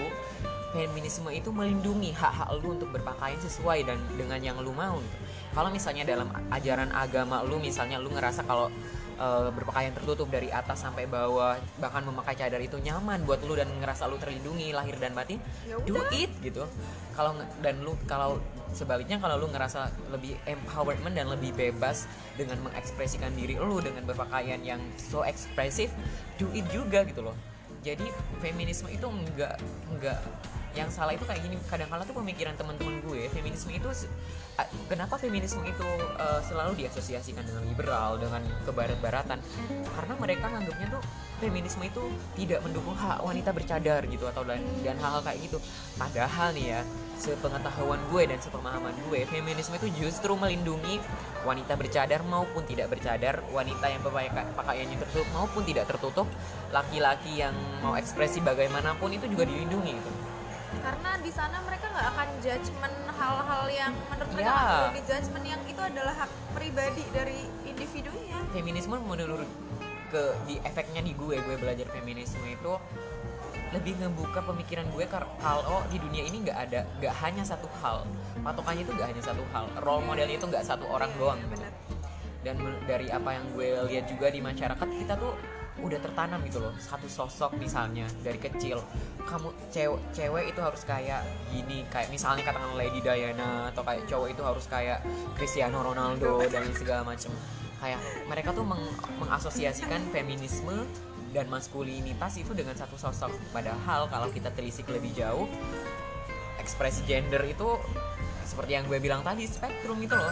feminisme 0.72 1.28
itu 1.28 1.52
melindungi 1.52 2.16
hak-hak 2.16 2.48
lu 2.58 2.74
untuk 2.74 2.88
berpakaian 2.90 3.38
sesuai 3.44 3.84
dan 3.84 4.00
dengan 4.16 4.40
yang 4.40 4.56
lu 4.58 4.72
mau 4.72 4.98
gitu. 4.98 5.16
Kalau 5.52 5.68
misalnya 5.68 6.08
dalam 6.08 6.32
ajaran 6.48 6.88
agama 6.96 7.44
lu 7.44 7.60
misalnya 7.60 8.00
lu 8.00 8.08
ngerasa 8.08 8.48
kalau 8.48 8.72
eh, 9.20 9.48
berpakaian 9.52 9.92
tertutup 9.92 10.32
dari 10.32 10.48
atas 10.48 10.80
sampai 10.80 11.04
bawah 11.04 11.60
bahkan 11.76 12.00
memakai 12.08 12.32
cadar 12.40 12.58
itu 12.64 12.80
nyaman 12.80 13.20
buat 13.28 13.44
lu 13.44 13.52
dan 13.52 13.68
ngerasa 13.68 14.08
lu 14.08 14.16
terlindungi 14.16 14.72
lahir 14.72 14.96
dan 14.96 15.12
batin, 15.12 15.38
Ya 15.68 15.76
do 15.84 16.00
it 16.16 16.32
gitu. 16.40 16.64
Kalau 17.12 17.36
dan 17.60 17.84
lu 17.84 17.92
kalau 18.08 18.40
sebaliknya 18.72 19.20
kalau 19.20 19.36
lu 19.36 19.52
ngerasa 19.52 19.92
lebih 20.08 20.40
empowerment 20.48 21.12
dan 21.12 21.28
lebih 21.28 21.52
bebas 21.52 22.08
dengan 22.40 22.56
mengekspresikan 22.64 23.36
diri 23.36 23.60
lu 23.60 23.76
dengan 23.84 24.08
berpakaian 24.08 24.64
yang 24.64 24.80
so 24.96 25.20
ekspresif, 25.20 25.92
do 26.40 26.48
it 26.56 26.64
juga 26.72 27.04
gitu 27.04 27.20
loh. 27.20 27.36
Jadi 27.82 28.08
feminisme 28.38 28.88
itu 28.88 29.04
enggak 29.04 29.60
enggak 29.90 30.22
yang 30.72 30.88
salah 30.88 31.12
itu 31.12 31.24
kayak 31.24 31.40
gini. 31.44 31.56
Kadang-kala 31.68 32.02
tuh 32.04 32.16
pemikiran 32.16 32.54
teman-teman 32.56 33.00
gue 33.04 33.28
feminisme 33.32 33.70
itu 33.72 33.88
kenapa 34.88 35.16
feminisme 35.16 35.64
itu 35.64 35.88
uh, 36.16 36.40
selalu 36.44 36.84
diasosiasikan 36.84 37.44
dengan 37.44 37.62
liberal 37.64 38.20
dengan 38.20 38.42
kebarat-baratan? 38.64 39.38
Karena 39.92 40.14
mereka 40.16 40.46
nganggapnya 40.48 40.88
tuh 40.92 41.02
feminisme 41.42 41.82
itu 41.82 42.02
tidak 42.38 42.62
mendukung 42.62 42.94
hak 42.94 43.18
wanita 43.20 43.50
bercadar 43.50 44.06
gitu 44.06 44.24
atau 44.30 44.46
dan 44.46 44.62
dan 44.86 44.96
hal-hal 45.00 45.22
kayak 45.24 45.38
gitu. 45.44 45.58
Padahal 45.98 46.54
nih 46.54 46.78
ya 46.78 46.80
sepengetahuan 47.22 48.02
gue 48.10 48.22
dan 48.26 48.38
sepemahaman 48.42 48.94
gue 49.06 49.22
feminisme 49.30 49.78
itu 49.78 49.88
justru 50.02 50.34
melindungi 50.34 50.98
wanita 51.46 51.78
bercadar 51.78 52.22
maupun 52.26 52.66
tidak 52.66 52.90
bercadar 52.90 53.42
wanita 53.54 53.86
yang 53.86 54.02
pakaiannya 54.58 54.96
tertutup 54.98 55.28
maupun 55.30 55.62
tidak 55.62 55.86
tertutup 55.86 56.26
laki-laki 56.74 57.42
yang 57.42 57.54
mau 57.78 57.94
ekspresi 57.94 58.42
bagaimanapun 58.42 59.14
itu 59.14 59.30
juga 59.30 59.46
dilindungi 59.46 59.92
gitu 59.94 60.10
karena 60.82 61.10
di 61.22 61.30
sana 61.30 61.56
mereka 61.62 61.86
nggak 61.88 62.08
akan 62.10 62.28
judgement 62.42 62.96
hal-hal 63.14 63.64
yang 63.70 63.92
menurut 64.10 64.30
mereka 64.34 64.42
Ya. 64.42 64.52
nggak 64.52 64.66
perlu 64.66 64.90
di 64.90 65.02
judgement 65.06 65.46
yang 65.46 65.62
itu 65.64 65.82
adalah 65.82 66.14
hak 66.18 66.30
pribadi 66.52 67.04
dari 67.14 67.38
individunya. 67.64 68.38
Feminisme 68.50 68.96
menurut 68.98 69.46
ke 70.10 70.22
di 70.44 70.60
efeknya 70.60 71.00
di 71.00 71.16
gue 71.16 71.40
gue 71.40 71.56
belajar 71.56 71.86
feminisme 71.88 72.42
itu 72.44 72.72
lebih 73.72 73.96
ngebuka 73.96 74.44
pemikiran 74.44 74.84
gue 74.92 75.08
kalau 75.08 75.80
di 75.88 75.96
dunia 75.96 76.28
ini 76.28 76.44
nggak 76.44 76.58
ada 76.68 76.84
nggak 77.00 77.14
hanya 77.24 77.42
satu 77.46 77.70
hal. 77.80 78.04
Patokannya 78.42 78.82
itu 78.84 78.92
nggak 78.92 79.08
hanya 79.08 79.22
satu 79.22 79.40
hal. 79.54 79.64
Role 79.80 80.04
modelnya 80.04 80.36
itu 80.36 80.44
nggak 80.44 80.66
satu 80.66 80.84
orang 80.90 81.08
Iya, 81.14 81.20
doang 81.22 81.38
iya, 81.40 81.48
gitu. 81.48 81.66
dan 82.42 82.58
dari 82.90 83.06
apa 83.06 83.38
yang 83.38 83.46
gue 83.54 83.68
lihat 83.86 84.04
juga 84.10 84.26
di 84.26 84.42
masyarakat 84.42 84.82
kita 84.82 85.14
tuh 85.14 85.30
udah 85.80 85.98
tertanam 86.04 86.44
gitu 86.44 86.60
loh 86.60 86.76
satu 86.76 87.08
sosok 87.08 87.56
misalnya 87.56 88.04
dari 88.20 88.36
kecil. 88.36 88.84
Kamu 89.24 89.72
cewek 89.72 90.00
cewek 90.12 90.44
itu 90.52 90.60
harus 90.60 90.82
kayak 90.84 91.24
gini 91.48 91.88
kayak 91.88 92.12
misalnya 92.12 92.44
katakan 92.44 92.76
Lady 92.76 93.00
Diana 93.00 93.72
atau 93.72 93.80
kayak 93.80 94.04
cowok 94.04 94.28
itu 94.28 94.42
harus 94.44 94.64
kayak 94.68 95.00
Cristiano 95.32 95.80
Ronaldo 95.80 96.44
dan 96.52 96.68
segala 96.76 97.02
macem. 97.08 97.32
Kayak 97.80 97.98
mereka 98.28 98.52
tuh 98.52 98.68
meng- 98.68 98.94
mengasosiasikan 99.16 100.12
feminisme 100.12 100.84
dan 101.32 101.48
maskulinitas 101.48 102.36
itu 102.36 102.52
dengan 102.52 102.76
satu 102.76 103.00
sosok. 103.00 103.32
Padahal 103.56 104.06
kalau 104.12 104.28
kita 104.28 104.52
telisik 104.52 104.92
lebih 104.92 105.16
jauh 105.16 105.48
ekspresi 106.60 107.02
gender 107.08 107.42
itu 107.48 107.80
seperti 108.46 108.76
yang 108.76 108.84
gue 108.84 109.00
bilang 109.00 109.24
tadi 109.24 109.48
spektrum 109.48 109.98
itu 110.04 110.12
loh. 110.12 110.30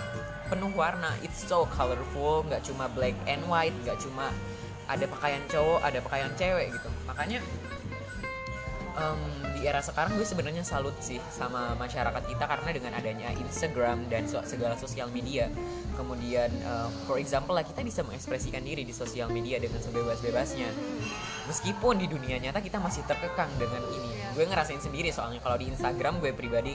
Penuh 0.53 0.71
warna. 0.77 1.17
It's 1.25 1.43
so 1.43 1.65
colorful 1.73 2.45
nggak 2.45 2.63
cuma 2.69 2.87
black 2.93 3.17
and 3.25 3.41
white 3.49 3.75
nggak 3.83 3.97
cuma 3.99 4.29
ada 4.91 5.07
pakaian 5.07 5.43
cowok 5.47 5.81
ada 5.87 5.99
pakaian 6.03 6.31
cewek 6.35 6.75
gitu. 6.75 6.89
Makanya 7.07 7.39
em, 8.99 9.21
di 9.55 9.69
era 9.69 9.79
sekarang 9.79 10.17
gue 10.19 10.27
sebenarnya 10.27 10.65
salut 10.67 10.97
sih 10.99 11.23
sama 11.31 11.79
masyarakat 11.79 12.25
kita 12.27 12.45
karena 12.49 12.71
dengan 12.75 12.93
adanya 12.97 13.29
Instagram 13.39 14.11
dan 14.11 14.27
segala 14.27 14.75
sosial 14.75 15.07
media. 15.15 15.47
Kemudian 15.95 16.51
eh, 16.51 16.89
for 17.07 17.23
example 17.23 17.55
lah 17.55 17.63
kita 17.63 17.87
bisa 17.87 18.03
mengekspresikan 18.03 18.67
diri 18.67 18.83
di 18.83 18.91
sosial 18.91 19.31
media 19.31 19.63
dengan 19.63 19.79
sebebas-bebasnya. 19.79 20.67
Meskipun 21.47 21.99
di 21.99 22.07
dunia 22.07 22.39
nyata 22.43 22.63
kita 22.63 22.83
masih 22.83 23.07
terkekang 23.07 23.51
dengan 23.59 23.83
ini. 23.95 24.11
Gue 24.31 24.47
ngerasain 24.47 24.79
sendiri 24.79 25.11
soalnya 25.11 25.43
kalau 25.43 25.59
di 25.59 25.67
Instagram 25.71 26.19
gue 26.19 26.35
pribadi 26.35 26.75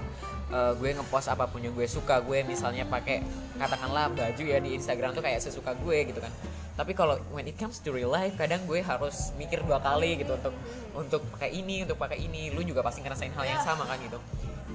eh, 0.53 0.71
gue 0.77 0.89
ngepost 0.95 1.27
apa 1.33 1.51
pun 1.51 1.59
yang 1.59 1.75
gue 1.75 1.89
suka. 1.89 2.23
Gue 2.23 2.47
misalnya 2.47 2.87
pakai 2.87 3.25
katakanlah 3.59 4.13
baju 4.13 4.43
ya 4.45 4.61
di 4.63 4.77
Instagram 4.77 5.11
tuh 5.11 5.23
kayak 5.25 5.43
sesuka 5.43 5.75
gue 5.83 5.99
gitu 6.07 6.23
kan 6.23 6.31
tapi 6.75 6.91
kalau 6.91 7.15
when 7.31 7.47
it 7.47 7.55
comes 7.55 7.79
to 7.79 7.95
real 7.95 8.11
life 8.11 8.35
kadang 8.35 8.59
gue 8.67 8.83
harus 8.83 9.31
mikir 9.39 9.63
dua 9.63 9.79
kali 9.79 10.19
gitu 10.19 10.35
untuk 10.35 10.55
untuk 10.91 11.21
pakai 11.31 11.55
ini 11.55 11.87
untuk 11.87 11.95
pakai 11.95 12.19
ini. 12.19 12.51
Lu 12.51 12.59
juga 12.67 12.83
pasti 12.83 12.99
ngerasain 12.99 13.31
hal 13.31 13.45
yang 13.47 13.63
Ya. 13.63 13.63
sama 13.63 13.87
kan 13.87 13.95
gitu. 14.03 14.19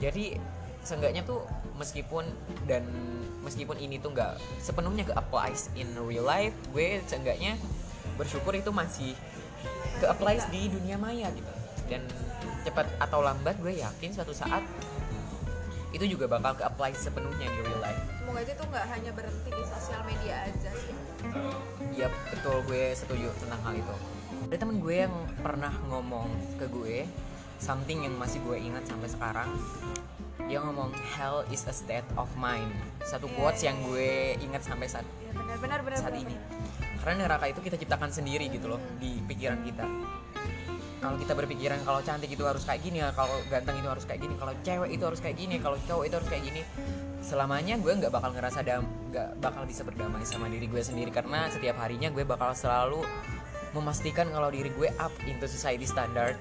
Jadi 0.00 0.40
seenggaknya 0.80 1.28
tuh 1.28 1.44
meskipun 1.76 2.24
dan 2.64 2.88
meskipun 3.44 3.76
ini 3.76 4.00
tuh 4.00 4.16
nggak 4.16 4.40
sepenuhnya 4.64 5.04
ke 5.04 5.12
applies 5.12 5.68
in 5.76 5.92
real 6.08 6.24
life 6.24 6.56
gue 6.72 7.04
seenggaknya 7.04 7.60
bersyukur 8.16 8.56
itu 8.56 8.72
masih 8.72 9.12
ke 10.00 10.08
applies 10.08 10.48
di 10.48 10.72
dunia 10.72 10.96
maya 10.96 11.28
gitu. 11.36 11.52
Dan 11.84 12.00
cepat 12.64 12.88
atau 12.96 13.20
lambat 13.20 13.60
gue 13.60 13.76
yakin 13.76 14.16
suatu 14.16 14.32
saat 14.32 14.64
itu 15.90 16.16
juga 16.16 16.30
bakal 16.30 16.54
ke 16.56 16.64
apply 16.64 16.96
sepenuhnya 16.96 17.44
di 17.44 17.60
real 17.60 17.82
life. 17.84 18.00
Semoga 18.22 18.40
aja 18.40 18.52
tuh 18.56 18.66
nggak 18.72 18.86
hanya 18.88 19.10
berhenti 19.12 19.50
di 19.52 19.64
sosial 19.68 20.00
media 20.08 20.48
aja 20.48 20.70
sih 20.70 20.99
Iya 21.90 22.08
betul 22.30 22.64
gue 22.64 22.94
setuju 22.94 23.28
tentang 23.36 23.60
hal 23.62 23.74
itu. 23.76 23.94
Ada 24.48 24.56
temen 24.56 24.80
gue 24.80 24.96
yang 25.04 25.14
pernah 25.40 25.72
ngomong 25.90 26.28
ke 26.56 26.66
gue 26.70 27.04
something 27.60 28.08
yang 28.08 28.14
masih 28.16 28.40
gue 28.42 28.56
ingat 28.56 28.88
sampai 28.88 29.08
sekarang. 29.10 29.50
Dia 30.48 30.64
ngomong 30.64 30.90
hell 31.14 31.44
is 31.52 31.62
a 31.68 31.74
state 31.74 32.06
of 32.16 32.26
mind. 32.34 32.72
Satu 33.04 33.28
Iya, 33.28 33.36
quotes 33.36 33.60
iya, 33.62 33.68
yang 33.70 33.78
iya. 33.78 33.86
gue 33.86 34.10
ingat 34.48 34.62
sampai 34.64 34.86
saat 34.88 35.06
Iya, 35.20 35.32
benar 35.36 35.56
benar 35.60 35.80
benar 35.84 35.98
saat 36.00 36.14
benar, 36.16 36.24
ini. 36.24 36.34
benar. 36.34 36.98
karena 37.00 37.14
neraka 37.24 37.48
itu 37.48 37.60
kita 37.64 37.80
ciptakan 37.80 38.12
sendiri 38.12 38.52
gitu 38.52 38.68
loh 38.68 38.80
di 39.00 39.24
pikiran 39.24 39.64
kita. 39.64 39.88
Kalau 41.00 41.16
kita 41.16 41.32
berpikiran 41.32 41.80
kalau 41.80 42.04
cantik 42.04 42.28
itu 42.28 42.44
harus 42.44 42.60
kayak 42.60 42.84
gini 42.84 43.00
ya 43.00 43.08
kalau 43.16 43.32
ganteng 43.48 43.80
itu 43.80 43.88
harus 43.88 44.04
kayak 44.04 44.20
gini 44.20 44.36
kalau 44.36 44.52
cewek 44.60 44.90
itu 44.92 45.04
harus 45.08 45.16
kayak 45.16 45.36
gini 45.40 45.56
kalau 45.56 45.80
cowok 45.88 46.04
itu 46.04 46.14
harus 46.20 46.28
kayak 46.28 46.44
gini 46.44 46.60
selamanya 47.20 47.76
gue 47.76 47.92
nggak 47.92 48.12
bakal 48.12 48.32
ngerasa 48.32 48.64
dam 48.64 48.84
nggak 49.12 49.44
bakal 49.44 49.62
bisa 49.68 49.84
berdamai 49.84 50.24
sama 50.24 50.48
diri 50.48 50.66
gue 50.66 50.82
sendiri. 50.82 51.12
Karena 51.12 51.46
setiap 51.52 51.76
harinya 51.80 52.08
gue 52.08 52.24
bakal 52.24 52.56
selalu 52.56 53.04
memastikan 53.76 54.26
kalau 54.32 54.50
diri 54.50 54.72
gue 54.74 54.88
up 54.98 55.12
into 55.28 55.46
society 55.46 55.86
standard. 55.86 56.34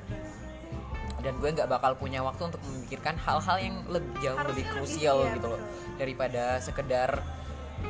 Dan 1.19 1.35
gue 1.43 1.51
nggak 1.51 1.67
bakal 1.67 1.99
punya 1.99 2.23
waktu 2.23 2.47
untuk 2.47 2.63
memikirkan 2.63 3.19
hal-hal 3.19 3.57
yang 3.59 3.75
lebih 3.91 4.07
jauh 4.23 4.39
Harusnya 4.39 4.55
lebih 4.55 4.65
lebih, 4.65 4.75
krusial 4.79 5.17
iya, 5.19 5.35
gitu 5.35 5.47
loh. 5.51 5.61
daripada 5.99 6.43
sekedar 6.63 7.09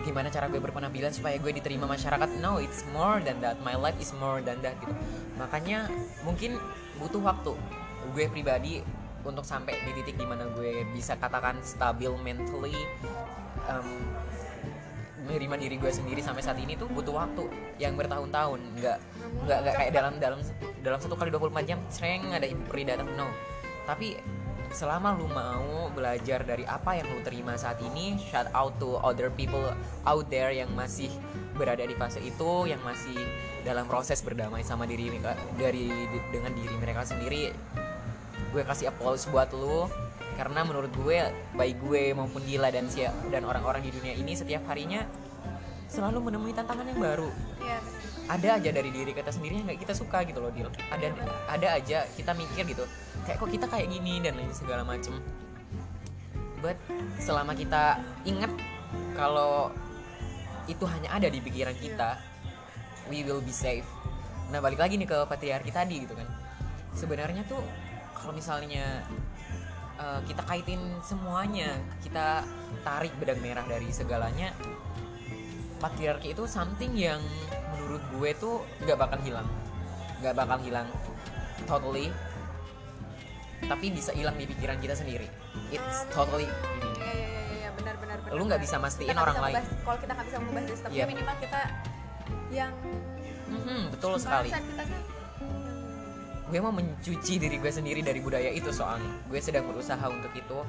gimana 0.01 0.29
cara 0.29 0.45
gue 0.49 0.61
berpenampilan 0.61 1.13
supaya 1.13 1.37
gue 1.37 1.53
diterima 1.53 1.85
masyarakat. 1.85 2.29
No 2.41 2.57
it's 2.57 2.81
more 2.89 3.21
than 3.21 3.37
that. 3.45 3.61
My 3.61 3.77
life 3.77 3.97
is 4.01 4.13
more 4.17 4.41
than 4.41 4.57
that 4.65 4.73
gitu. 4.81 4.93
Makanya 5.37 5.89
mungkin 6.25 6.57
butuh 6.97 7.21
waktu. 7.21 7.53
Gue 8.17 8.25
pribadi 8.33 8.81
untuk 9.26 9.43
sampai 9.43 9.76
di 9.84 9.91
titik 10.01 10.15
di 10.15 10.26
mana 10.26 10.47
gue 10.55 10.88
bisa 10.95 11.15
katakan 11.20 11.59
stabil 11.63 12.11
mentally 12.20 12.76
um, 13.67 13.88
menerima 15.30 15.55
diri 15.61 15.76
gue 15.78 15.91
sendiri 15.93 16.22
sampai 16.26 16.41
saat 16.41 16.57
ini 16.57 16.74
tuh 16.74 16.89
butuh 16.89 17.13
waktu 17.13 17.45
yang 17.78 17.93
bertahun-tahun. 17.93 18.59
Nggak 18.82 18.97
nggak 19.45 19.57
nggak 19.61 19.76
kayak 19.78 19.91
dalam 19.93 20.13
dalam 20.17 20.39
dalam 20.82 20.99
satu 20.99 21.13
kali 21.13 21.30
24 21.30 21.70
jam 21.70 21.80
sering 21.93 22.34
ada 22.34 22.49
peri 22.65 22.84
datang 22.89 23.05
no. 23.13 23.30
Tapi 23.86 24.17
selama 24.70 25.17
lu 25.17 25.26
mau 25.30 25.89
belajar 25.93 26.45
dari 26.45 26.61
apa 26.65 26.97
yang 26.97 27.09
lu 27.09 27.22
terima 27.26 27.57
saat 27.57 27.82
ini 27.82 28.22
shout 28.30 28.45
out 28.53 28.74
to 28.78 29.01
other 29.01 29.34
people 29.34 29.65
out 30.05 30.26
there 30.30 30.53
yang 30.53 30.70
masih 30.78 31.09
berada 31.57 31.82
di 31.82 31.97
fase 31.97 32.22
itu 32.22 32.70
yang 32.70 32.78
masih 32.86 33.17
dalam 33.65 33.89
proses 33.89 34.22
berdamai 34.22 34.61
sama 34.61 34.86
diri 34.86 35.09
dari 35.57 35.89
dengan 36.30 36.53
diri 36.53 36.76
mereka 36.78 37.01
sendiri 37.01 37.49
gue 38.51 38.61
kasih 38.65 38.91
applause 38.91 39.25
buat 39.29 39.49
lu. 39.53 39.89
Karena 40.39 40.63
menurut 40.63 40.91
gue 40.95 41.19
baik 41.59 41.83
gue 41.83 42.15
maupun 42.15 42.39
Gila 42.47 42.71
dan 42.71 42.87
Sia 42.87 43.11
dan 43.27 43.43
orang-orang 43.43 43.83
di 43.83 43.91
dunia 43.91 44.15
ini 44.15 44.39
setiap 44.39 44.63
harinya 44.71 45.03
selalu 45.89 46.31
menemui 46.31 46.53
tantangan 46.53 46.85
yang 46.85 47.01
baru. 47.01 47.29
Iya, 47.59 47.77
benar. 47.81 48.07
ada 48.29 48.49
aja 48.61 48.69
dari 48.69 48.89
diri 48.93 49.11
kita 49.11 49.33
sendiri 49.33 49.57
yang 49.57 49.65
nggak 49.65 49.81
kita 49.83 49.93
suka 49.97 50.21
gitu 50.23 50.37
loh 50.39 50.53
Dil. 50.53 50.69
Ada 50.93 51.11
ada 51.49 51.67
aja 51.81 52.05
kita 52.13 52.31
mikir 52.37 52.63
gitu 52.71 52.85
kayak 53.25 53.41
kok 53.41 53.49
kita 53.49 53.65
kayak 53.65 53.89
gini 53.89 54.21
dan 54.21 54.37
lain 54.37 54.53
segala 54.53 54.85
macem. 54.85 55.17
But 56.61 56.77
selama 57.17 57.57
kita 57.57 57.97
ingat 58.23 58.53
kalau 59.17 59.73
itu 60.69 60.85
hanya 60.85 61.09
ada 61.09 61.25
di 61.25 61.41
pikiran 61.41 61.73
kita 61.73 62.21
we 63.09 63.25
will 63.25 63.41
be 63.41 63.51
safe. 63.51 63.87
Nah 64.53 64.61
balik 64.61 64.77
lagi 64.77 64.95
nih 64.95 65.09
ke 65.09 65.17
patriarki 65.25 65.73
tadi 65.73 66.05
gitu 66.05 66.13
kan. 66.13 66.29
Sebenarnya 66.93 67.41
tuh 67.49 67.65
kalau 68.20 68.34
misalnya 68.36 69.03
uh, 69.95 70.20
kita 70.24 70.43
kaitin 70.43 70.80
semuanya 71.01 71.80
kita 71.99 72.43
tarik 72.84 73.11
benang 73.17 73.39
merah 73.39 73.65
dari 73.65 73.88
segalanya 73.89 74.51
patriarki 75.80 76.36
itu 76.36 76.43
something 76.43 76.91
yang 76.93 77.24
menurut 77.74 78.03
gue 78.11 78.30
tuh 78.36 78.55
nggak 78.84 78.97
bakal 78.99 79.20
hilang. 79.24 79.47
Nggak 80.20 80.36
bakal 80.36 80.57
hilang. 80.59 80.88
Totally. 81.63 82.11
Tapi 83.63 83.86
bisa 83.91 84.11
hilang 84.11 84.36
di 84.36 84.43
pikiran 84.43 84.76
kita 84.80 84.93
sendiri. 84.93 85.28
It's 85.72 86.03
totally 86.11 86.47
ini. 86.47 86.91
benar 87.80 87.95
benar 87.95 88.17
benar. 88.20 88.36
lu 88.36 88.43
nggak 88.43 88.59
bisa 88.59 88.76
mastiin 88.76 89.07
Kita 89.07 89.24
orang 89.24 89.36
bisa 89.39 89.45
lain. 89.47 89.63
Kalau 89.80 89.97
kita 90.03 90.11
nggak 90.11 90.28
bisa 90.28 90.38
mengubah 90.43 90.63
sistemnya 90.67 90.99
Iya. 90.99 91.05
minimal 91.07 91.36
kita 91.39 91.61
yang 92.51 92.74
Mhm, 93.49 93.82
betul 93.95 94.13
sekali. 94.20 94.49
bahasan 94.51 94.63
kita 94.67 94.84
tuh 94.86 95.18
gue 96.49 96.57
mau 96.57 96.73
mencuci 96.73 97.37
diri 97.37 97.61
gue 97.61 97.69
sendiri 97.69 98.01
dari 98.01 98.17
budaya 98.25 98.49
itu 98.49 98.73
soalnya 98.73 99.05
gue 99.29 99.37
sedang 99.37 99.69
berusaha 99.69 100.01
untuk 100.09 100.33
itu. 100.33 100.59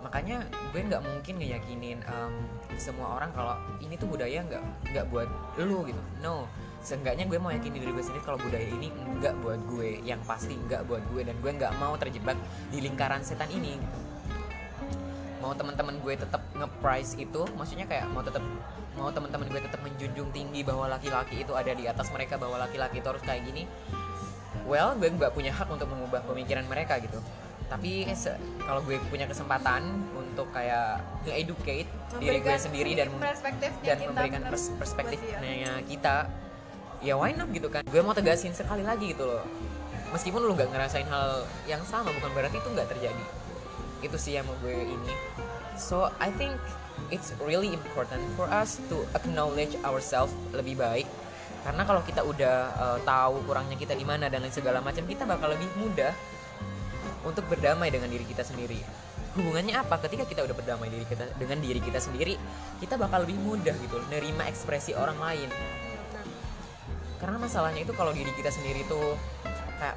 Makanya 0.00 0.48
gue 0.72 0.80
nggak 0.80 1.04
mungkin 1.04 1.34
ngeyakinin 1.36 2.00
em, 2.00 2.32
semua 2.80 3.20
orang 3.20 3.30
kalau 3.36 3.54
ini 3.84 4.00
tuh 4.00 4.08
budaya 4.08 4.40
nggak 4.40 4.64
nggak 4.96 5.06
buat 5.12 5.28
lu 5.60 5.84
gitu. 5.84 6.00
No. 6.24 6.48
Seenggaknya 6.80 7.28
gue 7.28 7.36
mau 7.36 7.52
yakinin 7.52 7.84
diri 7.84 7.92
gue 7.92 8.04
sendiri 8.04 8.24
kalau 8.24 8.40
budaya 8.40 8.64
ini 8.64 8.88
nggak 9.20 9.36
buat 9.44 9.60
gue. 9.68 10.00
Yang 10.08 10.24
pasti 10.24 10.56
nggak 10.56 10.88
buat 10.88 11.04
gue 11.12 11.22
dan 11.28 11.36
gue 11.44 11.52
nggak 11.52 11.72
mau 11.76 11.92
terjebak 12.00 12.36
di 12.72 12.80
lingkaran 12.80 13.20
setan 13.20 13.52
ini. 13.52 13.76
Mau 15.44 15.52
teman-teman 15.52 16.00
gue 16.00 16.16
tetap 16.16 16.40
nge-price 16.56 17.20
itu 17.20 17.44
maksudnya 17.60 17.84
kayak 17.84 18.08
mau 18.08 18.24
tetap 18.24 18.40
mau 18.96 19.12
teman-teman 19.12 19.52
gue 19.52 19.60
tetap 19.60 19.84
menjunjung 19.84 20.32
tinggi 20.32 20.64
bahwa 20.64 20.88
laki-laki 20.88 21.44
itu 21.44 21.52
ada 21.52 21.76
di 21.76 21.84
atas 21.84 22.08
mereka 22.08 22.40
bahwa 22.40 22.56
laki-laki 22.56 23.04
itu 23.04 23.08
harus 23.12 23.20
kayak 23.20 23.44
gini 23.44 23.68
well 24.66 24.92
gue 24.98 25.08
nggak 25.08 25.32
punya 25.32 25.54
hak 25.54 25.70
untuk 25.70 25.88
mengubah 25.88 26.20
pemikiran 26.26 26.66
mereka 26.66 26.98
gitu. 26.98 27.22
Tapi 27.66 28.06
kalau 28.62 28.78
gue 28.86 28.98
punya 29.10 29.26
kesempatan 29.26 29.82
untuk 30.14 30.46
kayak 30.54 31.02
nge-educate 31.26 31.90
diri 32.22 32.38
gue 32.38 32.54
sendiri 32.58 32.94
dan 32.94 33.10
dan 33.18 33.96
kita 33.98 34.06
memberikan 34.06 34.42
pers- 34.46 34.74
perspektifnya 34.78 35.82
kita 35.86 36.30
ya 37.02 37.14
why 37.18 37.34
not 37.34 37.50
gitu 37.50 37.66
kan? 37.66 37.82
Gue 37.90 38.02
mau 38.06 38.14
tegasin 38.14 38.54
sekali 38.54 38.86
lagi 38.86 39.14
gitu 39.14 39.26
loh. 39.26 39.42
Meskipun 40.14 40.46
lu 40.46 40.54
nggak 40.54 40.70
ngerasain 40.70 41.10
hal 41.10 41.42
yang 41.66 41.82
sama 41.82 42.14
bukan 42.14 42.30
berarti 42.34 42.62
itu 42.62 42.68
nggak 42.70 42.86
terjadi. 42.86 43.24
Itu 44.02 44.14
sih 44.14 44.38
yang 44.38 44.46
mau 44.46 44.54
gue 44.62 44.86
ini. 44.86 45.12
So 45.74 46.14
I 46.22 46.30
think 46.38 46.54
it's 47.10 47.34
really 47.42 47.74
important 47.74 48.22
for 48.38 48.46
us 48.46 48.78
to 48.88 49.02
acknowledge 49.18 49.74
ourselves 49.82 50.32
lebih 50.54 50.78
baik 50.78 51.06
karena 51.66 51.82
kalau 51.82 51.98
kita 52.06 52.22
udah 52.22 52.56
uh, 52.78 52.98
tahu 53.02 53.42
kurangnya 53.42 53.74
kita 53.74 53.98
di 53.98 54.06
mana 54.06 54.30
dan 54.30 54.46
lain 54.46 54.54
segala 54.54 54.78
macam 54.78 55.02
kita 55.02 55.26
bakal 55.26 55.50
lebih 55.50 55.66
mudah 55.82 56.14
untuk 57.26 57.42
berdamai 57.50 57.90
dengan 57.90 58.06
diri 58.06 58.22
kita 58.22 58.46
sendiri. 58.46 58.78
Hubungannya 59.34 59.74
apa? 59.74 59.98
Ketika 59.98 60.30
kita 60.30 60.46
udah 60.46 60.54
berdamai 60.54 60.86
diri 60.94 61.02
kita 61.02 61.26
dengan 61.34 61.58
diri 61.58 61.82
kita 61.82 61.98
sendiri 61.98 62.38
kita 62.78 62.94
bakal 62.94 63.26
lebih 63.26 63.34
mudah 63.42 63.74
gitu 63.82 63.98
nerima 64.14 64.46
ekspresi 64.46 64.94
orang 64.94 65.18
lain. 65.18 65.50
Karena 67.18 67.34
masalahnya 67.42 67.82
itu 67.82 67.90
kalau 67.98 68.14
diri 68.14 68.30
kita 68.38 68.54
sendiri 68.54 68.86
tuh 68.86 69.18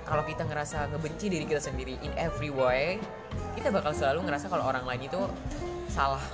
kalau 0.10 0.26
kita 0.26 0.50
ngerasa 0.50 0.90
ngebenci 0.90 1.30
diri 1.30 1.46
kita 1.46 1.62
sendiri 1.62 2.02
in 2.02 2.12
every 2.18 2.50
way 2.50 2.98
kita 3.56 3.70
bakal 3.72 3.94
selalu 3.96 4.26
ngerasa 4.26 4.50
kalau 4.50 4.66
orang 4.66 4.90
lain 4.90 5.06
itu 5.06 5.22
salah. 5.86 6.26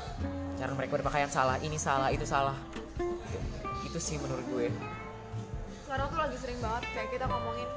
Cara 0.55 0.71
mereka 0.71 0.95
berpakaian 0.95 1.27
salah 1.27 1.59
ini 1.59 1.75
salah 1.75 2.07
itu 2.07 2.23
salah. 2.23 2.55
Itu 3.83 3.99
sih 3.99 4.15
menurut 4.15 4.47
gue 4.55 4.94
sekarang 5.95 6.11
tuh 6.11 6.23
lagi 6.27 6.37
sering 6.43 6.59
banget 6.59 6.83
kayak 6.91 7.07
kita 7.07 7.23
ngomongin 7.23 7.69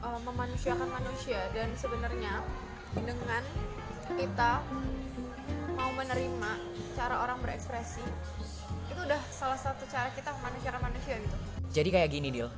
uh, 0.00 0.20
memanusiakan 0.24 0.88
manusia. 0.88 1.44
Dan 1.52 1.68
sebenarnya 1.76 2.40
dengan 2.96 3.44
kita 4.16 4.64
mau 5.76 5.92
menerima 5.92 6.50
cara 6.96 7.20
orang 7.20 7.36
berekspresi 7.44 8.00
itu 8.88 8.96
udah 8.96 9.20
salah 9.28 9.60
satu 9.60 9.84
cara 9.92 10.08
kita 10.16 10.32
memanusiakan 10.40 10.80
manusia 10.88 11.20
gitu. 11.20 11.36
Jadi 11.76 11.88
kayak 11.92 12.08
gini 12.16 12.32
Dil. 12.32 12.48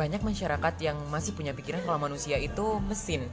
Banyak 0.00 0.24
masyarakat 0.24 0.74
yang 0.80 0.96
masih 1.12 1.36
punya 1.36 1.52
pikiran 1.52 1.84
kalau 1.84 2.00
manusia 2.00 2.40
itu 2.40 2.80
mesin. 2.88 3.28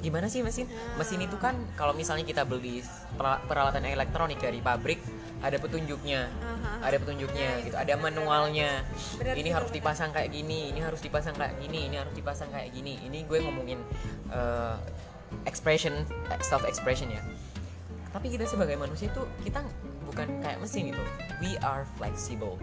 Gimana 0.00 0.32
sih 0.32 0.40
mesin? 0.40 0.64
Mesin 0.96 1.20
itu 1.28 1.36
kan 1.36 1.52
kalau 1.76 1.92
misalnya 1.92 2.24
kita 2.24 2.48
beli 2.48 2.80
perala- 3.20 3.44
peralatan 3.44 3.84
elektronik 3.84 4.40
dari 4.40 4.64
pabrik 4.64 4.96
ada 5.38 5.56
petunjuknya. 5.56 6.26
Aha. 6.42 6.72
ada 6.82 6.96
petunjuknya 6.98 7.48
Nah, 7.48 7.58
gitu. 7.62 7.68
itu 7.70 7.76
ada 7.78 7.94
benar. 7.94 8.04
manualnya. 8.10 8.70
Ini 9.22 9.50
harus 9.50 9.70
dipasang 9.70 10.10
kayak 10.10 10.30
gini 10.30 10.70
ini 10.70 10.80
harus 10.82 10.98
dipasang 10.98 11.34
kayak 11.34 11.54
gini 11.58 11.86
ini 11.90 11.96
harus 11.98 12.14
dipasang 12.14 12.50
kayak 12.50 12.70
gini. 12.74 12.98
Ini 13.06 13.26
gue 13.26 13.38
ngomongin 13.42 13.78
eh, 14.30 14.76
expression 15.44 15.94
self 16.42 16.66
expression 16.66 17.10
ya. 17.10 17.22
Tapi 18.10 18.32
kita 18.32 18.48
sebagai 18.48 18.74
manusia 18.74 19.12
itu 19.12 19.22
kita 19.44 19.62
bukan 20.08 20.40
kayak 20.40 20.58
mesin 20.58 20.90
gitu. 20.90 21.02
We 21.38 21.54
are 21.60 21.84
flexible. 22.00 22.56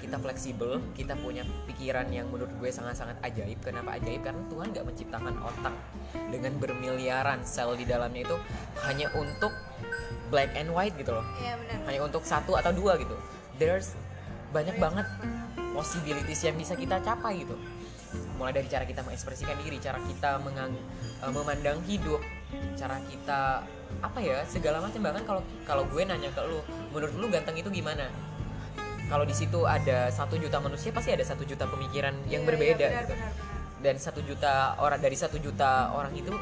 Kita 0.00 0.16
fleksibel 0.16 0.80
kita 0.96 1.12
punya 1.20 1.44
pikiran 1.68 2.08
yang 2.10 2.26
menurut 2.32 2.50
gue 2.58 2.68
sangat-sangat 2.68 3.20
ajaib. 3.22 3.60
Kenapa 3.62 3.96
ajaib? 4.00 4.24
Karena 4.24 4.42
Tuhan 4.48 4.72
nggak 4.72 4.86
menciptakan 4.88 5.34
otak 5.38 5.74
dengan 6.32 6.52
bermiliaran 6.58 7.44
sel 7.44 7.76
di 7.76 7.84
dalamnya 7.84 8.24
itu 8.26 8.36
hanya 8.88 9.12
untuk 9.14 9.52
black 10.30 10.54
and 10.54 10.70
white 10.70 10.94
gitu 10.96 11.12
loh. 11.12 11.26
Iya 11.36 11.58
benar. 11.58 11.76
Hanya 11.90 12.00
untuk 12.06 12.22
satu 12.22 12.54
atau 12.54 12.70
dua 12.70 12.96
gitu. 12.96 13.12
There's 13.58 13.92
banyak 14.50 14.78
banget 14.78 15.06
possibilities 15.74 16.40
yang 16.42 16.56
bisa 16.56 16.74
kita 16.74 17.02
capai 17.02 17.42
gitu. 17.42 17.58
Mulai 18.38 18.62
dari 18.62 18.66
cara 18.66 18.82
kita 18.82 19.06
mengekspresikan 19.06 19.54
diri 19.62 19.78
cara 19.78 19.98
kita 20.00 20.40
mengang- 20.42 20.74
eh, 21.20 21.30
memandang 21.30 21.78
hidup 21.84 22.18
cara 22.74 22.98
kita 23.06 23.62
apa 24.00 24.18
ya 24.18 24.42
segala 24.46 24.80
macam. 24.80 25.02
Bahkan 25.02 25.22
kalau 25.22 25.42
kalau 25.66 25.84
gue 25.86 26.02
nanya 26.02 26.30
ke 26.32 26.40
lu 26.42 26.62
menurut 26.90 27.14
lu 27.14 27.26
ganteng 27.28 27.58
itu 27.58 27.68
gimana? 27.70 28.08
Kalau 29.10 29.26
di 29.26 29.34
situ 29.34 29.66
ada 29.66 30.06
satu 30.06 30.38
juta 30.38 30.62
manusia 30.62 30.94
pasti 30.94 31.10
ada 31.10 31.26
satu 31.26 31.42
juta 31.42 31.66
pemikiran 31.66 32.14
yang 32.30 32.46
Iya, 32.46 32.48
berbeda 32.54 32.78
iya, 32.86 32.90
benar, 32.94 33.02
gitu. 33.02 33.14
benar, 33.18 33.30
benar. 33.34 33.49
Dan 33.80 33.96
satu 33.96 34.20
juta 34.20 34.76
orang 34.76 35.00
dari 35.00 35.16
satu 35.16 35.40
juta 35.40 35.88
orang 35.96 36.12
itu 36.12 36.32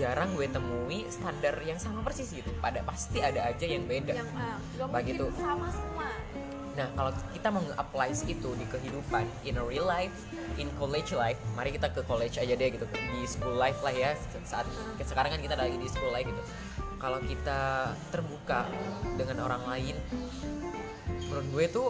jarang 0.00 0.32
gue 0.32 0.48
temui 0.48 1.04
standar 1.12 1.56
yang 1.60 1.76
sama 1.76 2.00
persis 2.00 2.32
gitu. 2.32 2.48
Pada 2.58 2.80
pasti 2.82 3.20
ada 3.20 3.44
aja 3.48 3.64
yang 3.68 3.84
beda. 3.84 4.16
Yang 4.16 4.30
ah, 4.32 4.56
nggak 4.56 4.88
Bagi 4.88 5.12
mungkin 5.16 5.32
itu. 5.32 5.40
sama 5.40 5.68
semua. 5.68 6.08
Nah 6.76 6.88
kalau 6.92 7.10
kita 7.32 7.48
mau 7.48 7.62
nge-apply 7.64 8.10
itu 8.28 8.50
di 8.56 8.66
kehidupan 8.68 9.24
in 9.48 9.56
a 9.56 9.64
real 9.64 9.88
life 9.88 10.12
in 10.60 10.68
college 10.76 11.16
life 11.16 11.40
mari 11.56 11.72
kita 11.72 11.88
ke 11.92 12.00
college 12.04 12.36
aja 12.40 12.52
deh 12.56 12.68
gitu. 12.72 12.84
Di 12.88 13.20
school 13.28 13.56
life 13.56 13.80
lah 13.84 13.92
ya 13.92 14.12
saat 14.44 14.64
sekarang 15.00 15.36
kan 15.36 15.40
kita 15.40 15.56
lagi 15.56 15.76
di 15.76 15.88
school 15.88 16.12
life 16.12 16.28
gitu. 16.28 16.42
Kalau 16.96 17.20
kita 17.28 17.92
terbuka 18.08 18.64
dengan 19.20 19.44
orang 19.44 19.62
lain 19.68 19.96
menurut 21.28 21.46
gue 21.52 21.64
tuh 21.68 21.88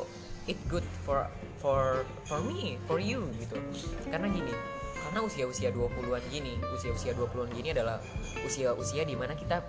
it 0.51 0.59
good 0.67 0.87
for 1.07 1.27
for 1.63 2.03
for 2.27 2.43
me 2.43 2.79
for 2.91 2.99
you 2.99 3.27
gitu. 3.39 3.59
Karena 4.11 4.31
gini 4.31 4.76
karena 5.07 5.23
usia-usia 5.23 5.71
20-an 5.71 6.25
gini 6.27 6.59
usia-usia 6.75 7.15
20-an 7.15 7.51
gini 7.55 7.71
adalah 7.71 8.03
usia-usia 8.43 9.07
di 9.07 9.15
mana 9.15 9.39
kita 9.39 9.63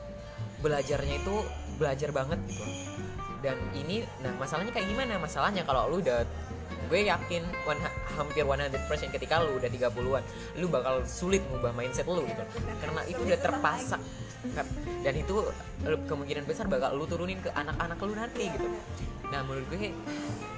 belajarnya 0.65 1.21
itu 1.21 1.35
belajar 1.77 2.09
banget 2.09 2.41
gitu. 2.49 2.65
Dan 3.45 3.57
ini 3.77 4.01
nah 4.25 4.33
masalahnya 4.41 4.73
kayak 4.73 4.89
gimana? 4.89 5.21
Masalahnya 5.21 5.61
kalau 5.61 5.93
lu 5.93 6.01
udah 6.01 6.25
gue 6.87 6.99
yakin 7.03 7.43
one, 7.67 7.81
hampir 8.17 8.41
100% 8.41 9.13
ketika 9.13 9.45
lu 9.45 9.61
udah 9.61 9.69
30-an 9.69 10.23
lu 10.57 10.65
bakal 10.71 11.05
sulit 11.05 11.45
ngubah 11.53 11.75
mindset 11.77 12.09
lu 12.09 12.25
gitu. 12.25 12.43
Karena 12.81 13.01
itu 13.05 13.21
udah 13.21 13.37
terpasang 13.37 14.01
dan 15.05 15.13
itu 15.13 15.45
lu- 15.85 16.03
kemungkinan 16.09 16.43
besar 16.45 16.65
bakal 16.65 16.95
lu 16.97 17.05
turunin 17.05 17.37
ke 17.41 17.49
anak-anak 17.53 17.97
lu 18.01 18.13
nanti 18.17 18.49
gitu. 18.49 18.67
Nah 19.27 19.43
menurut 19.43 19.67
gue 19.69 19.91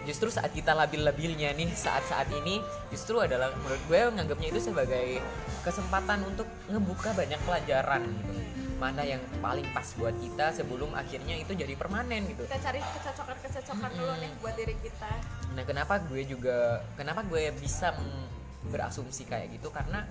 justru 0.05 0.29
saat 0.29 0.53
kita 0.53 0.73
labil-labilnya 0.77 1.53
nih 1.57 1.69
saat-saat 1.73 2.29
ini 2.43 2.61
justru 2.93 3.19
adalah 3.21 3.51
menurut 3.61 3.81
gue 3.89 3.99
nganggapnya 4.15 4.47
itu 4.53 4.61
sebagai 4.61 5.21
kesempatan 5.65 6.23
untuk 6.25 6.47
ngebuka 6.69 7.13
banyak 7.13 7.39
pelajaran 7.43 8.05
gitu. 8.05 8.41
Mana 8.79 9.03
yang 9.03 9.19
paling 9.43 9.67
pas 9.75 9.83
buat 9.99 10.15
kita 10.15 10.55
sebelum 10.55 10.95
akhirnya 10.95 11.35
itu 11.35 11.51
jadi 11.51 11.75
permanen 11.75 12.31
gitu. 12.31 12.47
Kita 12.47 12.63
cari 12.63 12.79
kecocokan-kecocokan 12.79 13.91
dulu 13.91 14.13
nih 14.23 14.31
buat 14.39 14.55
diri 14.55 14.75
kita. 14.79 15.11
Nah, 15.51 15.63
kenapa 15.67 15.99
gue 16.07 16.23
juga 16.23 16.79
kenapa 16.95 17.27
gue 17.27 17.51
bisa 17.59 17.91
berasumsi 18.67 19.23
kayak 19.23 19.55
gitu 19.55 19.71
karena 19.71 20.03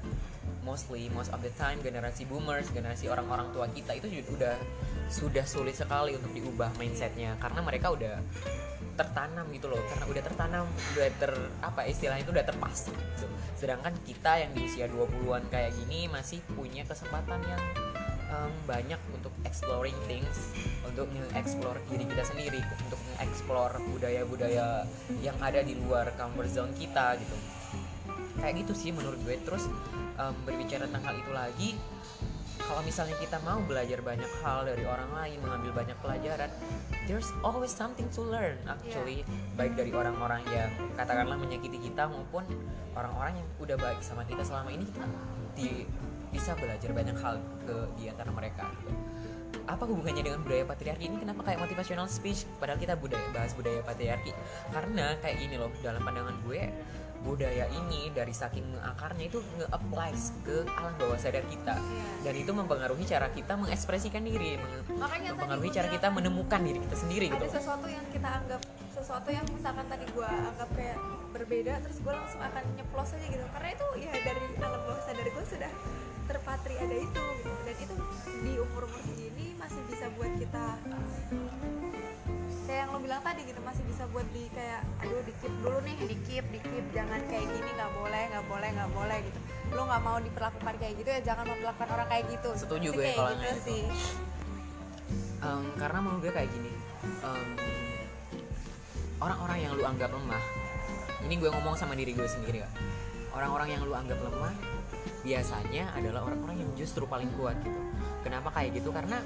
mostly 0.64 1.12
most 1.12 1.28
of 1.32 1.40
the 1.44 1.52
time 1.56 1.80
generasi 1.84 2.24
boomers, 2.24 2.68
generasi 2.72 3.08
orang-orang 3.08 3.48
tua 3.52 3.68
kita 3.68 3.96
itu 3.96 4.08
juga 4.08 4.28
udah 4.32 4.56
sudah 5.08 5.44
sulit 5.44 5.76
sekali 5.76 6.16
untuk 6.16 6.32
diubah 6.32 6.72
mindsetnya 6.80 7.36
karena 7.40 7.60
mereka 7.60 7.92
udah 7.92 8.16
tertanam 8.98 9.46
gitu 9.54 9.70
loh 9.70 9.78
karena 9.86 10.04
udah 10.10 10.22
tertanam 10.26 10.64
udah 10.92 11.08
ter 11.22 11.32
apa 11.62 11.86
istilahnya 11.86 12.26
itu 12.26 12.34
udah 12.34 12.46
terpasang 12.46 12.98
gitu. 12.98 13.26
sedangkan 13.54 13.94
kita 14.02 14.42
yang 14.42 14.50
di 14.58 14.60
usia 14.66 14.90
20-an 14.90 15.46
kayak 15.54 15.70
gini 15.78 16.10
masih 16.10 16.42
punya 16.58 16.82
kesempatan 16.82 17.38
yang 17.46 17.62
em, 18.26 18.52
banyak 18.66 18.98
untuk 19.14 19.30
exploring 19.46 19.94
things 20.10 20.50
untuk 20.82 21.06
nge-explore 21.14 21.78
diri 21.94 22.04
kita 22.10 22.24
sendiri 22.26 22.60
untuk 22.82 22.98
nge-explore 22.98 23.78
budaya-budaya 23.94 24.82
yang 25.22 25.38
ada 25.38 25.62
di 25.62 25.78
luar 25.78 26.10
comfort 26.18 26.50
zone 26.50 26.74
kita 26.74 27.14
gitu 27.22 27.36
kayak 28.40 28.54
gitu 28.66 28.72
sih 28.74 28.90
menurut 28.94 29.18
gue. 29.22 29.36
Terus 29.42 29.66
em, 30.18 30.34
berbicara 30.46 30.86
tentang 30.86 31.04
hal 31.04 31.14
itu 31.18 31.32
lagi 31.34 31.70
kalau 32.58 32.82
misalnya 32.82 33.14
kita 33.22 33.38
mau 33.46 33.62
belajar 33.64 34.02
banyak 34.02 34.28
hal 34.42 34.66
dari 34.66 34.82
orang 34.82 35.08
lain 35.14 35.38
mengambil 35.40 35.72
banyak 35.78 35.96
pelajaran 36.02 36.50
there's 37.06 37.30
always 37.46 37.70
something 37.70 38.04
to 38.10 38.20
learn 38.20 38.58
actually. 38.66 39.22
Baik 39.54 39.78
dari 39.78 39.94
orang-orang 39.94 40.42
yang 40.50 40.68
katakanlah 40.98 41.38
menyakiti 41.38 41.78
kita 41.80 42.10
maupun 42.10 42.44
orang-orang 42.98 43.40
yang 43.40 43.48
udah 43.62 43.76
baik 43.78 44.02
sama 44.02 44.26
kita 44.26 44.42
selama 44.42 44.74
ini 44.74 44.84
kita 44.84 45.06
di- 45.54 45.86
bisa 46.28 46.52
belajar 46.58 46.92
banyak 46.92 47.16
hal 47.24 47.40
ke 47.64 47.76
di 47.96 48.12
antara 48.12 48.28
mereka 48.28 48.68
gitu. 48.84 48.92
apa 49.68 49.84
hubungannya 49.84 50.24
dengan 50.24 50.40
budaya 50.44 50.64
patriarki 50.64 51.08
ini? 51.08 51.16
Kenapa 51.20 51.44
kayak 51.44 51.60
motivational 51.60 52.08
speech? 52.08 52.44
Padahal 52.56 52.80
kita 52.80 52.96
budaya 52.96 53.24
bahas 53.32 53.52
budaya 53.52 53.80
patriarki. 53.84 54.32
Karena 54.72 55.16
kayak 55.20 55.36
gini 55.40 55.56
loh 55.60 55.68
dalam 55.84 56.00
pandangan 56.04 56.36
gue 56.44 56.68
budaya 57.26 57.66
ini 57.74 58.10
dari 58.14 58.30
saking 58.30 58.64
akarnya 58.82 59.26
itu 59.26 59.42
nge-applies 59.58 60.32
ke 60.46 60.64
alam 60.78 60.94
bawah 60.96 61.18
sadar 61.18 61.44
kita. 61.50 61.74
Iya. 61.78 62.06
dan 62.30 62.34
itu 62.34 62.50
mempengaruhi 62.50 63.04
cara 63.06 63.30
kita 63.30 63.54
mengekspresikan 63.54 64.22
diri 64.26 64.58
makanya 64.98 65.34
mempengaruhi 65.34 65.70
cara 65.70 65.88
kita 65.90 66.08
menemukan 66.10 66.60
diri 66.62 66.78
kita 66.82 66.96
sendiri 66.98 67.26
gitu 67.30 67.44
ada 67.46 67.54
sesuatu 67.54 67.86
yang 67.86 68.04
kita 68.10 68.28
anggap 68.28 68.60
sesuatu 68.98 69.28
yang 69.30 69.46
misalkan 69.54 69.86
tadi 69.86 70.04
gue 70.10 70.26
anggap 70.26 70.68
kayak 70.74 70.98
berbeda 71.30 71.78
terus 71.86 71.98
gue 72.02 72.10
langsung 72.10 72.42
akan 72.42 72.64
nyeplos 72.74 73.14
aja 73.14 73.26
gitu. 73.30 73.44
Karena 73.54 73.68
itu 73.70 73.86
ya 74.02 74.12
dari 74.26 74.42
alam 74.58 74.80
bawah 74.82 75.02
sadar 75.06 75.26
gue 75.30 75.44
sudah 75.46 75.72
terpatri 76.26 76.74
ada 76.76 76.96
itu 76.98 77.22
gitu. 77.38 77.52
Dan 77.62 77.76
itu 77.78 77.94
di 78.42 78.52
umur 78.58 78.82
umur 78.90 79.00
segini 79.06 79.54
masih 79.54 79.80
bisa 79.86 80.10
buat 80.18 80.32
kita 80.34 80.66
bilang 83.08 83.24
tadi 83.24 83.40
gitu 83.48 83.60
masih 83.64 83.80
bisa 83.88 84.04
buat 84.12 84.28
di 84.36 84.52
kayak 84.52 84.84
aduh 85.00 85.24
di 85.24 85.32
keep 85.40 85.54
dulu 85.64 85.80
nih 85.80 85.96
di 85.96 86.16
keep 86.28 86.44
di 86.52 86.60
keep 86.60 86.84
jangan 86.92 87.16
kayak 87.32 87.48
gini 87.48 87.70
nggak 87.72 87.92
boleh 87.96 88.22
nggak 88.28 88.44
boleh 88.52 88.68
nggak 88.68 88.90
boleh 88.92 89.18
gitu. 89.24 89.38
Lo 89.72 89.82
nggak 89.88 90.02
mau 90.04 90.16
diperlakukan 90.20 90.74
kayak 90.76 90.94
gitu 91.00 91.08
ya 91.08 91.20
jangan 91.24 91.44
memperlakukan 91.48 91.88
orang 91.88 92.08
kayak 92.12 92.24
gitu. 92.36 92.50
Setuju 92.52 92.88
gue 92.92 93.08
kalau 93.16 93.32
gitu 93.32 93.44
yang 93.48 93.56
itu. 93.56 93.64
sih. 93.64 93.82
Em, 95.40 95.64
karena 95.80 95.98
menurut 96.04 96.20
gue 96.20 96.32
kayak 96.36 96.50
gini 96.52 96.72
em, 97.00 97.48
orang-orang 99.24 99.58
yang 99.64 99.72
lu 99.72 99.82
anggap 99.88 100.10
lemah 100.12 100.44
ini 101.24 101.34
gue 101.40 101.48
ngomong 101.48 101.74
sama 101.80 101.96
diri 101.96 102.12
gue 102.12 102.28
sendiri 102.28 102.60
ya 102.60 102.68
orang-orang 103.32 103.72
yang 103.72 103.82
lu 103.88 103.96
anggap 103.96 104.20
lemah 104.20 104.52
biasanya 105.24 105.96
adalah 105.96 106.28
orang-orang 106.28 106.60
yang 106.60 106.70
justru 106.76 107.08
paling 107.08 107.32
kuat 107.40 107.56
gitu. 107.64 107.80
Kenapa 108.20 108.52
kayak 108.52 108.76
gitu? 108.76 108.92
Karena 108.92 109.16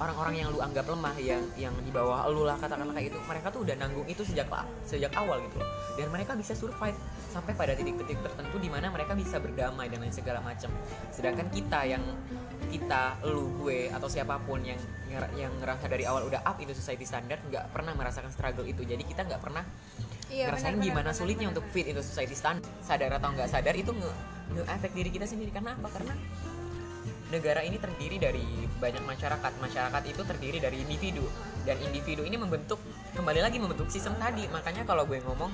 orang-orang 0.00 0.34
yang 0.40 0.48
lu 0.48 0.64
anggap 0.64 0.88
lemah 0.88 1.12
yang 1.20 1.44
yang 1.60 1.76
di 1.84 1.92
bawah 1.92 2.24
lu 2.32 2.48
lah 2.48 2.56
katakanlah 2.56 2.96
kayak 2.96 3.12
gitu 3.12 3.20
mereka 3.28 3.52
tuh 3.52 3.60
udah 3.68 3.76
nanggung 3.76 4.08
itu 4.08 4.24
sejak 4.24 4.48
sejak 4.88 5.12
awal 5.12 5.36
gitu 5.44 5.60
loh. 5.60 5.68
Dan 6.00 6.08
mereka 6.08 6.32
bisa 6.32 6.56
survive 6.56 6.96
sampai 7.28 7.52
pada 7.52 7.76
titik-titik 7.76 8.16
tertentu 8.24 8.56
di 8.56 8.72
mana 8.72 8.88
mereka 8.88 9.12
bisa 9.12 9.36
berdamai 9.36 9.92
dan 9.92 10.00
lain 10.00 10.10
segala 10.10 10.40
macam. 10.40 10.72
Sedangkan 11.12 11.46
kita 11.52 11.84
yang 11.84 12.02
kita 12.72 13.20
lu 13.28 13.52
gue 13.60 13.92
atau 13.92 14.08
siapa 14.08 14.40
pun 14.48 14.64
yang 14.64 14.80
yang 15.36 15.52
ngerasa 15.60 15.84
dari 15.90 16.08
awal 16.08 16.24
udah 16.24 16.40
up 16.48 16.56
into 16.64 16.72
society 16.72 17.04
standard 17.04 17.38
nggak 17.52 17.68
pernah 17.70 17.92
merasakan 17.92 18.32
struggle 18.32 18.64
itu. 18.64 18.80
Jadi 18.88 19.04
kita 19.04 19.28
nggak 19.28 19.42
pernah 19.44 19.62
Iya, 20.30 20.46
ngerasain 20.46 20.78
benar, 20.78 20.86
gimana 20.86 21.10
benar, 21.10 21.18
sulitnya 21.18 21.46
benar, 21.50 21.54
untuk 21.58 21.64
fit 21.74 21.86
into 21.90 22.00
society 22.06 22.38
standard. 22.38 22.64
Sadar 22.80 23.10
atau 23.18 23.34
nggak 23.34 23.50
sadar 23.50 23.74
itu 23.74 23.90
nge, 23.90 24.62
efek 24.64 24.90
diri 24.94 25.10
kita 25.10 25.26
sendiri. 25.26 25.50
Karena 25.50 25.74
apa? 25.74 25.90
Karena 25.90 26.14
negara 27.30 27.62
ini 27.62 27.78
terdiri 27.78 28.18
dari 28.18 28.44
banyak 28.76 29.02
masyarakat. 29.06 29.52
Masyarakat 29.62 30.02
itu 30.10 30.22
terdiri 30.26 30.58
dari 30.58 30.82
individu. 30.82 31.24
Dan 31.62 31.78
individu 31.80 32.26
ini 32.26 32.36
membentuk 32.36 32.82
kembali 33.14 33.40
lagi 33.40 33.56
membentuk 33.62 33.88
sistem 33.88 34.18
tadi. 34.18 34.50
Makanya 34.50 34.82
kalau 34.84 35.06
gue 35.06 35.22
ngomong 35.22 35.50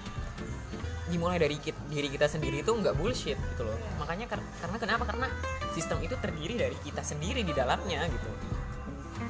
dimulai 1.06 1.38
dari 1.38 1.54
kit- 1.62 1.78
diri 1.86 2.10
kita 2.10 2.26
sendiri 2.26 2.66
itu 2.66 2.72
nggak 2.74 2.96
bullshit 2.98 3.38
gitu 3.38 3.62
loh. 3.62 3.78
Makanya 4.02 4.26
kar- 4.26 4.48
karena 4.58 4.76
kenapa? 4.80 5.04
Karena 5.06 5.28
sistem 5.76 6.02
itu 6.02 6.18
terdiri 6.18 6.58
dari 6.58 6.76
kita 6.82 7.04
sendiri 7.04 7.46
di 7.46 7.52
dalamnya 7.54 8.02
gitu. 8.10 8.30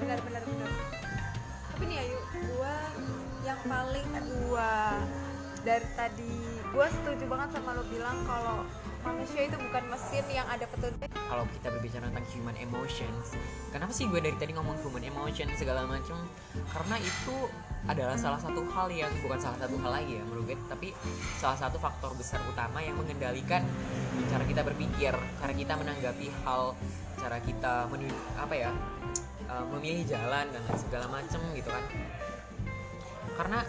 Benar 0.01 0.18
benar 0.24 0.42
benar. 0.47 0.70
Tapi 1.76 1.82
nih 1.92 1.99
ayu 2.01 2.18
gua 2.57 2.74
yang 3.44 3.61
paling 3.68 4.09
gua 4.40 4.72
dari 5.66 5.88
tadi 5.92 6.34
gua 6.72 6.86
setuju 6.88 7.24
banget 7.28 7.49
sama 7.61 7.76
lo 7.76 7.84
bilang 7.92 8.24
kalau 8.24 8.64
manusia 9.07 9.40
itu 9.46 9.57
bukan 9.57 9.84
mesin 9.86 10.24
yang 10.28 10.46
ada 10.50 10.66
petunjuk. 10.66 11.11
Kalau 11.14 11.44
kita 11.54 11.68
berbicara 11.70 12.04
tentang 12.11 12.26
human 12.34 12.57
emotions 12.59 13.38
kenapa 13.76 13.92
sih 13.92 14.09
gue 14.09 14.20
dari 14.24 14.32
tadi 14.40 14.57
ngomong 14.57 14.80
human 14.80 15.04
emotion 15.04 15.46
segala 15.52 15.84
macam? 15.84 16.16
Karena 16.72 16.96
itu 16.96 17.36
adalah 17.86 18.16
salah 18.18 18.40
satu 18.40 18.66
hal 18.72 18.90
yang 18.90 19.12
bukan 19.22 19.38
salah 19.38 19.59
satu 19.62 19.78
hal 19.78 20.02
lagi 20.02 20.18
ya 20.18 20.22
menurut 20.26 20.50
gue 20.50 20.59
tapi 20.66 20.90
salah 21.38 21.54
satu 21.54 21.78
faktor 21.78 22.11
besar 22.18 22.42
utama 22.50 22.82
yang 22.82 22.98
mengendalikan 22.98 23.62
cara 24.26 24.42
kita 24.42 24.66
berpikir 24.66 25.14
cara 25.14 25.52
kita 25.54 25.78
menanggapi 25.78 26.26
hal 26.42 26.74
cara 27.20 27.38
kita 27.44 27.86
menu, 27.92 28.11
apa 28.34 28.54
ya 28.57 28.70
eh, 29.46 29.64
memilih 29.76 30.09
jalan 30.09 30.50
dan 30.50 30.62
segala 30.74 31.07
macam 31.12 31.40
gitu 31.54 31.68
kan. 31.68 31.84
Karena 33.36 33.61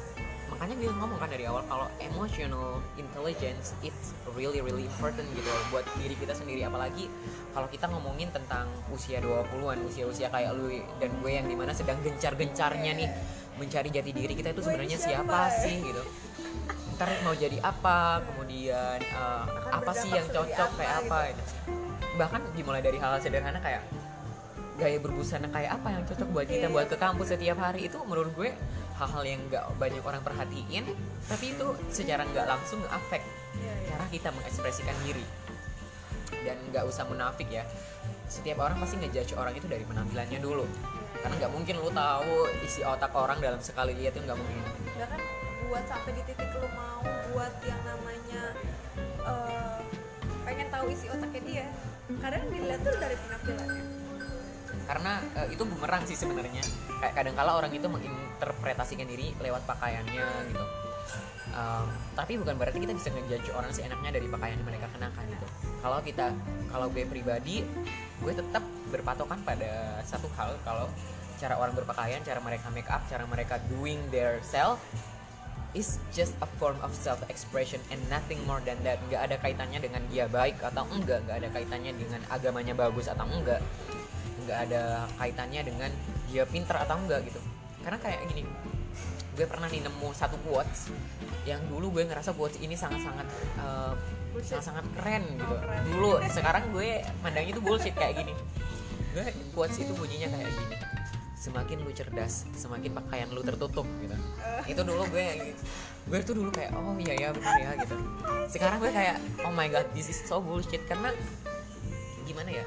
makanya 0.57 0.75
gue 0.81 0.89
ngomong 0.89 1.19
kan 1.21 1.29
dari 1.29 1.45
awal 1.45 1.61
kalau 1.69 1.85
emotional 2.01 2.81
intelligence 2.97 3.77
it's 3.85 4.17
really 4.33 4.57
really 4.57 4.89
important 4.89 5.29
gitu 5.37 5.45
loh 5.45 5.63
buat 5.69 5.85
diri 6.01 6.17
kita 6.17 6.33
sendiri 6.33 6.65
apalagi 6.65 7.05
kalau 7.53 7.69
kita 7.69 7.85
ngomongin 7.85 8.33
tentang 8.33 8.65
usia 8.89 9.21
20-an 9.21 9.77
usia-usia 9.85 10.33
kayak 10.33 10.57
lu 10.57 10.73
dan 10.97 11.13
gue 11.21 11.31
yang 11.31 11.45
di 11.45 11.53
mana 11.53 11.77
sedang 11.77 12.01
gencar-gencarnya 12.01 12.91
nih 12.97 13.09
mencari 13.61 13.89
jati 13.93 14.11
diri 14.13 14.33
kita 14.33 14.53
itu 14.53 14.61
sebenarnya 14.65 14.97
siapa? 14.97 15.49
sih 15.61 15.77
gitu 15.77 16.01
ntar 16.97 17.13
mau 17.21 17.37
jadi 17.37 17.61
apa 17.61 18.25
kemudian 18.25 18.97
Akan 19.13 19.69
apa 19.69 19.91
sih 19.93 20.09
yang 20.09 20.25
cocok 20.25 20.69
kayak 20.81 20.89
gitu. 20.89 21.05
apa 21.05 21.17
gitu. 21.29 21.43
bahkan 22.17 22.41
dimulai 22.57 22.81
dari 22.81 22.97
hal-hal 22.97 23.21
sederhana 23.21 23.61
kayak 23.61 23.85
gaya 24.77 24.97
berbusana 25.01 25.49
kayak 25.53 25.77
apa 25.77 25.87
yang 25.93 26.03
cocok 26.05 26.27
buat 26.33 26.45
kita 26.49 26.65
Iya, 26.69 26.73
buat 26.73 26.85
ke 26.89 26.97
kampus 26.97 27.27
setiap 27.33 27.57
hari 27.61 27.89
itu 27.89 27.97
menurut 28.05 28.33
gue 28.33 28.49
hal-hal 28.97 29.23
yang 29.23 29.41
nggak 29.47 29.63
banyak 29.77 30.01
orang 30.01 30.21
perhatiin 30.25 30.85
tapi 31.29 31.53
itu 31.53 31.67
secara 31.93 32.25
nggak 32.25 32.45
langsung 32.49 32.81
nge-affect 32.81 33.25
Iya, 33.61 33.73
iya. 33.73 33.87
cara 33.93 34.05
kita 34.09 34.29
mengekspresikan 34.33 34.97
diri. 35.05 35.25
Dan 36.43 36.57
nggak 36.71 36.83
usah 36.85 37.03
munafik 37.07 37.47
ya. 37.49 37.63
Setiap 38.27 38.59
orang 38.59 38.77
pasti 38.83 38.99
ngejudge 38.99 39.33
orang 39.39 39.55
itu 39.55 39.67
dari 39.67 39.83
penampilannya 39.87 40.39
dulu. 40.43 40.65
Karena 41.17 41.33
nggak 41.39 41.51
mungkin 41.51 41.75
lu 41.81 41.89
tahu 41.89 42.33
isi 42.61 42.81
otak 42.83 43.11
orang 43.15 43.39
dalam 43.41 43.59
sekali 43.63 43.95
lihat 43.97 44.13
itu 44.15 44.23
nggak 44.27 44.37
mungkin. 44.37 44.61
Nggak 44.99 45.09
kan 45.15 45.21
buat 45.67 45.83
sampai 45.89 46.11
di 46.15 46.21
titik 46.23 46.47
lu 46.55 46.67
mau 46.75 47.03
buat 47.33 47.53
yang 47.67 47.81
namanya 47.83 48.43
eh, 49.27 49.79
pengen 50.47 50.67
tahu 50.71 50.85
isi 50.95 51.11
otaknya 51.11 51.41
dia 51.43 51.65
kadang 52.23 52.47
dilihat 52.47 52.79
tuh 52.87 52.95
dari 52.95 53.15
penampilannya 53.19 53.83
karena 54.87 55.19
eh, 55.35 55.47
itu 55.51 55.63
bumerang 55.67 56.07
sih 56.07 56.15
sebenarnya. 56.15 56.63
Kayak 57.03 57.13
kadang-kala 57.13 57.59
orang 57.59 57.71
itu 57.75 57.85
menginterpretasikan 57.91 59.05
diri 59.05 59.35
lewat 59.43 59.67
pakaiannya 59.67 60.25
gitu. 60.49 60.65
Em, 61.57 61.87
tapi 62.15 62.35
bukan 62.39 62.55
berarti 62.59 62.77
kita 62.83 62.93
bisa 62.95 63.09
ngejudge 63.11 63.49
orang 63.55 63.71
seenaknya 63.71 64.15
dari 64.15 64.27
pakaian 64.31 64.55
yang 64.59 64.67
mereka 64.67 64.87
kenakan 64.95 65.23
gitu. 65.27 65.47
Kalau 65.83 65.99
kita 66.03 66.25
kalau 66.71 66.87
gue 66.91 67.03
pribadi 67.07 67.63
gue 68.23 68.33
tetap 68.33 68.63
berpatokan 68.89 69.39
pada 69.43 70.01
satu 70.07 70.31
hal. 70.39 70.55
Kalau 70.63 70.87
cara 71.37 71.53
orang 71.59 71.75
berpakaian 71.75 72.23
cara 72.25 72.39
mereka 72.41 72.67
make 72.73 72.89
up 72.89 73.03
cara 73.05 73.23
mereka 73.29 73.61
doing 73.69 74.01
their 74.09 74.41
self 74.41 74.81
is 75.75 76.01
just 76.09 76.33
a 76.41 76.49
form 76.57 76.79
of 76.81 76.89
self 76.95 77.21
expression 77.29 77.77
and 77.93 78.01
nothing 78.09 78.39
more 78.45 78.61
than 78.63 78.77
that. 78.85 79.01
Nggak 79.07 79.21
ada 79.31 79.35
kaitannya 79.41 79.79
dengan 79.81 80.01
dia 80.13 80.25
baik 80.29 80.61
atau 80.61 80.83
enggak 80.93 81.25
nggak 81.25 81.37
ada 81.45 81.49
kaitannya 81.53 81.91
dengan 81.95 82.21
agamanya 82.29 82.73
bagus 82.73 83.09
atau 83.09 83.25
enggak 83.29 83.61
nggak 84.47 84.59
ada 84.71 85.03
kaitannya 85.19 85.61
dengan 85.67 85.91
dia 86.31 86.47
pinter 86.47 86.79
atau 86.79 86.95
enggak 86.95 87.27
gitu. 87.27 87.43
Karena 87.83 87.99
kayak 87.99 88.31
gini 88.31 88.47
gue 89.37 89.45
pernah 89.45 89.69
nih 89.69 89.85
nemu 89.85 90.09
satu 90.17 90.33
quotes 90.41 90.89
yang 91.45 91.61
dulu 91.69 91.93
gue 91.93 92.09
ngerasa 92.09 92.33
quotes 92.33 92.57
ini 92.57 92.73
sangat-sangat 92.73 93.29
Bullshit. 94.33 94.57
sangat-sangat 94.57 94.85
keren 94.97 95.23
gitu. 95.37 95.53
Oh, 95.53 95.61
keren. 95.61 95.81
dulu 95.85 96.11
sekarang 96.33 96.63
gue 96.73 97.05
mandangnya 97.21 97.53
itu 97.53 97.61
bullshit 97.61 97.93
kayak 97.93 98.25
gini. 98.25 98.33
Gue 99.13 99.25
quotes 99.53 99.77
itu 99.77 99.93
bunyinya 99.93 100.33
kayak 100.33 100.49
gini 100.49 100.77
semakin 101.37 101.79
lu 101.85 101.93
cerdas 101.93 102.49
semakin 102.57 102.91
pakaian 102.97 103.29
lu 103.29 103.45
tertutup 103.45 103.85
gitu. 104.01 104.17
Itu 104.65 104.81
dulu 104.81 105.05
gue 105.13 105.53
gue 106.09 106.19
tuh 106.25 106.33
dulu 106.33 106.49
kayak 106.49 106.73
oh 106.73 106.97
iya 106.97 107.13
ya 107.13 107.29
benar 107.29 107.55
ya 107.61 107.71
gitu. 107.77 107.95
Sekarang 108.49 108.81
gue 108.81 108.89
kayak 108.89 109.21
oh 109.45 109.53
my 109.53 109.69
god 109.69 109.85
this 109.93 110.09
is 110.09 110.17
so 110.17 110.41
bullshit 110.41 110.81
karena 110.89 111.13
gimana 112.25 112.51
ya 112.51 112.65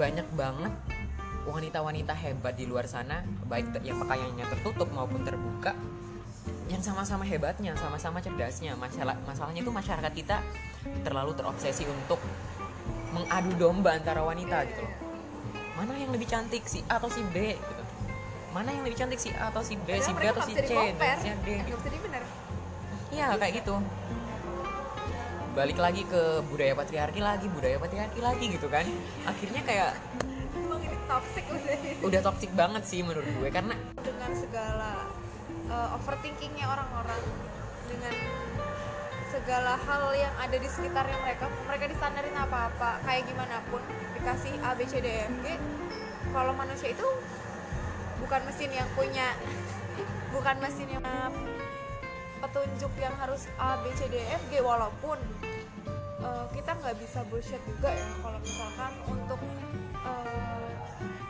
banyak 0.00 0.28
banget 0.32 0.72
wanita-wanita 1.44 2.16
hebat 2.16 2.56
di 2.56 2.64
luar 2.64 2.88
sana 2.88 3.20
baik 3.44 3.76
yang 3.84 4.00
pakaiannya 4.00 4.48
tertutup 4.48 4.88
maupun 4.96 5.20
terbuka 5.20 5.76
yang 6.72 6.80
sama-sama 6.80 7.26
hebatnya 7.26 7.74
sama-sama 7.74 8.22
cerdasnya. 8.22 8.78
Masalah 8.78 9.18
masalahnya 9.26 9.60
itu 9.60 9.74
masyarakat 9.74 10.12
kita 10.14 10.38
terlalu 11.02 11.34
terobsesi 11.34 11.82
untuk 11.84 12.22
mengadu 13.10 13.50
domba 13.58 13.98
antara 13.98 14.22
wanita 14.22 14.64
gitu 14.70 14.86
loh. 14.86 14.94
Mana 15.74 15.98
yang 15.98 16.14
lebih 16.14 16.30
cantik 16.30 16.62
si 16.70 16.80
A 16.86 17.02
atau 17.02 17.10
si 17.10 17.26
B 17.34 17.58
gitu. 17.58 17.82
Mana 18.54 18.70
yang 18.70 18.86
lebih 18.86 19.02
cantik 19.02 19.18
si 19.18 19.34
A 19.34 19.50
atau 19.50 19.66
si 19.66 19.74
B 19.74 19.98
si 19.98 20.14
B 20.14 20.22
atau 20.30 20.42
si 20.46 20.54
C 20.54 20.70
dan 20.94 21.18
si 21.18 21.28
D 21.42 21.48
dibener. 21.66 22.22
Iya 23.10 23.34
kayak 23.34 23.52
gitu 23.66 23.74
balik 25.50 25.78
lagi 25.82 26.06
ke 26.06 26.46
budaya 26.46 26.78
patriarki 26.78 27.18
lagi 27.18 27.46
budaya 27.50 27.76
patriarki 27.82 28.20
lagi 28.22 28.44
gitu 28.54 28.70
kan. 28.70 28.86
Akhirnya 29.26 29.62
kayak 29.66 29.92
emang 30.54 30.80
ini 30.82 30.96
toxic 31.10 31.44
udah 31.50 31.76
udah 32.06 32.20
toxic 32.22 32.50
banget 32.54 32.82
sih 32.86 33.02
menurut 33.02 33.26
gue 33.26 33.48
karena 33.50 33.74
dengan 34.02 34.30
segala 34.34 34.90
uh, 35.70 35.96
overthinkingnya 35.98 36.66
orang-orang 36.66 37.22
dengan 37.90 38.14
segala 39.30 39.78
hal 39.86 40.10
yang 40.14 40.34
ada 40.42 40.56
di 40.58 40.66
sekitarnya 40.66 41.18
mereka 41.22 41.46
mereka 41.66 41.84
distandarin 41.86 42.34
apa-apa 42.34 42.98
kayak 43.06 43.26
gimana 43.30 43.62
pun 43.70 43.82
dikasih 44.18 44.54
A 44.62 44.74
B 44.74 44.86
C 44.90 44.98
D 44.98 45.06
E 45.06 45.22
F 45.26 45.34
G 45.42 45.46
kalau 46.34 46.54
manusia 46.54 46.90
itu 46.94 47.06
bukan 48.22 48.40
mesin 48.46 48.70
yang 48.74 48.88
punya 48.94 49.34
bukan 50.34 50.56
mesin 50.62 50.88
yang 50.90 51.02
petunjuk 52.40 52.92
yang 52.96 53.14
harus 53.16 53.46
A 53.56 53.76
B 53.80 53.92
C 53.94 54.08
D 54.08 54.16
E 54.16 54.26
F 54.32 54.42
G 54.48 54.60
walaupun 54.60 55.18
uh, 56.20 56.46
kita 56.50 56.72
nggak 56.74 56.96
bisa 56.98 57.20
bullshit 57.28 57.60
juga 57.64 57.92
ya 57.92 58.06
kalau 58.20 58.38
misalkan 58.40 58.92
untuk 59.06 59.40
uh, 60.00 60.68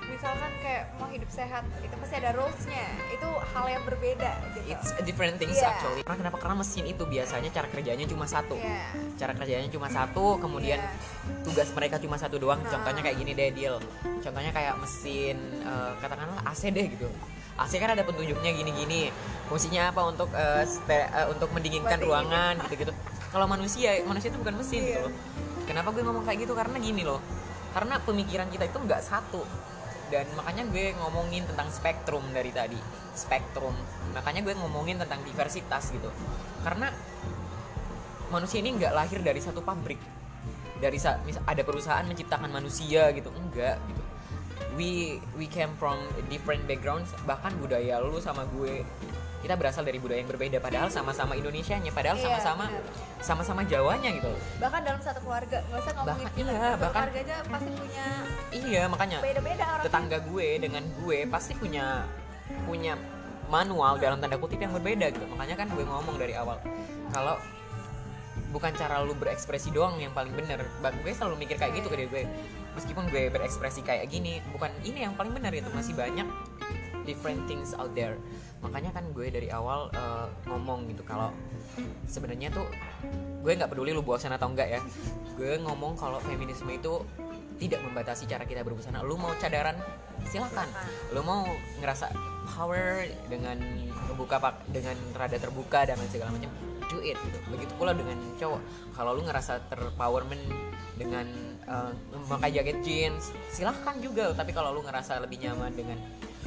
misalkan 0.07 0.53
kayak 0.61 0.85
mau 1.01 1.09
hidup 1.09 1.31
sehat 1.33 1.65
itu 1.81 1.95
pasti 1.97 2.15
ada 2.21 2.37
rulesnya. 2.37 2.87
Itu 3.09 3.25
hal 3.57 3.67
yang 3.73 3.83
berbeda 3.89 4.31
gitu. 4.53 4.59
It's 4.69 4.93
a 4.93 5.03
different 5.03 5.41
things 5.41 5.57
Iya. 5.57 5.73
actually. 5.73 6.03
Karena 6.05 6.29
kenapa? 6.29 6.37
Karena 6.37 6.57
mesin 6.61 6.85
itu 6.85 7.09
biasanya 7.09 7.49
cara 7.49 7.69
kerjanya 7.73 8.05
cuma 8.05 8.29
satu. 8.29 8.57
Iya. 8.61 8.93
cara 9.17 9.33
kerjanya 9.33 9.69
cuma 9.73 9.89
satu 9.89 10.37
kemudian 10.37 10.77
Iya. 10.77 11.41
tugas 11.41 11.73
mereka 11.73 11.97
cuma 11.97 12.21
satu 12.21 12.37
doang. 12.37 12.61
Nah. 12.61 12.69
contohnya 12.69 13.01
kayak 13.01 13.17
gini 13.17 13.33
deh 13.33 13.49
deal. 13.49 13.77
Contohnya 14.21 14.53
kayak 14.53 14.77
mesin 14.77 15.41
eh, 15.65 15.93
katakanlah 16.05 16.45
AC 16.45 16.69
deh 16.69 16.87
gitu. 16.93 17.09
AC 17.57 17.73
kan 17.77 17.93
ada 17.93 18.05
petunjuknya 18.05 18.57
gini-gini 18.57 19.09
fungsinya 19.51 19.91
apa 19.91 20.07
untuk 20.07 20.31
eh, 20.31 20.63
ste- 20.63 21.11
eh, 21.11 21.27
untuk 21.27 21.51
mendinginkan 21.51 21.99
ruangan 21.99 22.63
gitu-gitu. 22.71 22.95
Kalau 23.35 23.51
manusia 23.51 23.99
manusia 24.07 24.31
itu 24.31 24.39
bukan 24.39 24.55
mesin 24.55 24.81
gitu 24.87 25.01
loh. 25.11 25.15
Kenapa 25.67 25.91
gue 25.91 26.03
ngomong 26.07 26.23
kayak 26.23 26.47
gitu? 26.47 26.55
Karena 26.55 26.79
gini 26.79 27.03
loh. 27.03 27.19
Karena 27.75 27.99
pemikiran 27.99 28.47
kita 28.47 28.71
itu 28.71 28.79
nggak 28.79 29.03
satu. 29.03 29.43
Dan 30.11 30.27
makanya 30.35 30.67
gue 30.67 30.95
ngomongin 30.99 31.47
tentang 31.47 31.71
spektrum 31.71 32.23
dari 32.31 32.51
tadi. 32.55 32.79
Spektrum. 33.15 33.75
Makanya 34.15 34.43
gue 34.43 34.55
ngomongin 34.55 34.99
tentang 35.03 35.23
diversitas 35.27 35.91
gitu. 35.91 36.11
Karena 36.63 36.91
manusia 38.31 38.63
ini 38.63 38.75
nggak 38.79 38.95
lahir 38.95 39.19
dari 39.23 39.39
satu 39.39 39.63
pabrik. 39.63 39.99
Dari 40.83 40.99
ada 41.47 41.63
perusahaan 41.63 42.07
menciptakan 42.07 42.51
manusia 42.51 43.11
gitu. 43.15 43.31
Enggak 43.35 43.79
gitu. 43.87 44.03
We 44.75 45.23
we 45.39 45.47
came 45.47 45.71
from 45.79 46.03
different 46.27 46.67
backgrounds. 46.67 47.15
Bahkan 47.27 47.63
budaya 47.63 48.03
lu 48.03 48.19
sama 48.19 48.43
gue 48.59 48.83
kita 49.41 49.57
berasal 49.57 49.83
dari 49.83 49.97
budaya 49.97 50.21
yang 50.21 50.29
berbeda 50.29 50.61
padahal 50.61 50.89
sama-sama 50.89 51.33
Indonesianya 51.33 51.89
padahal 51.91 52.17
Iya, 52.17 52.25
sama-sama 52.29 52.65
benar. 52.69 52.85
sama-sama 53.19 53.61
Jawanya 53.65 54.11
gitu 54.13 54.29
loh. 54.29 54.41
Bahkan 54.61 54.81
dalam 54.85 55.01
satu 55.01 55.19
keluarga 55.21 55.59
nggak 55.65 55.81
usah 55.81 55.93
ngomongin 55.97 56.27
Bahkan- 56.29 56.37
iya, 56.39 56.69
bahkan- 56.77 57.05
keluarga 57.09 57.21
aja 57.25 57.37
pasti 57.43 57.71
punya 57.73 58.07
iya 58.51 58.83
makanya 58.85 59.19
beda-beda 59.19 59.65
orang 59.67 59.85
tetangga 59.85 60.19
gue 60.23 60.49
dengan 60.59 60.83
gue 61.01 61.19
pasti 61.27 61.53
punya 61.55 62.05
punya 62.65 62.93
manual 63.49 63.97
dalam 63.97 64.21
tanda 64.21 64.37
kutip 64.37 64.59
yang 64.59 64.71
berbeda 64.71 65.09
gitu. 65.09 65.25
Makanya 65.27 65.57
kan 65.57 65.69
gue 65.71 65.83
ngomong 65.83 66.17
dari 66.17 66.37
awal 66.37 66.61
kalau 67.11 67.41
bukan 68.51 68.73
cara 68.75 69.01
lu 69.01 69.15
berekspresi 69.15 69.71
doang 69.71 69.97
yang 69.97 70.11
paling 70.11 70.35
bener 70.35 70.63
Ba- 70.79 70.93
gue 70.93 71.11
selalu 71.11 71.41
mikir 71.41 71.57
kayak 71.57 71.81
gitu 71.81 71.89
ke 71.89 71.97
diri 71.97 72.09
gue. 72.09 72.25
Meskipun 72.71 73.09
gue 73.09 73.27
berekspresi 73.27 73.81
kayak 73.81 74.07
gini 74.07 74.39
bukan 74.53 74.71
ini 74.85 75.03
yang 75.03 75.17
paling 75.17 75.33
benar 75.33 75.51
itu. 75.51 75.67
Masih 75.71 75.95
banyak 75.95 76.29
different 77.03 77.41
things 77.47 77.73
out 77.75 77.91
there 77.93 78.21
makanya 78.61 78.93
kan 78.93 79.05
gue 79.17 79.27
dari 79.33 79.49
awal 79.49 79.89
eh, 79.93 80.29
ngomong 80.49 80.93
gitu 80.93 81.01
kalau 81.09 81.33
sebenarnya 82.05 82.53
tuh 82.53 82.69
gue 83.41 83.53
nggak 83.57 83.73
peduli 83.73 83.97
lu 83.97 84.05
bosan 84.05 84.37
atau 84.37 84.53
enggak 84.53 84.69
ya. 84.69 84.81
Gue 85.37 85.57
ngomong 85.65 85.97
kalau 85.97 86.21
feminisme 86.21 86.69
itu 86.69 87.01
tidak 87.61 87.81
membatasi 87.85 88.25
cara 88.29 88.45
kita 88.45 88.65
berbusana. 88.65 89.05
Lu 89.05 89.17
mau 89.21 89.33
cadaran 89.37 89.77
silakan. 90.29 90.69
Lu 91.13 91.21
mau 91.25 91.45
ngerasa 91.81 92.13
power 92.57 93.09
dengan 93.29 93.61
membuka 94.09 94.41
pak 94.41 94.65
dengan 94.69 94.97
rada 95.17 95.37
terbuka 95.37 95.89
dan 95.89 95.97
segala 96.09 96.33
macam 96.33 96.51
do 96.91 96.99
it 97.07 97.15
gitu. 97.15 97.39
begitu 97.53 97.73
pula 97.77 97.97
dengan 97.97 98.17
cowok. 98.37 98.61
Kalau 98.97 99.11
lu 99.17 99.23
ngerasa 99.25 99.61
terpowerment 99.73 100.45
dengan 101.01 101.25
eh, 101.65 101.93
memakai 102.29 102.53
jaket 102.53 102.79
jeans 102.85 103.33
silahkan 103.49 103.97
juga. 104.01 104.37
Tapi 104.37 104.53
kalau 104.53 104.77
lu 104.77 104.85
ngerasa 104.85 105.21
lebih 105.25 105.41
nyaman 105.45 105.73
dengan 105.73 105.97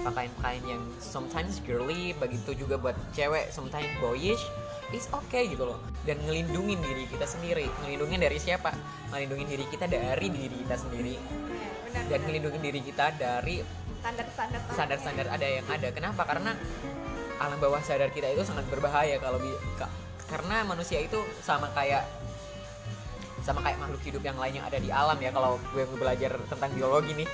pakaian-pakaian 0.02 0.64
yang 0.66 0.82
sometimes 0.98 1.62
girly 1.62 2.18
begitu 2.18 2.58
juga 2.58 2.82
buat 2.82 2.98
cewek 3.14 3.54
sometimes 3.54 3.90
boyish 4.02 4.42
it's 4.94 5.10
okay 5.10 5.50
gitu 5.50 5.66
loh. 5.66 5.82
Dan 6.06 6.22
ngelindungin 6.22 6.78
diri 6.78 7.10
kita 7.10 7.26
sendiri. 7.26 7.66
Ngelindungin 7.82 8.22
dari 8.22 8.38
siapa? 8.38 8.70
Ngelindungin 9.10 9.50
diri 9.50 9.66
kita 9.66 9.90
dari 9.90 10.30
diri 10.30 10.54
kita 10.62 10.76
sendiri. 10.78 11.18
Iya, 11.18 11.70
benar 11.90 12.04
dan 12.06 12.10
benar. 12.14 12.20
ngelindungin 12.30 12.62
diri 12.62 12.80
kita 12.86 13.06
dari 13.18 13.56
standar-standar 14.04 14.60
standar-standar 14.70 15.26
ada 15.34 15.48
yang 15.50 15.66
ada. 15.66 15.88
Kenapa? 15.90 16.22
Karena 16.30 16.54
alam 17.42 17.58
bawah 17.58 17.82
sadar 17.82 18.14
kita 18.14 18.30
itu 18.30 18.46
sangat 18.46 18.70
berbahaya 18.70 19.18
kalau 19.18 19.42
bi- 19.42 19.58
ka- 19.82 19.90
karena 20.30 20.62
manusia 20.62 21.02
itu 21.02 21.18
sama 21.42 21.74
kayak 21.74 22.06
sama 23.42 23.60
kayak 23.66 23.82
makhluk 23.82 24.00
hidup 24.06 24.24
yang 24.24 24.38
lain 24.38 24.62
yang 24.62 24.66
ada 24.70 24.78
di 24.78 24.94
alam 24.94 25.18
ya. 25.18 25.34
Kalau 25.34 25.58
gue 25.74 25.84
belajar 25.98 26.38
tentang 26.54 26.70
biologi 26.78 27.18
nih 27.18 27.28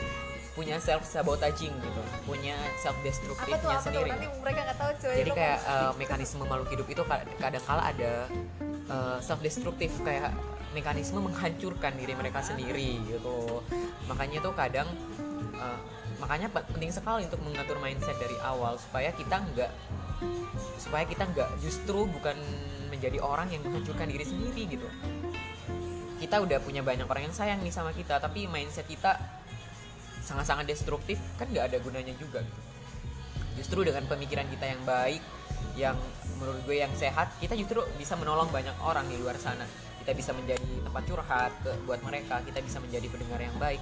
punya 0.59 0.75
self 0.75 1.07
sabotaging 1.07 1.71
gitu 1.71 2.01
punya 2.27 2.59
self 2.83 2.99
destruktifnya 2.99 3.55
apa 3.55 3.79
tuh 3.79 3.87
sendiri. 3.87 4.11
Nanti 4.11 4.27
mereka 4.43 4.61
tahu 4.75 4.91
cuy 4.99 5.15
jadi 5.23 5.31
kayak 5.31 5.59
eh, 5.63 5.91
mekanisme 5.95 6.43
makhluk 6.43 6.69
hidup 6.75 6.87
itu 6.91 7.03
kadang 7.39 7.63
kala 7.63 7.83
ada 7.95 8.27
self 9.23 9.39
destruktif 9.39 9.87
kayak 10.03 10.35
mekanisme 10.75 11.23
menghancurkan 11.23 11.95
diri 11.95 12.11
mereka 12.11 12.43
sendiri 12.43 12.99
gitu. 13.07 13.63
Makanya 14.11 14.43
tuh 14.43 14.51
kadang 14.51 14.91
eh, 15.55 15.79
makanya 16.19 16.51
pe- 16.51 16.67
penting 16.75 16.91
sekali 16.91 17.23
untuk 17.23 17.39
mengatur 17.39 17.79
mindset 17.79 18.19
dari 18.19 18.35
awal 18.43 18.75
supaya 18.75 19.15
kita 19.15 19.39
nggak 19.39 19.71
supaya 20.75 21.07
kita 21.07 21.23
nggak 21.23 21.49
justru 21.63 22.03
bukan 22.03 22.35
menjadi 22.91 23.23
orang 23.23 23.47
yang 23.47 23.63
menghancurkan 23.63 24.11
diri 24.11 24.27
sendiri 24.27 24.75
gitu. 24.75 24.87
Kita 26.19 26.43
udah 26.43 26.59
punya 26.59 26.83
banyak 26.83 27.07
orang 27.07 27.31
yang 27.31 27.35
sayang 27.37 27.63
nih 27.63 27.71
sama 27.71 27.95
kita 27.95 28.19
tapi 28.19 28.43
mindset 28.51 28.83
kita 28.83 29.38
sangat-sangat 30.29 30.69
destruktif 30.69 31.17
kan 31.41 31.49
nggak 31.49 31.73
ada 31.73 31.77
gunanya 31.81 32.13
juga 32.21 32.45
gitu. 32.45 32.61
Justru 33.57 33.81
dengan 33.81 34.05
pemikiran 34.05 34.45
kita 34.45 34.65
yang 34.69 34.81
baik 34.85 35.21
yang 35.73 35.97
menurut 36.37 36.61
gue 36.63 36.77
yang 36.79 36.93
sehat 36.93 37.33
kita 37.41 37.57
justru 37.57 37.81
bisa 37.97 38.13
menolong 38.13 38.47
banyak 38.53 38.75
orang 38.85 39.09
di 39.09 39.17
luar 39.17 39.35
sana. 39.41 39.65
Kita 40.05 40.13
bisa 40.15 40.31
menjadi 40.31 40.85
tempat 40.85 41.03
curhat 41.09 41.51
ke, 41.65 41.71
buat 41.83 41.99
mereka 42.05 42.45
kita 42.45 42.61
bisa 42.61 42.77
menjadi 42.77 43.09
pendengar 43.09 43.41
yang 43.41 43.57
baik. 43.57 43.81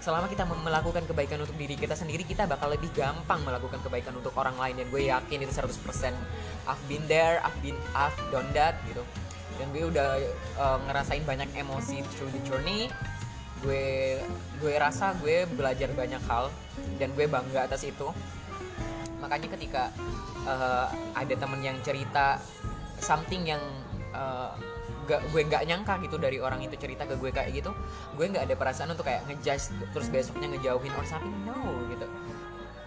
Selama 0.00 0.32
kita 0.32 0.48
melakukan 0.48 1.04
kebaikan 1.04 1.44
untuk 1.44 1.56
diri 1.60 1.76
kita 1.76 1.92
sendiri 1.92 2.24
kita 2.24 2.48
bakal 2.48 2.72
lebih 2.72 2.88
gampang 2.96 3.40
melakukan 3.44 3.80
kebaikan 3.84 4.16
untuk 4.16 4.34
orang 4.36 4.56
lain. 4.58 4.84
Dan 4.84 4.86
gue 4.90 5.06
yakin 5.06 5.38
itu 5.46 5.52
100% 5.54 5.70
I've 6.68 6.82
been 6.90 7.04
there 7.06 7.38
I've 7.40 7.56
been 7.62 7.78
I've 7.94 8.16
done 8.28 8.48
that 8.52 8.80
gitu. 8.90 9.04
Dan 9.56 9.72
gue 9.76 9.84
udah 9.92 10.10
uh, 10.56 10.78
ngerasain 10.88 11.24
banyak 11.24 11.48
emosi 11.56 12.00
through 12.16 12.32
the 12.32 12.40
journey 12.48 12.88
gue 13.60 14.16
gue 14.60 14.74
rasa 14.76 15.12
gue 15.20 15.44
belajar 15.52 15.92
banyak 15.92 16.22
hal 16.28 16.48
dan 16.96 17.12
gue 17.12 17.28
bangga 17.28 17.68
atas 17.68 17.84
itu 17.84 18.08
makanya 19.20 19.48
ketika 19.52 19.82
uh, 20.48 20.88
ada 21.12 21.34
temen 21.36 21.60
yang 21.60 21.76
cerita 21.84 22.40
something 23.00 23.44
yang 23.44 23.60
uh, 24.16 24.56
gak, 25.04 25.20
gue 25.28 25.42
nggak 25.44 25.64
nyangka 25.68 26.00
gitu 26.04 26.16
dari 26.16 26.40
orang 26.40 26.64
itu 26.64 26.72
cerita 26.80 27.04
ke 27.04 27.20
gue 27.20 27.28
kayak 27.28 27.52
gitu 27.52 27.68
gue 28.16 28.26
nggak 28.32 28.48
ada 28.48 28.54
perasaan 28.56 28.96
untuk 28.96 29.04
kayak 29.04 29.28
ngejudge 29.28 29.76
terus 29.92 30.08
besoknya 30.08 30.56
ngejauhin 30.56 30.92
or 30.96 31.04
something 31.04 31.36
no 31.44 31.56
gitu 31.92 32.06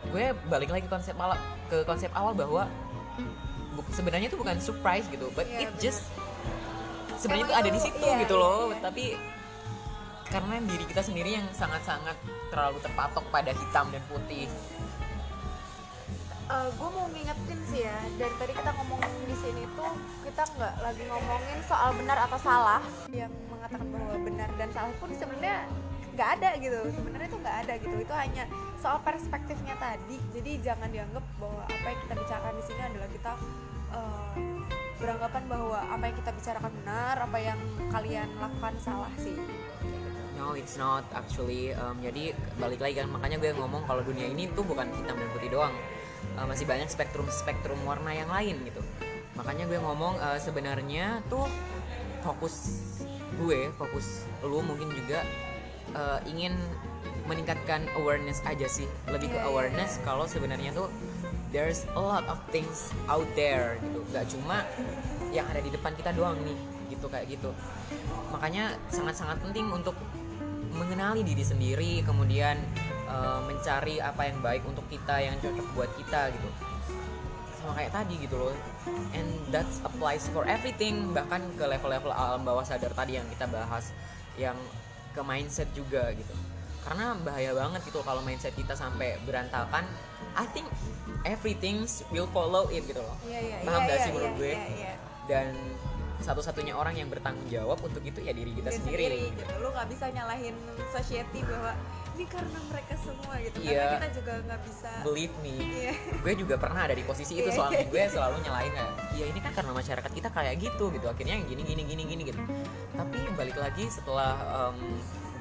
gue 0.09 0.25
balik 0.49 0.73
lagi 0.73 0.85
konsep 0.89 1.13
awal 1.21 1.37
ke 1.69 1.85
konsep 1.85 2.09
awal 2.17 2.33
bahwa 2.33 2.65
sebenarnya 3.93 4.29
itu 4.29 4.37
bukan 4.37 4.57
surprise 4.57 5.05
gitu 5.09 5.29
but 5.37 5.45
Iya, 5.45 5.65
it 5.65 5.69
benar. 5.69 5.81
just 5.81 6.01
sebenarnya 7.17 7.45
itu 7.45 7.55
ada 7.55 7.69
di 7.69 7.77
itu- 7.77 7.85
situ 7.89 8.05
iya, 8.05 8.21
gitu 8.25 8.35
loh 8.37 8.73
iya. 8.73 8.81
tapi 8.81 9.05
karena 10.33 10.57
diri 10.65 10.85
kita 10.89 11.05
sendiri 11.05 11.37
yang 11.37 11.45
sangat-sangat 11.53 12.17
terlalu 12.49 12.81
terpatok 12.81 13.21
pada 13.29 13.53
hitam 13.53 13.85
dan 13.93 14.01
putih. 14.09 14.49
Gue 16.53 16.89
mau 16.89 17.09
ngingetin 17.09 17.59
sih 17.69 17.81
ya 17.85 17.97
dari 18.17 18.33
tadi 18.37 18.53
kita 18.53 18.71
ngomongin 18.77 19.09
di 19.25 19.37
sini 19.41 19.63
tuh 19.73 19.93
kita 20.21 20.45
nggak 20.57 20.75
lagi 20.85 21.03
ngomongin 21.09 21.57
soal 21.65 21.97
benar 21.97 22.17
atau 22.29 22.37
salah 22.37 22.81
yang 23.09 23.29
mengatakan 23.49 23.89
bahwa 23.89 24.13
benar 24.21 24.49
dan 24.57 24.69
salah 24.69 24.93
pun 25.01 25.09
sebenarnya 25.13 25.65
nggak 26.13 26.29
ada 26.37 26.49
gitu. 26.61 26.81
Sebenarnya 26.93 27.27
itu 27.29 27.39
nggak 27.41 27.57
ada 27.65 27.73
gitu. 27.77 27.95
Itu 28.01 28.13
hanya 28.13 28.43
soal 28.81 29.01
perspektifnya 29.01 29.73
tadi. 29.81 30.17
Jadi 30.33 30.51
jangan 30.61 30.89
dianggap 30.93 31.25
bahwa 31.41 31.63
apa 31.65 31.87
yang 31.89 31.99
kita 32.05 32.13
bicarakan 32.21 32.53
di 32.53 32.63
sini 32.69 32.81
adalah 32.85 33.09
kita 33.09 33.31
eh, 33.97 34.31
beranggapan 35.01 35.43
bahwa 35.49 35.79
apa 35.89 36.03
yang 36.05 36.17
kita 36.21 36.31
bicarakan 36.37 36.71
benar 36.79 37.15
apa 37.17 37.37
yang 37.41 37.59
kalian 37.89 38.29
lakukan 38.39 38.73
salah 38.79 39.13
sih 39.19 39.35
No, 40.43 40.59
it's 40.59 40.75
not 40.75 41.07
actually. 41.15 41.71
Um, 41.71 42.03
jadi 42.03 42.35
balik 42.59 42.83
lagi 42.83 42.99
kan, 42.99 43.07
makanya 43.07 43.39
gue 43.39 43.55
ngomong 43.55 43.87
kalau 43.87 44.03
dunia 44.03 44.27
ini 44.27 44.51
tuh 44.51 44.67
bukan 44.67 44.91
hitam 44.91 45.15
dan 45.15 45.29
putih 45.31 45.47
doang. 45.47 45.71
Uh, 46.35 46.43
masih 46.43 46.67
banyak 46.67 46.91
spektrum-spektrum 46.91 47.79
warna 47.87 48.11
yang 48.11 48.27
lain 48.27 48.59
gitu. 48.67 48.83
Makanya 49.39 49.71
gue 49.71 49.79
ngomong 49.79 50.19
uh, 50.19 50.35
sebenarnya 50.35 51.23
tuh 51.31 51.47
fokus 52.27 52.55
gue, 53.39 53.71
fokus 53.79 54.27
lu 54.43 54.59
mungkin 54.59 54.91
juga 54.91 55.23
uh, 55.95 56.19
ingin 56.27 56.51
meningkatkan 57.23 57.87
awareness 57.95 58.43
aja 58.43 58.67
sih, 58.67 58.87
lebih 59.07 59.31
ke 59.31 59.39
Iya, 59.39 59.47
iya, 59.47 59.47
awareness 59.47 59.95
kalau 60.03 60.27
sebenarnya 60.27 60.75
tuh 60.75 60.91
there's 61.55 61.87
a 61.95 62.01
lot 62.03 62.27
of 62.27 62.35
things 62.51 62.91
out 63.07 63.27
there 63.39 63.79
gitu. 63.79 64.03
Gak 64.11 64.27
cuma 64.27 64.67
yang 65.31 65.47
ada 65.47 65.63
di 65.63 65.71
depan 65.71 65.95
kita 65.95 66.11
doang 66.11 66.35
nih, 66.43 66.59
gitu 66.91 67.07
kayak 67.07 67.31
gitu 67.31 67.55
makanya 68.33 68.73
sangat-sangat 68.89 69.37
penting 69.45 69.69
untuk 69.69 69.93
mengenali 70.73 71.21
diri 71.21 71.45
sendiri 71.45 71.91
kemudian 72.01 72.57
eh, 73.09 73.39
mencari 73.45 74.01
apa 74.01 74.27
yang 74.27 74.37
baik 74.41 74.63
untuk 74.65 74.85
kita 74.89 75.21
yang 75.21 75.35
cocok 75.39 75.67
buat 75.77 75.91
kita 75.97 76.33
gitu. 76.33 76.49
Sama 77.61 77.79
kayak 77.79 77.95
tadi 77.95 78.15
gitu 78.19 78.35
loh. 78.35 78.53
And 79.15 79.29
that 79.55 79.67
applies 79.87 80.27
for 80.33 80.43
everything 80.43 81.15
bahkan 81.15 81.45
ke 81.55 81.63
level-level 81.63 82.11
alam 82.11 82.43
bawah 82.43 82.65
sadar 82.65 82.91
tadi 82.91 83.15
yang 83.15 83.27
kita 83.31 83.47
bahas 83.47 83.95
yang 84.35 84.57
ke 85.13 85.21
mindset 85.23 85.69
juga 85.71 86.11
gitu. 86.11 86.33
Karena 86.83 87.15
bahaya 87.23 87.55
banget 87.55 87.87
gitu 87.87 88.03
kalau 88.03 88.19
mindset 88.27 88.51
kita 88.57 88.75
sampai 88.75 89.15
berantakan. 89.23 89.87
I 90.35 90.49
think 90.51 90.67
everything 91.23 91.87
will 92.11 92.27
follow 92.35 92.67
it 92.73 92.83
gitu 92.83 92.99
loh. 92.99 93.15
Iya, 93.23 93.39
iya, 93.39 93.57
Paham 93.63 93.81
iya, 93.85 93.87
gak 93.87 93.95
iya, 93.95 94.03
sih 94.03 94.11
menurut 94.11 94.33
iya, 94.33 94.39
gue? 94.39 94.51
iya, 94.51 94.65
iya. 94.75 94.93
dan 95.23 95.53
satu-satunya 96.21 96.77
orang 96.77 96.93
yang 96.93 97.09
bertanggung 97.09 97.47
jawab 97.49 97.81
untuk 97.81 98.03
itu 98.05 98.21
ya 98.21 98.31
diri 98.31 98.53
kita 98.53 98.69
Diri 98.69 98.77
sendiri, 98.79 99.17
gitu. 99.33 99.41
lu 99.57 99.73
nggak 99.73 99.87
bisa 99.89 100.05
nyalahin 100.13 100.55
society 100.93 101.41
bahwa 101.41 101.73
ini 102.13 102.25
karena 102.29 102.59
mereka 102.69 102.93
semua 103.01 103.33
gitu. 103.41 103.57
Iya. 103.65 103.73
karena 103.73 103.95
kita 103.97 104.09
juga 104.21 104.33
nggak 104.45 104.61
bisa 104.69 104.89
believe 105.01 105.35
me. 105.41 105.55
Iya. 105.57 105.93
gue 106.21 106.33
juga 106.37 106.55
pernah 106.61 106.81
ada 106.85 106.93
di 106.93 107.03
posisi 107.03 107.33
itu 107.41 107.49
Iya. 107.49 107.57
soalnya 107.57 107.83
gue 107.89 108.03
selalu 108.05 108.35
nyalain 108.45 108.71
kayak 108.71 108.91
ya 109.17 109.25
ini 109.25 109.39
kan 109.41 109.51
karena 109.57 109.71
masyarakat 109.73 110.11
kita 110.13 110.29
kayak 110.29 110.53
gitu 110.61 110.85
gitu. 110.93 111.05
Akhirnya 111.09 111.35
gini 111.41 111.61
gini 111.65 111.81
gini 111.81 112.03
gini 112.05 112.21
gitu. 112.29 112.39
Tapi 112.93 113.17
balik 113.33 113.57
lagi 113.57 113.89
setelah 113.89 114.37
em, 114.69 114.77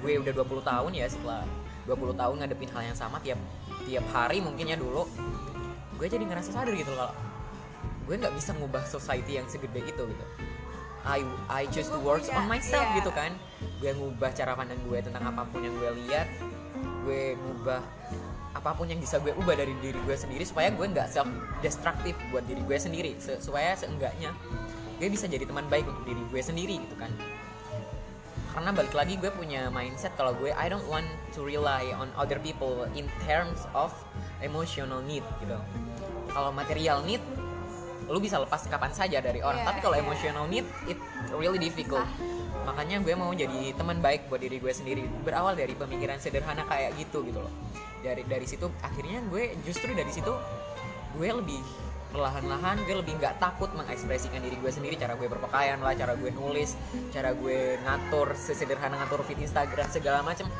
gue 0.00 0.12
udah 0.18 0.32
20 0.32 0.64
tahun 0.64 0.90
ya 0.96 1.06
setelah 1.06 1.44
20 1.84 2.14
tahun 2.16 2.34
ngadepin 2.40 2.70
hal 2.72 2.82
yang 2.90 2.98
sama 2.98 3.18
tiap 3.20 3.38
tiap 3.84 4.06
hari 4.14 4.38
mungkin 4.40 4.70
ya 4.70 4.78
dulu 4.78 5.06
gue 5.98 6.06
jadi 6.10 6.22
ngerasa 6.26 6.50
sadar 6.50 6.74
gitu 6.74 6.90
loh 6.94 7.10
kalau 7.10 7.14
gue 8.02 8.14
nggak 8.18 8.34
bisa 8.34 8.50
ngubah 8.58 8.82
society 8.82 9.38
yang 9.38 9.46
segede 9.46 9.78
itu 9.86 10.02
gitu 10.02 10.26
I 11.03 11.26
I 11.50 11.66
choose 11.70 11.90
to 11.90 11.98
work 11.98 12.22
on 12.30 12.46
myself 12.46 12.86
iya. 12.94 12.98
gitu 13.03 13.11
kan. 13.11 13.34
Gue 13.82 13.90
ngubah 13.94 14.30
cara 14.34 14.55
pandang 14.55 14.78
gue 14.86 14.98
tentang 15.03 15.26
apa 15.26 15.42
pun 15.50 15.62
yang 15.62 15.74
gue 15.78 15.90
lihat. 16.07 16.28
Gue 17.03 17.34
ngubah 17.34 17.82
apa 18.53 18.70
pun 18.76 18.86
yang 18.86 19.00
bisa 19.00 19.18
gue 19.18 19.34
ubah 19.34 19.57
dari 19.57 19.74
diri 19.80 19.98
gue 20.05 20.16
sendiri 20.16 20.44
supaya 20.46 20.68
gue 20.70 20.86
nggak 20.86 21.09
self 21.11 21.26
destruktif 21.64 22.14
buat 22.30 22.46
diri 22.46 22.62
gue 22.62 22.78
sendiri. 22.78 23.11
Se- 23.18 23.42
supaya 23.42 23.74
seenggaknya 23.74 24.30
gue 25.03 25.09
bisa 25.11 25.26
jadi 25.26 25.42
teman 25.42 25.66
baik 25.66 25.90
untuk 25.90 26.07
diri 26.07 26.22
gue 26.30 26.42
sendiri 26.42 26.78
gitu 26.78 26.94
kan. 26.94 27.11
Karena 28.53 28.70
balik 28.70 28.92
lagi 28.92 29.16
gue 29.16 29.32
punya 29.32 29.72
mindset 29.72 30.12
kalau 30.14 30.36
gue 30.36 30.53
I 30.55 30.68
don't 30.68 30.84
want 30.86 31.09
to 31.34 31.40
rely 31.42 31.90
on 31.96 32.12
other 32.14 32.36
people 32.38 32.84
in 32.92 33.09
terms 33.24 33.64
of 33.74 33.90
emotional 34.44 35.00
need 35.03 35.24
gitu. 35.40 35.59
Kalau 36.30 36.53
material 36.55 37.03
need 37.03 37.24
lu 38.12 38.20
bisa 38.20 38.36
lepas 38.36 38.60
kapan 38.68 38.92
saja 38.92 39.24
dari 39.24 39.40
orang. 39.40 39.64
Iya, 39.64 39.68
tapi 39.72 39.78
kalau 39.80 39.96
iya. 39.96 40.04
emotional 40.04 40.44
need 40.52 40.68
it 40.84 41.00
really 41.32 41.56
difficult. 41.56 42.04
Makanya 42.68 43.00
gue 43.00 43.16
mau 43.16 43.32
jadi 43.32 43.72
teman 43.72 44.04
baik 44.04 44.28
buat 44.28 44.44
diri 44.44 44.60
gue 44.60 44.68
sendiri. 44.68 45.08
Berawal 45.24 45.56
dari 45.56 45.72
pemikiran 45.72 46.20
sederhana 46.20 46.68
kayak 46.68 46.92
gitu 47.00 47.24
gitu 47.24 47.40
loh. 47.40 47.52
Dari 48.04 48.20
dari 48.28 48.44
situ 48.44 48.68
akhirnya 48.84 49.24
gue 49.32 49.56
justru 49.64 49.96
dari 49.96 50.12
situ 50.12 50.30
gue 51.16 51.28
lebih 51.32 51.64
perlahan-lahan 52.12 52.84
gue 52.84 53.00
lebih 53.00 53.16
nggak 53.16 53.40
takut 53.40 53.72
mengekspresikan 53.72 54.44
diri 54.44 54.60
gue 54.60 54.68
sendiri. 54.68 55.00
Cara 55.00 55.16
gue 55.16 55.26
berpakaian 55.32 55.80
lah 55.80 55.96
cara 55.96 56.12
gue 56.12 56.28
nulis 56.28 56.76
cara 57.16 57.32
gue 57.32 57.80
ngatur 57.80 58.36
sesederhana 58.36 59.00
ngatur 59.00 59.24
feed 59.24 59.40
Instagram 59.40 59.88
segala 59.88 60.20
macam 60.20 60.52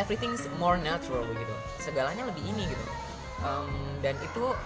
everything's 0.00 0.48
more 0.56 0.80
natural 0.80 1.28
gitu. 1.36 1.54
Segalanya 1.84 2.24
lebih 2.24 2.42
ini 2.48 2.64
gitu. 2.64 2.84
Um, 3.44 4.00
dan 4.00 4.16
itu 4.24 4.56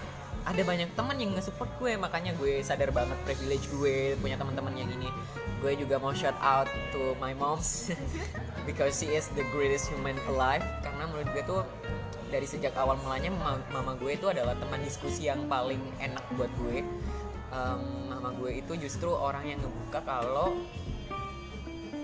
ada 0.49 0.65
banyak 0.65 0.89
teman 0.97 1.17
yang 1.21 1.37
nge-support 1.37 1.69
gue 1.77 2.01
makanya 2.01 2.33
gue 2.41 2.65
sadar 2.65 2.89
banget 2.89 3.21
privilege 3.29 3.69
gue 3.69 4.17
punya 4.17 4.41
teman-teman 4.41 4.73
yang 4.81 4.89
ini. 4.89 5.13
Gue 5.61 5.77
juga 5.77 6.01
mau 6.01 6.17
shout 6.17 6.37
out 6.41 6.65
to 6.89 7.13
my 7.21 7.37
moms 7.37 7.93
because 8.69 8.97
she 8.97 9.13
is 9.13 9.29
the 9.37 9.45
greatest 9.53 9.93
human 9.93 10.17
alive. 10.33 10.65
Karena 10.81 11.05
menurut 11.05 11.29
gue 11.37 11.45
tuh 11.45 11.61
dari 12.33 12.49
sejak 12.49 12.73
awal 12.81 12.97
mulanya 13.05 13.29
mama, 13.69 13.93
gue 14.01 14.17
itu 14.17 14.25
adalah 14.25 14.57
teman 14.57 14.81
diskusi 14.81 15.29
yang 15.29 15.45
paling 15.53 15.81
enak 16.01 16.25
buat 16.41 16.49
gue. 16.65 16.81
Um, 17.53 18.09
mama 18.09 18.33
gue 18.41 18.65
itu 18.65 18.73
justru 18.81 19.13
orang 19.13 19.45
yang 19.45 19.61
ngebuka 19.61 20.01
kalau 20.01 20.57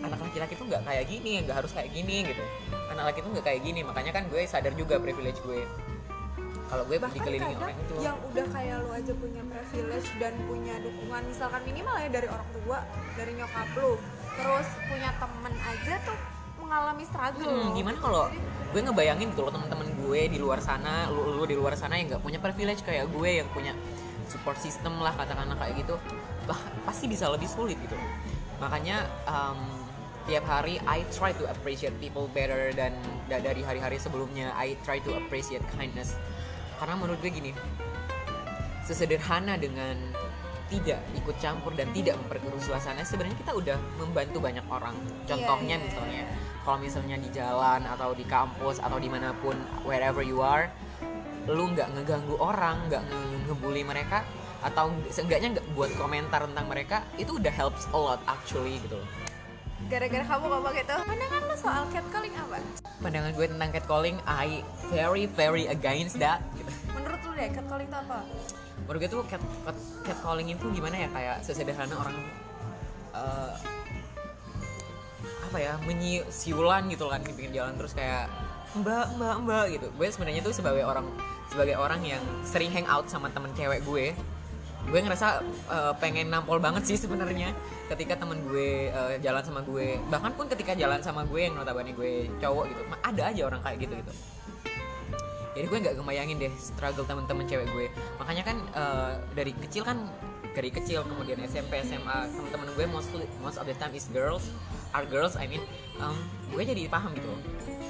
anak 0.05 0.20
laki-laki 0.20 0.53
tuh 0.53 0.68
nggak 0.68 0.84
kayak 0.84 1.05
gini 1.09 1.40
nggak 1.49 1.64
harus 1.64 1.72
kayak 1.72 1.88
gini 1.97 2.28
gitu. 2.28 2.45
Anak 2.92 3.09
laki 3.09 3.24
tuh 3.24 3.32
nggak 3.32 3.47
kayak 3.49 3.61
gini 3.64 3.80
makanya 3.80 4.12
kan 4.12 4.28
gue 4.28 4.45
sadar 4.45 4.76
juga 4.76 5.01
privilege 5.01 5.40
gue 5.49 5.64
kalau 6.64 6.84
gue 6.88 6.96
bahkan 6.96 7.16
dikelilingi 7.20 7.54
kadang 7.54 7.62
orang 7.68 7.76
itu 7.76 7.94
yang 8.00 8.16
udah 8.24 8.46
kayak 8.50 8.76
lu 8.80 8.90
aja 8.90 9.12
punya 9.14 9.42
privilege 9.44 10.08
dan 10.16 10.32
punya 10.48 10.74
dukungan 10.80 11.22
misalkan 11.28 11.60
minimal 11.68 11.96
ya 12.00 12.08
dari 12.08 12.28
orang 12.28 12.48
tua 12.56 12.78
dari 13.14 13.32
nyokap 13.36 13.68
lu 13.76 13.92
terus 14.34 14.68
punya 14.88 15.10
temen 15.20 15.54
aja 15.54 15.94
tuh 16.02 16.18
mengalami 16.64 17.04
struggle. 17.06 17.44
Hmm, 17.44 17.76
gimana 17.76 17.98
kalau 18.00 18.24
gue 18.74 18.80
ngebayangin 18.80 19.30
gitu 19.30 19.46
loh 19.46 19.52
teman-teman 19.52 19.86
gue 19.86 20.20
di 20.32 20.38
luar 20.40 20.58
sana 20.58 21.06
lu, 21.12 21.38
lu 21.38 21.44
di 21.46 21.54
luar 21.54 21.78
sana 21.78 22.00
yang 22.00 22.10
nggak 22.10 22.22
punya 22.24 22.40
privilege 22.42 22.82
kayak 22.82 23.06
gue 23.12 23.30
yang 23.44 23.48
punya 23.54 23.76
support 24.26 24.58
system 24.58 24.98
lah 24.98 25.14
katakanlah 25.14 25.54
kayak 25.60 25.84
gitu 25.84 25.94
bah, 26.48 26.58
pasti 26.88 27.06
bisa 27.06 27.30
lebih 27.30 27.46
sulit 27.46 27.78
gitu. 27.78 27.94
Makanya 28.58 29.06
um, 29.28 29.60
tiap 30.24 30.42
hari 30.48 30.80
I 30.88 31.04
try 31.12 31.36
to 31.36 31.44
appreciate 31.46 31.92
people 32.00 32.26
better 32.32 32.72
dan 32.72 32.96
da- 33.28 33.44
dari 33.44 33.60
hari-hari 33.60 34.00
sebelumnya 34.00 34.56
I 34.56 34.74
try 34.82 34.98
to 35.04 35.14
appreciate 35.20 35.62
kindness 35.76 36.16
karena 36.85 37.01
menurut 37.01 37.16
gue 37.24 37.32
gini 37.32 37.49
sesederhana 38.85 39.57
dengan 39.57 39.97
tidak 40.68 41.01
ikut 41.16 41.32
campur 41.41 41.72
dan 41.72 41.89
tidak 41.97 42.20
memperkeruh 42.20 42.61
suasana 42.61 43.01
sebenarnya 43.01 43.41
kita 43.41 43.57
udah 43.57 43.76
membantu 43.97 44.45
banyak 44.45 44.61
orang 44.68 44.93
contohnya 45.24 45.80
Iya, 45.80 45.80
iya, 45.80 45.87
misalnya 45.89 46.22
iya. 46.28 46.37
kalau 46.61 46.78
misalnya 46.85 47.16
di 47.16 47.28
jalan 47.32 47.80
atau 47.89 48.12
di 48.12 48.28
kampus 48.28 48.85
atau 48.85 49.01
di 49.01 49.09
mana 49.09 49.32
pun 49.41 49.57
wherever 49.89 50.20
you 50.20 50.45
are 50.45 50.68
lu 51.49 51.72
nggak 51.72 51.89
ngeganggu 51.97 52.37
orang 52.37 52.76
nggak 52.93 53.01
nge- 53.01 53.41
ngebully 53.49 53.80
mereka 53.80 54.20
atau 54.61 54.93
seenggaknya 55.09 55.57
nggak 55.57 55.66
buat 55.72 55.89
komentar 55.97 56.45
tentang 56.45 56.68
mereka 56.68 57.01
itu 57.16 57.41
udah 57.41 57.53
helps 57.53 57.89
a 57.93 57.97
lot 57.97 58.20
actually 58.28 58.76
gitu 58.85 59.01
loh 59.01 59.09
gara-gara 59.95 60.26
kamu 60.26 60.45
ngomong 60.51 60.74
gitu 60.74 60.97
pandangan 61.07 61.42
lo 61.47 61.55
soal 61.55 61.82
catcalling 61.95 62.34
apa? 62.34 62.59
Pandangan 62.99 63.30
gue 63.30 63.47
tentang 63.47 63.70
catcalling 63.70 64.18
I 64.26 64.66
very 64.90 65.30
very 65.30 65.70
against 65.70 66.18
that. 66.18 66.42
Gitu. 66.59 66.66
menurut 66.99 67.22
lu 67.22 67.30
deh 67.38 67.47
catcalling 67.55 67.86
itu 67.86 67.99
apa? 68.03 68.18
Menurut 68.90 68.99
gue 68.99 69.11
tuh 69.14 69.22
cat, 69.30 69.42
cat, 69.62 69.78
catcalling 70.03 70.51
itu 70.51 70.66
gimana 70.74 70.99
ya? 70.99 71.09
Kayak 71.14 71.36
sesederhana 71.47 71.95
orang 71.95 72.16
eh, 73.14 73.55
apa 75.47 75.59
ya? 75.62 75.78
Menyiu 75.86 76.26
siulan 76.26 76.90
gitu 76.90 77.07
kan 77.07 77.22
di 77.22 77.30
pinggir 77.30 77.62
jalan. 77.62 77.78
Terus 77.78 77.95
kayak 77.95 78.26
mbak 78.74 79.14
mbak 79.14 79.36
mbak 79.47 79.64
gitu. 79.78 79.86
Gue 79.95 80.11
sebenarnya 80.11 80.42
tuh 80.42 80.59
sebagai 80.59 80.82
orang 80.82 81.07
sebagai 81.55 81.78
orang 81.78 82.03
yang 82.03 82.22
sering 82.42 82.74
hang 82.74 82.90
out 82.90 83.07
sama 83.07 83.30
temen 83.30 83.55
cewek 83.55 83.86
gue 83.86 84.11
gue 84.85 85.01
ngerasa 85.01 85.43
eh, 85.70 85.93
pengen 85.99 86.28
nampol 86.28 86.61
banget 86.61 86.85
sih 86.85 86.97
sebenarnya 87.01 87.53
ketika 87.89 88.20
temen 88.20 88.41
gue 88.49 88.89
eh, 88.93 89.16
jalan 89.24 89.43
sama 89.45 89.61
gue. 89.64 90.01
Bahkan 90.11 90.32
pun 90.37 90.47
ketika 90.51 90.76
jalan 90.76 91.01
sama 91.01 91.24
gue 91.24 91.51
yang 91.51 91.55
notabene 91.57 91.93
gue 91.97 92.28
cowok 92.41 92.64
gitu 92.70 92.82
ada 93.01 93.22
aja 93.32 93.43
orang 93.49 93.61
kayak 93.64 93.78
gitu 93.89 93.95
gitu 94.01 94.14
jadi 95.55 95.70
gue 95.70 95.78
nggak 95.87 95.95
ngebayangin 96.03 96.37
deh 96.43 96.53
struggle 96.59 97.07
temen-temen 97.07 97.47
cewek 97.47 97.66
gue. 97.70 97.87
Makanya 98.18 98.43
kan 98.43 98.57
eh, 98.74 99.12
dari 99.39 99.55
kecil 99.55 99.87
kan 99.87 100.11
dari 100.55 100.70
kecil 100.70 101.07
kemudian 101.07 101.39
SMP 101.47 101.82
SMA 101.87 102.30
temen-temen 102.30 102.68
gue 102.74 102.87
mostly 102.91 103.26
most 103.43 103.59
of 103.59 103.66
the 103.66 103.74
time 103.78 103.91
is 103.95 104.07
girls 104.14 104.47
are 104.95 105.03
girls 105.03 105.35
I 105.35 105.51
mean 105.51 105.62
um, 105.99 106.14
gue 106.55 106.62
jadi 106.62 106.87
paham 106.87 107.11
gitu 107.18 107.26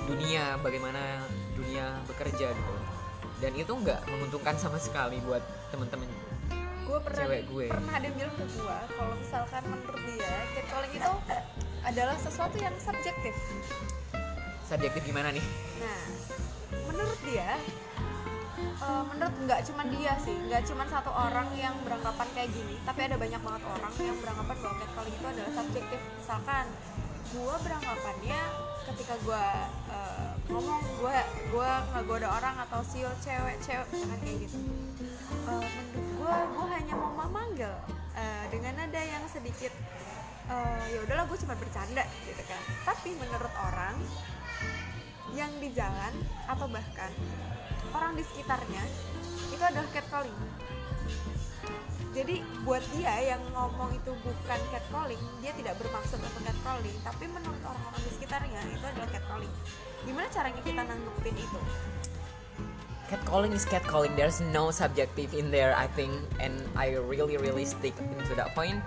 dunia 0.09 0.61
bagaimana 0.61 1.25
dunia 1.57 1.97
bekerja 2.05 2.53
gitu. 2.53 2.75
Dan 3.41 3.53
itu 3.57 3.73
nggak 3.73 4.09
menguntungkan 4.13 4.57
sama 4.61 4.77
sekali 4.77 5.21
buat 5.25 5.41
temen-temen 5.73 6.09
gue 6.95 7.03
pernah 7.03 7.27
Cewek 7.27 7.43
gue. 7.51 7.67
pernah 7.67 7.93
ada 7.99 8.07
yang 8.07 8.17
bilang 8.23 8.37
ke 8.39 8.47
gue 8.55 8.79
kalau 8.95 9.15
misalkan 9.19 9.63
menurut 9.67 10.03
dia 10.07 10.35
catcalling 10.55 10.95
itu 10.95 11.13
adalah 11.83 12.17
sesuatu 12.23 12.57
yang 12.63 12.75
subjektif. 12.79 13.35
Subjektif 14.63 15.03
gimana 15.03 15.35
nih? 15.35 15.43
Nah 15.83 16.03
menurut 16.87 17.19
dia 17.27 17.59
eh, 18.79 19.03
menurut 19.11 19.35
nggak 19.43 19.61
cuma 19.67 19.83
dia 19.91 20.15
sih 20.23 20.39
nggak 20.39 20.63
cuma 20.71 20.87
satu 20.87 21.11
orang 21.11 21.51
yang 21.59 21.75
beranggapan 21.83 22.29
kayak 22.31 22.51
gini 22.55 22.79
tapi 22.87 23.01
ada 23.11 23.19
banyak 23.19 23.41
banget 23.43 23.63
orang 23.67 23.93
yang 23.99 24.19
beranggapan 24.23 24.57
bahwa 24.63 24.77
catcalling 24.79 25.15
itu 25.19 25.27
adalah 25.27 25.51
subjektif. 25.51 26.01
Misalkan 26.23 26.65
gue 27.35 27.57
beranggapannya 27.67 28.43
ketika 28.95 29.15
gue 29.27 29.47
eh, 29.91 30.33
ngomong 30.47 30.83
gue 31.03 31.17
gue 31.51 31.71
ngegoda 31.91 32.29
orang 32.31 32.57
atau 32.63 32.81
sio 32.87 33.11
cewek 33.19 33.59
cewek 33.59 33.87
misalkan 33.91 34.21
kayak 34.23 34.39
gitu. 34.47 34.59
Eh, 35.51 35.67
menurut 35.67 36.09
gue 36.15 36.35
gue 36.55 36.67
hanya 36.79 36.95
mau 36.95 37.13
memanggil 37.27 37.75
eh, 38.15 38.45
dengan 38.55 38.79
nada 38.79 39.03
yang 39.03 39.25
sedikit 39.27 39.75
eh, 40.47 40.85
ya 40.95 40.99
udahlah 41.03 41.27
gue 41.27 41.39
cuma 41.43 41.59
bercanda 41.59 42.07
gitu 42.23 42.43
kan. 42.47 42.63
Tapi 42.87 43.19
menurut 43.19 43.53
orang 43.67 43.99
yang 45.35 45.51
di 45.59 45.75
jalan 45.75 46.15
atau 46.47 46.71
bahkan 46.71 47.11
orang 47.91 48.15
di 48.15 48.23
sekitarnya 48.23 48.85
itu 49.51 49.63
adalah 49.63 49.91
catcalling 49.91 50.39
jadi 52.15 52.47
buat 52.63 52.79
dia 52.95 53.35
yang 53.35 53.43
ngomong 53.51 53.91
itu 53.91 54.15
bukan 54.23 54.61
catcalling 54.71 55.19
dia 55.43 55.51
tidak 55.59 55.75
bermaksud 55.83 56.23
untuk 56.23 56.43
catcalling 56.47 56.95
tapi 57.03 57.27
menurut 57.27 57.59
orang-orang 57.67 58.03
di 58.07 58.11
sekitarnya 58.15 58.61
itu 58.71 58.87
adalah 58.87 59.11
catcalling. 59.11 59.51
Gimana 60.07 60.31
caranya 60.31 60.63
kita 60.63 60.83
nanggepin 60.87 61.35
itu? 61.35 61.59
Catcalling 63.11 63.51
is 63.51 63.67
catcalling. 63.67 64.15
There's 64.15 64.39
no 64.55 64.71
subjective 64.71 65.35
in 65.35 65.51
there 65.51 65.75
I 65.75 65.91
think 65.99 66.15
and 66.39 66.55
I 66.79 66.95
really 67.03 67.35
really 67.35 67.67
stick 67.67 67.99
into 67.99 68.39
that 68.39 68.55
point. 68.55 68.79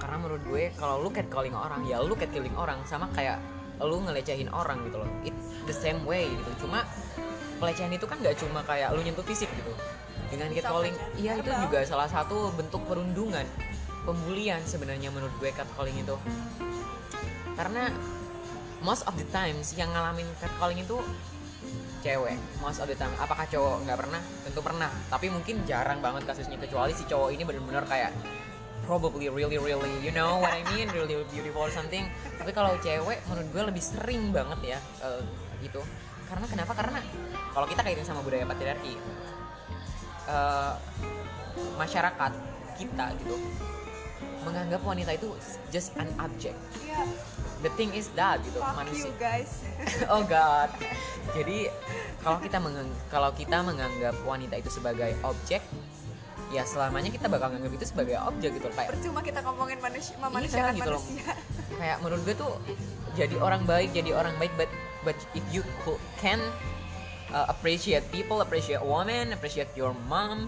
Karena 0.00 0.16
menurut 0.24 0.42
gue 0.48 0.72
kalau 0.80 1.04
lu 1.04 1.12
catcalling 1.12 1.52
orang 1.52 1.84
ya 1.84 2.00
lu 2.00 2.16
catcalling 2.16 2.56
orang 2.56 2.80
sama 2.88 3.04
kayak 3.12 3.36
lu 3.84 4.00
ngelecehin 4.00 4.48
orang 4.48 4.80
gitu 4.88 4.96
loh. 4.96 5.10
It 5.28 5.36
the 5.68 5.76
same 5.76 6.08
way 6.08 6.24
gitu. 6.32 6.64
Cuma 6.64 6.88
pelecehan 7.60 7.92
itu 7.92 8.08
kan 8.08 8.16
nggak 8.16 8.40
cuma 8.40 8.64
kayak 8.64 8.96
lu 8.96 9.04
nyentuh 9.04 9.22
fisik 9.22 9.46
gitu 9.52 9.76
dengan 10.32 10.48
catcalling 10.56 10.96
iya 11.20 11.36
itu 11.36 11.52
juga 11.52 11.84
salah 11.84 12.08
satu 12.08 12.48
bentuk 12.56 12.80
perundungan 12.88 13.44
pembulian 14.02 14.60
sebenarnya 14.66 15.08
menurut 15.14 15.32
gue 15.38 15.50
catcalling 15.54 15.94
itu. 15.94 16.16
Karena 17.54 17.90
most 18.82 19.06
of 19.06 19.14
the 19.14 19.26
times 19.30 19.74
yang 19.78 19.90
ngalamin 19.94 20.26
catcalling 20.42 20.82
itu 20.82 20.98
cewek 22.02 22.34
most 22.58 22.82
of 22.82 22.90
the 22.90 22.98
time. 22.98 23.14
Apakah 23.22 23.46
cowok? 23.46 23.86
Nggak 23.86 23.98
pernah 24.02 24.20
tentu 24.42 24.60
pernah. 24.60 24.90
Tapi 25.06 25.30
mungkin 25.30 25.62
jarang 25.62 26.02
banget 26.02 26.26
kasusnya 26.26 26.58
kecuali 26.58 26.90
si 26.92 27.06
cowok 27.06 27.30
ini 27.30 27.42
bener-bener 27.46 27.86
kayak 27.86 28.10
probably 28.82 29.30
really 29.30 29.62
really 29.62 29.94
you 30.02 30.10
know 30.10 30.42
what 30.42 30.50
I 30.50 30.66
mean? 30.74 30.90
Really 30.90 31.22
beautiful 31.30 31.70
or 31.70 31.72
something. 31.72 32.10
Tapi 32.34 32.50
kalau 32.50 32.74
cewek 32.82 33.22
menurut 33.30 33.48
gue 33.54 33.62
lebih 33.70 33.82
sering 33.82 34.34
banget 34.34 34.76
ya 34.76 34.78
eh, 35.06 35.22
itu 35.62 35.78
karena 36.26 36.46
kenapa? 36.48 36.72
Karena 36.74 36.98
kalau 37.52 37.66
kita 37.68 37.84
kaitin 37.84 38.08
sama 38.08 38.24
budaya 38.24 38.48
patriarki 38.48 38.96
eh, 40.28 40.74
masyarakat 41.78 42.32
kita 42.78 43.06
gitu 43.22 43.36
menganggap 44.42 44.82
wanita 44.82 45.14
itu 45.14 45.30
just 45.70 45.94
an 46.02 46.10
object. 46.18 46.58
Ya 46.82 47.06
the 47.62 47.70
thing 47.78 47.94
is 47.94 48.10
that 48.18 48.42
gitu 48.42 48.58
fuck 48.58 48.74
manusia. 48.74 49.08
you 49.08 49.14
guys. 49.16 49.62
Oh 50.12 50.26
god. 50.26 50.68
Jadi 51.32 51.70
kalau 52.20 52.38
kita 52.42 52.58
kalau 53.08 53.30
kita 53.32 53.62
menganggap 53.62 54.14
wanita 54.26 54.58
itu 54.58 54.70
sebagai 54.70 55.14
objek 55.22 55.62
ya 56.52 56.68
selamanya 56.68 57.08
kita 57.08 57.32
bakal 57.32 57.48
menganggap 57.48 57.80
itu 57.80 57.86
sebagai 57.88 58.20
objek 58.28 58.60
gitu 58.60 58.68
kayak 58.76 58.92
percuma 58.92 59.24
kita 59.24 59.40
ngomongin 59.40 59.80
manusia 59.80 60.14
memanusiakan 60.20 60.76
gitu 60.76 60.90
loh. 60.92 61.00
manusia 61.00 61.32
kayak 61.80 61.96
menurut 62.04 62.22
gue 62.28 62.36
tuh 62.36 62.52
jadi 63.16 63.36
orang 63.40 63.64
baik 63.64 63.88
jadi 63.96 64.12
orang 64.12 64.36
baik 64.36 64.52
but 64.60 64.68
but 65.00 65.16
if 65.32 65.40
you 65.48 65.64
can 66.20 66.36
uh, 67.32 67.46
appreciate 67.48 68.04
people 68.12 68.44
appreciate 68.44 68.84
women 68.84 69.32
appreciate 69.32 69.72
your 69.74 69.96
mom. 70.06 70.46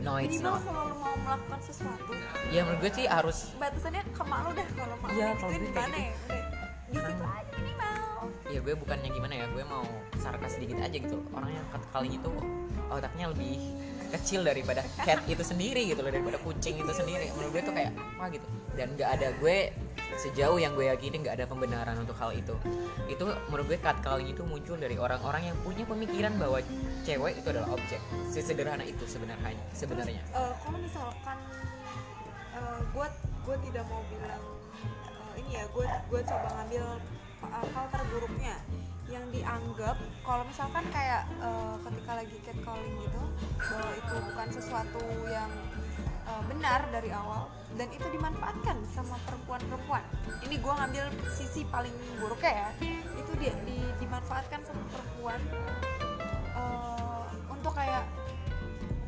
No 0.00 0.16
it's 0.16 0.40
not 0.40 0.64
kalau 0.64 0.88
lu 0.88 0.96
mau 1.04 1.12
melakukan 1.20 1.60
sesuatu. 1.60 2.16
Ya 2.48 2.64
menurut 2.64 2.80
gue 2.80 2.90
sih 2.96 3.06
harus 3.10 3.52
batasannya 3.60 4.02
ke 4.08 4.22
mak 4.24 4.40
lu 4.48 4.50
dah 4.56 4.68
kalau 4.72 4.96
mak 5.04 5.08
Iya, 5.12 5.28
kalau 5.36 5.52
digituin 5.52 5.60
gue 5.60 5.72
kayak 5.76 5.90
gimana 5.92 5.96
ya? 5.98 6.12
Udah 6.22 6.42
di 6.88 6.96
situ 6.96 7.24
aja 7.28 7.54
minimal. 7.60 8.00
Ya 8.48 8.58
gue 8.64 8.74
bukannya 8.78 9.08
gimana 9.12 9.34
ya 9.36 9.46
gue 9.52 9.64
mau 9.68 9.84
sarkas 10.16 10.50
sedikit 10.56 10.78
aja 10.80 10.96
gitu 10.96 11.18
orang 11.36 11.50
yang 11.52 11.66
kali 11.92 12.10
itu 12.16 12.32
otaknya 12.88 13.26
lebih 13.36 13.54
kecil 14.12 14.40
daripada 14.44 14.84
cat 15.00 15.20
itu 15.24 15.40
sendiri 15.40 15.88
gitu 15.88 16.00
loh 16.00 16.12
daripada 16.12 16.38
kucing 16.40 16.80
itu 16.80 16.92
sendiri. 16.96 17.28
Menurut 17.36 17.50
gue 17.52 17.62
tuh 17.68 17.74
kayak 17.76 17.92
apa 17.92 18.24
gitu. 18.32 18.46
Dan 18.72 18.86
nggak 18.96 19.10
ada 19.20 19.28
gue 19.40 19.56
sejauh 20.18 20.58
yang 20.60 20.72
gue 20.76 20.88
yakini 20.88 21.22
nggak 21.22 21.40
ada 21.40 21.46
pembenaran 21.48 21.96
untuk 22.00 22.16
hal 22.18 22.32
itu. 22.34 22.56
Itu 23.08 23.28
menurut 23.48 23.66
gue 23.68 23.78
cat 23.80 23.98
kali 24.04 24.32
itu 24.32 24.42
muncul 24.44 24.76
dari 24.76 24.96
orang-orang 24.96 25.52
yang 25.52 25.56
punya 25.64 25.84
pemikiran 25.84 26.34
bahwa 26.36 26.60
cewek 27.06 27.38
itu 27.38 27.48
adalah 27.52 27.70
objek 27.72 28.00
sesederhana 28.28 28.84
itu 28.84 29.04
sebenarnya 29.04 29.56
sebenarnya. 29.72 30.22
Eh, 30.32 30.52
kalau 30.60 30.78
misalkan 30.80 31.38
gue 32.92 33.06
gue 33.42 33.56
tidak 33.70 33.84
mau 33.88 34.02
bilang 34.12 34.42
eh, 35.08 35.32
ini 35.40 35.50
ya 35.56 35.64
gue 35.72 35.86
gue 35.86 36.20
coba 36.22 36.48
ngambil 36.60 36.84
uh, 37.48 37.66
hal 37.72 37.86
terburuknya. 37.92 38.56
Yang 39.10 39.44
dianggap 39.44 39.96
kalau 40.24 40.40
misalkan 40.48 40.88
kayak 40.88 41.28
eh, 41.36 41.76
ketika 41.84 42.12
lagi 42.16 42.36
catcalling 42.48 42.96
gitu 42.96 43.22
bahwa 43.60 43.92
itu 43.92 44.14
bukan 44.24 44.48
sesuatu 44.56 45.04
yang 45.28 45.50
eh, 46.24 46.42
benar 46.48 46.80
dari 46.88 47.12
awal 47.12 47.44
dan 47.76 47.88
itu 47.88 48.06
dimanfaatkan 48.12 48.76
sama 48.92 49.16
perempuan-perempuan. 49.24 50.04
Ini 50.44 50.54
gue 50.60 50.72
ngambil 50.72 51.04
sisi 51.32 51.64
paling 51.72 51.92
buruknya 52.20 52.52
ya. 52.52 52.68
Itu 53.16 53.32
dia 53.40 53.54
di- 53.64 53.92
dimanfaatkan 54.02 54.60
sama 54.64 54.82
perempuan 54.92 55.40
eh, 56.52 57.26
untuk 57.48 57.72
kayak 57.72 58.04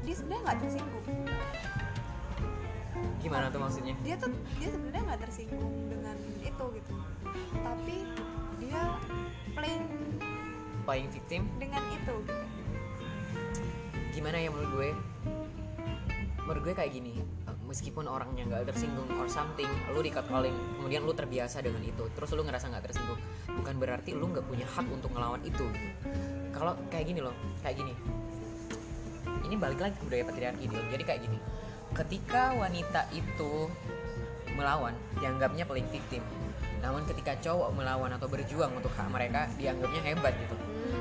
dia 0.04 0.14
sebenarnya 0.16 0.42
nggak 0.48 0.58
tersinggung. 0.64 1.06
Gimana 3.20 3.46
tuh 3.52 3.60
maksudnya? 3.60 3.94
Dia 4.04 4.16
tuh 4.16 4.32
dia 4.60 4.68
sebenarnya 4.72 5.02
nggak 5.12 5.20
tersinggung 5.28 5.74
dengan 5.92 6.16
itu 6.40 6.64
gitu. 6.80 6.92
Tapi 7.60 7.96
dia 8.60 8.80
playing 9.52 9.84
playing 10.84 11.08
victim? 11.12 11.42
dengan 11.60 11.82
itu 11.92 12.14
gitu. 12.24 12.44
Gimana 14.12 14.36
ya 14.40 14.48
menurut 14.52 14.70
gue? 14.72 14.90
Menurut 16.44 16.62
gue 16.68 16.74
kayak 16.76 16.92
gini 16.92 17.24
meskipun 17.74 18.06
orangnya 18.06 18.46
nggak 18.46 18.70
tersinggung 18.70 19.10
or 19.18 19.26
something 19.26 19.66
lu 19.90 19.98
di 19.98 20.14
calling 20.14 20.54
kemudian 20.78 21.02
lu 21.02 21.10
terbiasa 21.10 21.58
dengan 21.58 21.82
itu 21.82 22.06
terus 22.14 22.30
lu 22.38 22.46
ngerasa 22.46 22.70
nggak 22.70 22.86
tersinggung 22.86 23.18
bukan 23.50 23.74
berarti 23.82 24.14
lu 24.14 24.30
nggak 24.30 24.46
punya 24.46 24.62
hak 24.62 24.86
untuk 24.94 25.10
ngelawan 25.10 25.42
itu 25.42 25.66
gitu. 25.66 25.90
kalau 26.54 26.78
kayak 26.86 27.10
gini 27.10 27.18
loh 27.18 27.34
kayak 27.66 27.82
gini 27.82 27.90
ini 29.42 29.58
balik 29.58 29.82
lagi 29.82 29.98
ke 29.98 30.06
budaya 30.06 30.22
patriarki 30.22 30.70
nih 30.70 30.84
jadi 30.94 31.02
kayak 31.02 31.20
gini 31.26 31.38
ketika 31.98 32.54
wanita 32.54 33.10
itu 33.10 33.66
melawan 34.54 34.94
dianggapnya 35.18 35.66
paling 35.66 35.90
victim 35.90 36.22
namun 36.78 37.02
ketika 37.10 37.34
cowok 37.42 37.74
melawan 37.74 38.14
atau 38.14 38.30
berjuang 38.30 38.70
untuk 38.70 38.94
hak 38.94 39.10
mereka 39.10 39.50
dianggapnya 39.58 40.14
hebat 40.14 40.30
gitu 40.38 40.54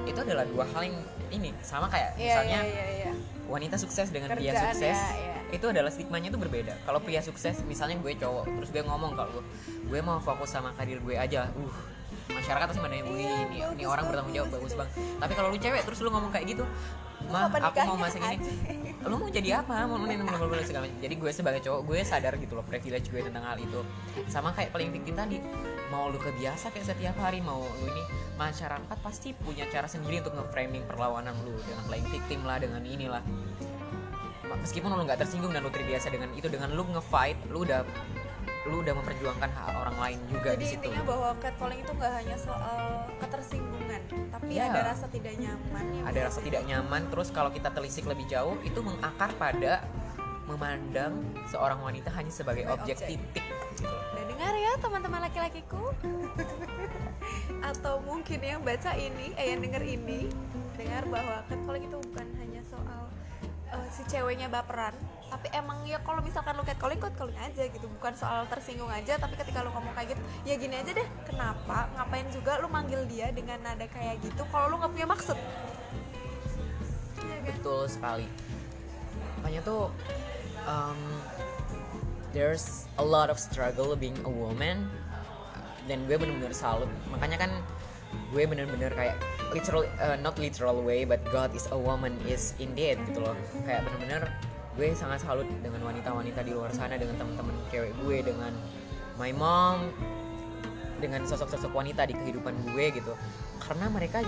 itu 0.10 0.20
adalah 0.26 0.50
dua 0.50 0.66
hal 0.74 0.90
yang 0.90 0.98
ini 1.30 1.54
sama 1.62 1.86
kayak 1.86 2.18
Iya, 2.18 2.26
misalnya 2.26 2.60
iya, 2.66 2.74
iya, 2.74 2.86
iya. 3.06 3.14
wanita 3.46 3.78
sukses 3.78 4.10
dengan 4.10 4.34
pria 4.34 4.58
Kerjaan, 4.58 4.74
sukses 4.74 4.98
ya, 4.98 5.22
ya. 5.22 5.43
Itu 5.54 5.66
adalah 5.70 5.94
stigmanya 5.94 6.34
itu 6.34 6.40
berbeda. 6.42 6.74
Kalau 6.84 6.98
pria 6.98 7.22
sukses 7.22 7.62
misalnya 7.70 8.02
gue 8.02 8.14
cowok 8.18 8.50
terus 8.50 8.70
gue 8.74 8.84
ngomong 8.84 9.14
kalau 9.14 9.46
gue 9.86 10.00
mau 10.02 10.18
fokus 10.18 10.50
sama 10.50 10.74
karir 10.74 10.98
gue 11.00 11.16
aja 11.16 11.54
uh 11.54 11.76
masyarakat 12.24 12.66
pasti 12.72 12.82
mana 12.82 13.04
wih 13.04 13.20
Iya, 13.20 13.36
ini, 13.52 13.58
ini 13.76 13.84
orang 13.84 14.08
bertanggung 14.08 14.32
jawab 14.32 14.50
bagus 14.56 14.74
bang 14.80 14.90
tapi 15.20 15.34
kalau 15.36 15.52
lu 15.52 15.58
cewek 15.60 15.82
terus 15.84 16.00
lu 16.00 16.10
ngomong 16.14 16.32
kayak 16.32 16.56
gitu 16.56 16.64
mah 17.32 17.48
aku 17.48 17.80
mau 17.88 17.96
masa 17.96 18.20
gini 18.20 18.36
aja? 18.36 18.52
lu 19.08 19.16
mau 19.16 19.32
jadi 19.32 19.64
apa? 19.64 19.88
Mau 19.88 19.96
lu 19.96 20.08
boleh 20.52 20.66
segala 20.68 20.88
macam. 20.88 21.00
Jadi 21.00 21.16
gue 21.16 21.32
sebagai 21.32 21.62
cowok 21.64 21.82
gue 21.88 22.00
sadar 22.04 22.36
gitu 22.36 22.52
loh 22.56 22.68
privilege 22.68 23.08
gue 23.08 23.24
tentang 23.24 23.48
hal 23.48 23.56
itu. 23.60 23.80
Sama 24.28 24.52
kayak 24.52 24.76
paling 24.76 24.92
victim 24.92 25.16
tadi 25.16 25.40
mau 25.88 26.12
lu 26.12 26.20
kebiasa 26.20 26.76
kayak 26.76 26.84
setiap 26.84 27.16
hari 27.24 27.40
mau 27.40 27.64
lu 27.64 27.86
ini 27.88 28.04
masyarakat 28.36 28.98
pasti 29.00 29.32
punya 29.40 29.64
cara 29.72 29.88
sendiri 29.88 30.20
untuk 30.20 30.36
nge-framing 30.36 30.84
perlawanan 30.84 31.32
lu 31.48 31.56
dengan 31.64 31.84
playing 31.88 32.10
victim 32.12 32.44
lah 32.44 32.58
dengan 32.60 32.82
inilah 32.84 33.24
meskipun 34.62 34.90
lu 34.94 35.04
nggak 35.06 35.20
tersinggung 35.22 35.52
dan 35.56 35.62
lu 35.64 35.72
terbiasa 35.74 36.12
dengan 36.14 36.30
itu 36.38 36.48
dengan 36.52 36.70
lu 36.74 36.84
nge-fight 36.94 37.38
lu 37.50 37.66
udah 37.66 37.82
lu 38.64 38.80
udah 38.80 38.96
memperjuangkan 38.96 39.50
hak 39.52 39.76
orang 39.76 39.98
lain 40.00 40.20
juga 40.32 40.56
Jadi 40.56 40.64
di 40.64 40.68
situ 40.72 40.88
intinya 40.88 41.04
bahwa 41.04 41.30
catcalling 41.44 41.80
itu 41.84 41.92
nggak 42.00 42.14
hanya 42.16 42.38
soal 42.40 42.80
ketersinggungan, 43.20 44.02
tapi 44.32 44.52
Iya. 44.56 44.72
ada 44.72 44.82
rasa 44.88 45.06
tidak 45.12 45.34
nyaman 45.36 45.86
yang 45.92 46.06
ada 46.08 46.20
rasa 46.32 46.40
tidak 46.40 46.64
nyaman 46.64 47.02
terus 47.12 47.28
kalau 47.36 47.52
kita 47.52 47.70
telisik 47.76 48.08
lebih 48.08 48.24
jauh 48.32 48.56
itu 48.64 48.80
mengakar 48.80 49.36
pada 49.36 49.84
memandang 50.48 51.24
seorang 51.52 51.80
wanita 51.84 52.08
hanya 52.16 52.32
sebagai 52.32 52.64
objek 52.72 53.04
objek. 53.04 53.20
titik 53.20 53.44
gitu. 53.80 53.96
Udah 54.16 54.26
dengar 54.32 54.54
ya 54.56 54.72
teman-teman 54.80 55.20
laki-lakiku? 55.28 55.84
Atau 57.72 58.04
mungkin 58.04 58.40
yang 58.44 58.60
baca 58.64 58.92
ini, 58.96 59.32
eh 59.40 59.56
yang 59.56 59.64
denger 59.64 59.84
ini, 59.84 60.28
dengar 60.76 61.04
bahwa 61.08 61.44
catcalling 61.48 61.88
itu 61.88 61.98
bukan 62.12 62.28
si 63.94 64.02
ceweknya 64.10 64.50
baperan, 64.50 64.98
tapi 65.30 65.54
emang 65.54 65.86
ya 65.86 66.02
kalau 66.02 66.26
misalkan 66.26 66.58
lu 66.58 66.66
catcalling, 66.66 66.98
catcalling 66.98 67.38
aja 67.38 67.70
gitu, 67.70 67.86
bukan 68.02 68.18
soal 68.18 68.50
tersinggung 68.50 68.90
aja, 68.90 69.22
tapi 69.22 69.38
ketika 69.38 69.62
lu 69.62 69.70
ngomong 69.70 69.94
kayak 69.94 70.18
gitu, 70.18 70.22
ya 70.50 70.58
gini 70.58 70.82
aja 70.82 70.92
deh, 70.98 71.08
kenapa? 71.30 71.86
Ngapain 71.94 72.26
juga 72.34 72.58
lu 72.58 72.68
manggil 72.74 73.06
dia 73.06 73.30
dengan 73.30 73.62
nada 73.62 73.86
kayak 73.86 74.18
gitu 74.26 74.42
kalau 74.50 74.74
lu 74.74 74.82
nggak 74.82 74.92
punya 74.98 75.08
maksud? 75.08 75.38
Iya 77.22 77.38
kan? 77.38 77.46
betul 77.54 77.82
sekali 77.88 78.28
makanya 79.44 79.62
tuh 79.68 79.92
um, 80.64 81.00
there's 82.32 82.88
a 82.96 83.04
lot 83.04 83.28
of 83.28 83.36
struggle 83.36 83.92
being 84.00 84.16
a 84.24 84.32
woman 84.32 84.88
dan 85.84 86.08
gue 86.08 86.16
bener-bener 86.16 86.56
salut 86.56 86.88
makanya 87.12 87.44
kan 87.44 87.52
gue 88.32 88.44
bener-bener 88.48 88.88
kayak 88.96 89.20
literal 89.54 89.86
uh, 90.02 90.18
not 90.20 90.36
literal 90.42 90.82
way 90.82 91.06
but 91.06 91.22
God 91.30 91.54
is 91.54 91.70
a 91.70 91.78
woman 91.78 92.18
is 92.28 92.58
indeed 92.58 93.00
gitu 93.08 93.24
loh. 93.24 93.38
Kayak 93.64 93.88
bener-bener 93.88 94.22
gue 94.74 94.90
sangat 94.98 95.22
salut 95.22 95.46
dengan 95.62 95.86
wanita-wanita 95.86 96.42
di 96.42 96.52
luar 96.52 96.74
sana 96.74 96.98
dengan 96.98 97.14
teman-teman 97.22 97.54
cewek 97.70 97.94
gue 98.02 98.18
dengan 98.26 98.54
my 99.22 99.30
mom 99.32 99.94
dengan 100.98 101.22
sosok-sosok 101.30 101.70
wanita 101.70 102.10
di 102.10 102.18
kehidupan 102.18 102.58
gue 102.74 102.86
gitu. 102.98 103.14
Karena 103.62 103.88
mereka 103.94 104.26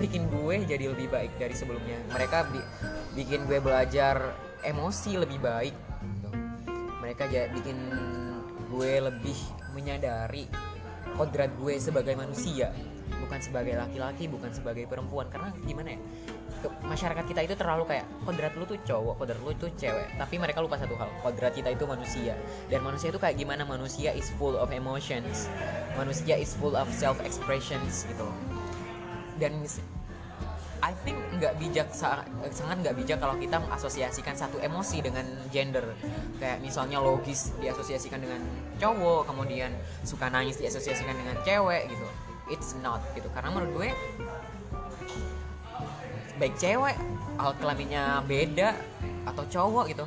bikin 0.00 0.26
gue 0.32 0.64
jadi 0.64 0.90
lebih 0.90 1.12
baik 1.12 1.36
dari 1.36 1.52
sebelumnya. 1.52 2.00
Mereka 2.10 2.48
bi- 2.48 2.68
bikin 3.14 3.46
gue 3.46 3.62
belajar 3.62 4.34
emosi 4.64 5.20
lebih 5.20 5.38
baik 5.38 5.76
gitu. 6.02 6.28
mereka 7.04 7.28
bikin 7.28 7.76
gue 8.72 8.92
lebih 9.04 9.38
menyadari 9.76 10.48
kodrat 11.14 11.52
gue 11.60 11.76
sebagai 11.76 12.16
manusia 12.16 12.72
bukan 13.20 13.40
sebagai 13.40 13.74
laki-laki 13.76 14.24
bukan 14.28 14.50
sebagai 14.52 14.84
perempuan. 14.88 15.28
Karena 15.28 15.52
gimana 15.64 15.96
ya 15.96 16.00
masyarakat 16.84 17.24
kita 17.28 17.40
itu 17.44 17.54
terlalu 17.56 17.84
kayak 17.84 18.06
kodrat 18.24 18.52
lu 18.56 18.64
tuh 18.64 18.78
cowok 18.80 19.14
kodrat 19.20 19.40
lu 19.44 19.52
tuh 19.56 19.70
cewek. 19.76 20.08
Tapi 20.16 20.34
mereka 20.40 20.64
lupa 20.64 20.80
satu 20.80 20.96
hal 20.96 21.10
kodrat 21.20 21.52
kita 21.52 21.72
itu 21.72 21.84
manusia. 21.84 22.34
Dan 22.72 22.80
manusia 22.84 23.12
itu 23.12 23.20
kayak 23.20 23.36
gimana? 23.36 23.62
Manusia 23.68 24.12
is 24.16 24.28
full 24.40 24.56
of 24.56 24.72
emotions. 24.72 25.48
Manusia 25.96 26.36
is 26.40 26.56
full 26.56 26.76
of 26.76 26.88
self 26.92 27.20
expressions 27.20 28.08
gitu. 28.08 28.28
Dan 29.36 29.66
I 30.84 30.92
think 31.00 31.16
nggak 31.40 31.56
bijak 31.56 31.88
sa- 31.96 32.28
sangat 32.52 32.84
nggak 32.84 32.96
bijak 33.00 33.16
kalau 33.16 33.40
kita 33.40 33.56
mengasosiasikan 33.56 34.36
satu 34.36 34.60
emosi 34.60 35.00
dengan 35.00 35.24
gender. 35.48 35.96
Kayak 36.36 36.60
misalnya 36.60 37.00
logis 37.00 37.56
diasosiasikan 37.56 38.20
dengan 38.20 38.44
cowok 38.76 39.32
kemudian 39.32 39.72
suka 40.04 40.28
nangis 40.28 40.60
diasosiasikan 40.60 41.16
dengan 41.16 41.40
cewek 41.40 41.88
gitu 41.88 42.04
it's 42.52 42.76
not 42.80 43.00
gitu. 43.16 43.28
Karena 43.32 43.52
menurut 43.52 43.72
gue 43.72 43.88
baik 46.34 46.54
cewek 46.58 46.96
hal 47.38 47.52
kelaminnya 47.58 48.22
beda 48.26 48.74
atau 49.28 49.44
cowok 49.46 49.84
gitu. 49.90 50.04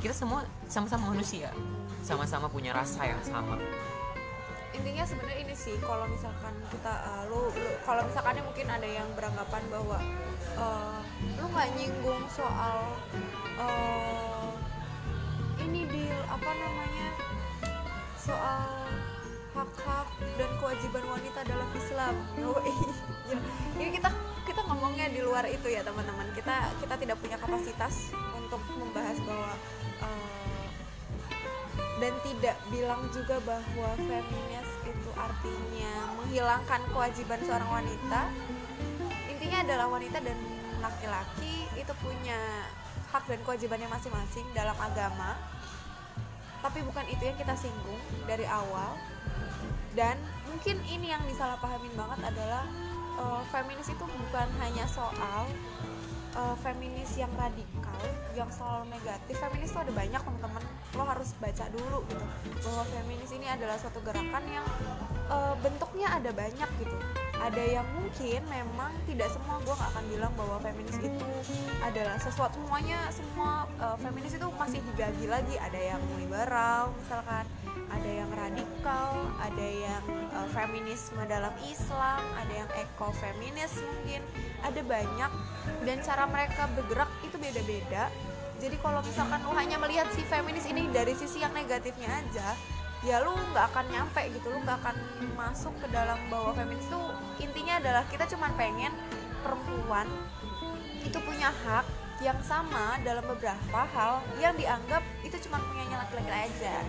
Kita 0.00 0.14
semua 0.16 0.44
sama-sama 0.66 1.12
manusia. 1.12 1.52
Sama-sama 2.00 2.48
punya 2.48 2.72
rasa 2.72 3.04
yang 3.06 3.20
sama. 3.22 3.60
Intinya 4.70 5.04
sebenarnya 5.04 5.44
ini 5.44 5.54
sih 5.54 5.76
kalau 5.84 6.08
misalkan 6.08 6.56
kita 6.72 6.88
uh, 6.88 7.22
lu, 7.28 7.52
lu 7.52 7.70
kalau 7.84 8.00
misalkan 8.06 8.40
mungkin 8.40 8.66
ada 8.70 8.88
yang 8.88 9.04
beranggapan 9.12 9.62
bahwa 9.68 9.98
uh, 10.56 11.00
lu 11.36 11.44
nggak 11.52 11.68
nyinggung 11.76 12.24
soal 12.32 12.96
uh, 13.60 14.48
ini 15.60 15.84
deal 15.90 16.20
apa 16.32 16.50
namanya 16.54 17.08
soal 18.16 18.88
hak-hak 19.54 20.08
dan 20.38 20.50
kewajiban 20.62 21.04
wanita 21.10 21.40
dalam 21.46 21.68
Islam. 21.74 22.14
Oh, 22.46 22.60
iya. 22.62 23.38
Ini 23.78 23.90
kita 23.98 24.10
kita 24.46 24.60
ngomongnya 24.66 25.06
di 25.10 25.20
luar 25.22 25.46
itu 25.46 25.66
ya 25.70 25.82
teman-teman. 25.82 26.30
Kita 26.34 26.70
kita 26.82 26.94
tidak 26.98 27.16
punya 27.18 27.36
kapasitas 27.38 28.14
untuk 28.34 28.62
membahas 28.78 29.18
bahwa 29.26 29.50
uh, 30.02 30.66
dan 32.00 32.14
tidak 32.24 32.56
bilang 32.72 33.02
juga 33.12 33.36
bahwa 33.44 33.90
feminis 34.00 34.68
itu 34.88 35.10
artinya 35.14 35.92
menghilangkan 36.16 36.80
kewajiban 36.90 37.40
seorang 37.44 37.70
wanita. 37.70 38.22
Intinya 39.28 39.58
adalah 39.62 39.86
wanita 39.92 40.18
dan 40.24 40.38
laki-laki 40.80 41.68
itu 41.76 41.92
punya 42.00 42.40
hak 43.12 43.28
dan 43.28 43.40
kewajibannya 43.44 43.88
masing-masing 43.92 44.46
dalam 44.56 44.74
agama. 44.80 45.36
Tapi 46.60 46.84
bukan 46.84 47.04
itu 47.08 47.22
yang 47.24 47.36
kita 47.36 47.56
singgung 47.56 48.00
dari 48.24 48.44
awal. 48.48 48.96
Dan 49.94 50.14
mungkin 50.46 50.78
ini 50.86 51.10
yang 51.10 51.22
disalahpahamin 51.26 51.94
banget 51.98 52.20
adalah 52.30 52.64
eh, 53.18 53.42
feminis 53.50 53.88
itu 53.90 54.04
bukan 54.06 54.48
hanya 54.62 54.84
soal 54.86 55.50
eh, 56.36 56.56
feminis 56.62 57.10
yang 57.18 57.32
radikal, 57.34 58.02
yang 58.38 58.50
selalu 58.54 58.94
negatif. 58.94 59.34
Feminis 59.38 59.74
itu 59.74 59.80
ada 59.82 59.92
banyak 59.92 60.20
teman-teman. 60.22 60.62
Lo 60.94 61.02
harus 61.06 61.34
baca 61.38 61.66
dulu 61.70 62.06
gitu 62.06 62.24
bahwa 62.66 62.82
feminis 62.90 63.30
ini 63.34 63.46
adalah 63.50 63.76
suatu 63.78 63.98
gerakan 64.06 64.44
yang 64.46 64.66
eh, 65.30 65.54
bentuknya 65.58 66.08
ada 66.14 66.30
banyak 66.30 66.70
gitu. 66.82 66.96
Ada 67.40 67.80
yang 67.80 67.88
mungkin 67.96 68.44
memang 68.52 68.92
tidak 69.08 69.32
semua 69.32 69.56
gue 69.64 69.72
nggak 69.72 69.90
akan 69.96 70.04
bilang 70.12 70.32
bahwa 70.36 70.60
feminis 70.60 71.00
itu 71.00 71.24
adalah 71.80 72.20
sesuatu 72.20 72.60
semuanya 72.60 73.00
semua 73.08 73.64
eh, 73.80 73.96
feminis 74.04 74.36
itu 74.36 74.46
masih 74.54 74.80
dibagi 74.92 75.26
lagi. 75.26 75.56
Ada 75.56 75.96
yang 75.96 76.02
liberal 76.20 76.92
misalkan, 77.00 77.48
ada 77.90 78.10
yang 78.10 78.30
radikal, 78.32 79.28
ada 79.42 79.66
yang 79.66 80.02
eh, 80.08 80.48
feminisme 80.54 81.20
dalam 81.26 81.52
Islam, 81.66 82.22
ada 82.38 82.52
yang 82.54 82.70
ekofeminis 82.78 83.76
mungkin, 83.82 84.22
ada 84.62 84.80
banyak 84.80 85.32
dan 85.84 85.96
cara 86.00 86.24
mereka 86.30 86.70
bergerak 86.78 87.10
itu 87.26 87.36
beda-beda. 87.36 88.08
Jadi 88.60 88.76
kalau 88.84 89.00
misalkan 89.00 89.40
lu 89.42 89.52
hanya 89.56 89.80
melihat 89.80 90.06
si 90.12 90.20
feminis 90.28 90.68
ini 90.68 90.84
dari 90.92 91.16
sisi 91.16 91.40
yang 91.40 91.52
negatifnya 91.56 92.08
aja, 92.12 92.52
ya 93.00 93.24
lu 93.24 93.32
nggak 93.32 93.72
akan 93.72 93.86
nyampe 93.88 94.22
gitu, 94.36 94.52
lu 94.52 94.60
nggak 94.62 94.78
akan 94.84 94.96
masuk 95.36 95.72
ke 95.80 95.88
dalam 95.88 96.20
bahwa 96.28 96.52
feminis 96.52 96.84
itu 96.84 97.00
intinya 97.40 97.80
adalah 97.80 98.04
kita 98.12 98.28
cuma 98.28 98.52
pengen 98.60 98.92
perempuan 99.40 100.04
itu 101.00 101.16
punya 101.24 101.48
hak 101.64 101.88
yang 102.20 102.36
sama 102.44 103.00
dalam 103.00 103.24
beberapa 103.24 103.80
hal 103.96 104.20
yang 104.36 104.52
dianggap 104.52 105.00
itu 105.24 105.36
cuma 105.48 105.56
punyanya 105.64 106.04
laki-laki 106.04 106.28
aja. 106.28 106.84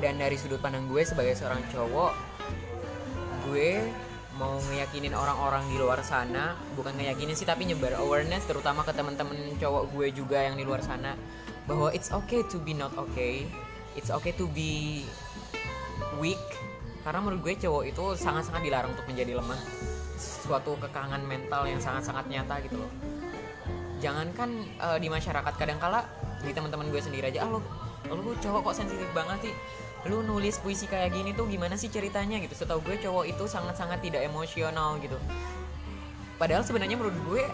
Dan 0.00 0.18
dari 0.18 0.34
sudut 0.38 0.58
pandang 0.58 0.88
gue 0.90 1.02
sebagai 1.04 1.36
seorang 1.38 1.62
cowok 1.70 2.12
gue 3.48 3.84
mau 4.40 4.56
ngeyakinin 4.72 5.12
orang-orang 5.12 5.68
di 5.68 5.76
luar 5.76 6.00
sana 6.00 6.56
bukan 6.72 6.96
ngeyakinin 6.96 7.36
sih 7.36 7.44
tapi 7.44 7.68
nyebar 7.68 7.94
awareness 8.00 8.48
terutama 8.48 8.80
ke 8.82 8.96
teman-teman 8.96 9.36
cowok 9.60 9.92
gue 9.92 10.06
juga 10.16 10.40
yang 10.40 10.56
di 10.56 10.64
luar 10.64 10.80
sana 10.80 11.14
bahwa 11.68 11.92
it's 11.92 12.10
okay 12.10 12.40
to 12.48 12.56
be 12.58 12.72
not 12.72 12.90
okay 12.96 13.44
it's 13.94 14.08
okay 14.08 14.32
to 14.32 14.48
be 14.50 15.04
weak 16.16 16.40
karena 17.02 17.18
menurut 17.18 17.40
gue 17.42 17.54
cowok 17.58 17.82
itu 17.90 18.04
sangat-sangat 18.14 18.62
dilarang 18.62 18.94
untuk 18.94 19.06
menjadi 19.10 19.34
lemah. 19.42 19.58
Suatu 20.18 20.78
kekangan 20.78 21.22
mental 21.26 21.66
yang 21.66 21.82
sangat-sangat 21.82 22.30
nyata 22.30 22.62
gitu 22.62 22.78
loh. 22.78 22.92
Jangankan 23.98 24.50
eh, 24.78 24.98
di 25.02 25.10
masyarakat 25.10 25.54
kadangkala 25.58 26.06
di 26.42 26.50
teman-teman 26.54 26.90
gue 26.90 27.02
sendiri 27.02 27.30
aja 27.30 27.46
ah 27.46 27.50
lu 27.54 27.62
lu 28.10 28.34
cowok 28.42 28.72
kok 28.72 28.76
sensitif 28.82 29.08
banget 29.14 29.50
sih? 29.50 29.54
Lu 30.10 30.26
nulis 30.26 30.58
puisi 30.58 30.90
kayak 30.90 31.14
gini 31.14 31.30
tuh 31.36 31.46
gimana 31.46 31.78
sih 31.78 31.86
ceritanya 31.86 32.42
gitu? 32.42 32.54
Setahu 32.58 32.82
gue 32.82 32.98
cowok 32.98 33.24
itu 33.30 33.44
sangat-sangat 33.46 34.02
tidak 34.02 34.26
emosional 34.26 34.98
gitu. 34.98 35.14
Padahal 36.40 36.66
sebenarnya 36.66 36.98
menurut 36.98 37.14
gue 37.30 37.44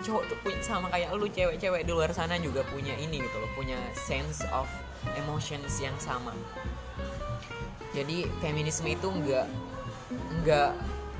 cowok 0.00 0.22
tuh 0.32 0.38
punya 0.40 0.60
sama 0.64 0.86
kayak 0.88 1.12
lu 1.12 1.28
cewek-cewek 1.28 1.82
di 1.84 1.92
luar 1.92 2.14
sana 2.14 2.40
juga 2.40 2.64
punya 2.72 2.96
ini 2.96 3.20
gitu 3.20 3.36
loh 3.36 3.50
punya 3.52 3.76
sense 3.92 4.46
of 4.54 4.70
emotions 5.18 5.76
yang 5.82 5.94
sama. 6.00 6.32
Jadi 7.92 8.24
feminisme 8.38 8.86
itu 8.86 9.10
nggak 9.10 9.46
nggak 10.40 10.70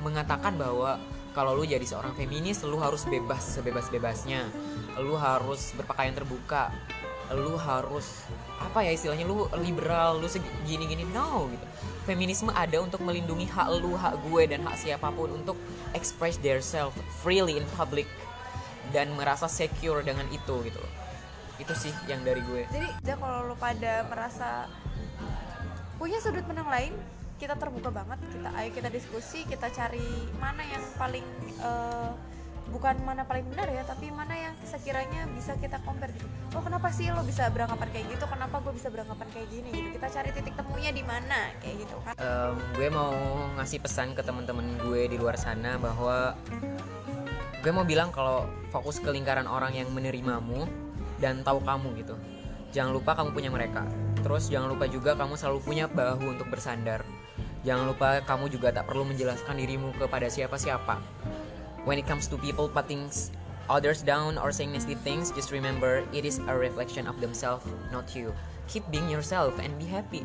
mengatakan 0.01 0.55
bahwa 0.57 0.97
kalau 1.31 1.55
lu 1.55 1.63
jadi 1.63 1.83
seorang 1.83 2.15
feminis 2.15 2.63
lu 2.63 2.79
harus 2.79 3.07
bebas 3.07 3.59
sebebas-bebasnya. 3.59 4.47
Lu 4.99 5.15
harus 5.15 5.71
berpakaian 5.75 6.15
terbuka 6.15 6.71
lu 7.35 7.55
harus 7.55 8.27
apa 8.61 8.85
ya 8.85 8.91
istilahnya 8.93 9.25
lu 9.25 9.47
liberal 9.59 10.21
lu 10.21 10.27
segini 10.27 10.85
gini 10.87 11.03
no 11.09 11.49
gitu. 11.49 11.65
Feminisme 12.05 12.49
ada 12.51 12.81
untuk 12.81 13.01
melindungi 13.05 13.47
hak 13.49 13.67
lu 13.79 13.93
hak 13.95 14.19
gue 14.27 14.43
dan 14.49 14.65
hak 14.65 14.75
siapa 14.77 15.09
pun 15.13 15.31
untuk 15.31 15.57
express 15.93 16.37
their 16.41 16.59
self 16.59 16.95
freely 17.21 17.57
in 17.61 17.65
public 17.77 18.09
dan 18.91 19.11
merasa 19.15 19.45
secure 19.45 20.01
dengan 20.01 20.25
itu 20.33 20.55
gitu 20.65 20.79
loh. 20.79 20.93
Itu 21.61 21.73
sih 21.77 21.93
yang 22.09 22.25
dari 22.25 22.41
gue. 22.41 22.65
Jadi 22.73 22.87
aja 22.89 23.15
kalau 23.15 23.51
lu 23.51 23.55
pada 23.55 24.05
merasa 24.09 24.65
punya 26.01 26.17
sudut 26.17 26.41
pandang 26.49 26.65
lain 26.65 26.93
kita 27.37 27.57
terbuka 27.57 27.89
banget 27.89 28.21
kita 28.29 28.49
ayo 28.53 28.69
kita 28.69 28.89
diskusi 28.93 29.45
kita 29.49 29.69
cari 29.73 30.29
mana 30.37 30.61
yang 30.61 30.81
paling 30.97 31.25
eh, 31.57 32.09
bukan 32.71 32.95
mana 33.03 33.27
paling 33.27 33.43
benar 33.51 33.67
ya 33.67 33.83
tapi 33.83 34.07
mana 34.15 34.31
yang 34.31 34.55
sekiranya 34.63 35.27
bisa 35.35 35.53
kita 35.59 35.77
compare 35.83 36.15
gitu. 36.15 36.25
Oh 36.55 36.63
kenapa 36.63 36.87
sih 36.89 37.11
lo 37.11 37.21
bisa 37.27 37.51
beranggapan 37.51 37.91
kayak 37.91 38.07
gitu? 38.15 38.25
Kenapa 38.25 38.63
gue 38.63 38.73
bisa 38.73 38.87
beranggapan 38.87 39.27
kayak 39.35 39.47
gini 39.51 39.69
gitu? 39.75 39.89
Kita 39.99 40.07
cari 40.07 40.29
titik 40.31 40.55
temunya 40.55 40.91
di 40.95 41.03
mana 41.03 41.51
kayak 41.59 41.75
gitu 41.83 41.95
kan. 42.01 42.13
Em, 42.15 42.55
gue 42.79 42.87
mau 42.87 43.11
ngasih 43.59 43.79
pesan 43.83 44.15
ke 44.15 44.23
teman-teman 44.23 44.79
gue 44.87 45.11
di 45.11 45.17
luar 45.19 45.35
sana 45.35 45.75
bahwa 45.77 46.33
gue 47.61 47.71
mau 47.75 47.83
bilang 47.83 48.09
kalau 48.09 48.47
fokus 48.71 48.97
ke 49.03 49.11
lingkaran 49.11 49.45
orang 49.45 49.75
yang 49.75 49.91
menerimamu 49.91 50.65
dan 51.19 51.43
tahu 51.43 51.59
kamu 51.61 52.01
gitu. 52.01 52.15
Jangan 52.71 52.95
lupa 52.95 53.19
kamu 53.19 53.35
punya 53.35 53.51
mereka. 53.51 53.83
Terus 54.23 54.47
jangan 54.47 54.71
lupa 54.71 54.87
juga 54.87 55.11
kamu 55.19 55.35
selalu 55.35 55.59
punya 55.59 55.85
bahu 55.91 56.39
untuk 56.39 56.47
bersandar. 56.47 57.03
Jangan 57.67 57.93
lupa 57.93 58.23
kamu 58.23 58.47
juga 58.49 58.73
tak 58.73 58.89
perlu 58.89 59.05
menjelaskan 59.05 59.59
dirimu 59.59 59.93
kepada 59.99 60.31
siapa-siapa 60.31 60.97
when 61.85 61.97
it 61.97 62.05
comes 62.05 62.27
to 62.29 62.37
people 62.37 62.69
putting 62.69 63.09
others 63.69 64.03
down 64.03 64.37
or 64.37 64.51
saying 64.51 64.75
nasty 64.75 64.95
things 64.99 65.31
just 65.31 65.49
remember 65.55 66.03
it 66.11 66.27
is 66.27 66.43
a 66.51 66.53
reflection 66.55 67.07
of 67.07 67.17
themselves 67.23 67.63
not 67.89 68.07
you. 68.15 68.33
Keep 68.71 68.87
being 68.87 69.11
yourself 69.11 69.59
and 69.59 69.75
be 69.75 69.83
happy. 69.83 70.23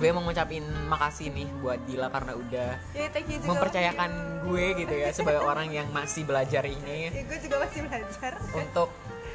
Gue 0.00 0.08
mau 0.16 0.24
ngucapin 0.24 0.64
makasih 0.88 1.28
nih 1.28 1.44
buat 1.60 1.76
Dila 1.84 2.08
karena 2.08 2.32
udah 2.32 2.70
ya 2.96 3.12
thank 3.12 3.28
you 3.28 3.36
juga. 3.36 3.52
mempercayakan 3.52 4.10
gue 4.48 4.64
gitu 4.80 4.94
ya 4.96 5.08
sebagai 5.12 5.44
orang 5.44 5.68
yang 5.68 5.84
masih 5.92 6.24
belajar 6.24 6.64
ini. 6.64 7.12
Ya, 7.12 7.22
gue 7.28 7.38
juga 7.44 7.60
masih 7.60 7.84
belajar. 7.84 8.32
Untuk 8.56 8.88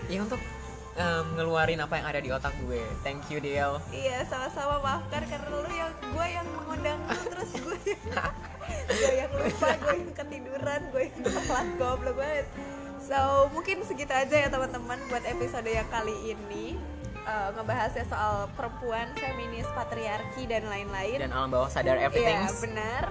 ya 0.10 0.20
untuk 0.26 0.42
em, 0.98 1.26
ngeluarin 1.38 1.80
apa 1.80 1.94
yang 2.02 2.08
ada 2.10 2.20
di 2.20 2.30
otak 2.34 2.54
gue. 2.66 2.82
Thank 3.06 3.30
you 3.30 3.38
Del. 3.38 3.78
Iya 3.94 4.26
sama-sama 4.26 4.82
maafkan 4.82 5.24
karena 5.30 5.48
lu 5.54 5.70
yang 5.70 5.94
gue 5.94 6.28
yang 6.28 6.48
mengundang 6.58 7.00
lu 7.06 7.24
terus 7.32 7.52
gue 7.54 7.78
yang 7.86 8.04
gue 8.98 9.14
yang 9.14 9.32
lupa 9.32 9.70
gue 9.78 9.96
yang 10.02 10.14
ketiduran 10.18 10.82
gue 10.92 11.04
yang 11.08 11.18
telat 11.22 11.68
goblok 11.78 12.16
banget. 12.18 12.48
So 12.98 13.48
mungkin 13.54 13.86
segitu 13.86 14.12
aja 14.12 14.36
ya 14.36 14.50
teman-teman 14.50 15.00
buat 15.08 15.24
episode 15.24 15.70
yang 15.70 15.88
kali 15.88 16.36
ini. 16.36 16.76
Eh, 17.28 17.50
ngebahasnya 17.60 18.08
soal 18.08 18.48
perempuan 18.56 19.12
feminis 19.20 19.68
patriarki 19.76 20.48
dan 20.48 20.64
lain-lain. 20.64 21.20
Dan 21.20 21.36
alam 21.36 21.52
bawah 21.52 21.68
sadar 21.68 22.00
everything. 22.00 22.40
Iya 22.40 22.56
benar. 22.64 23.04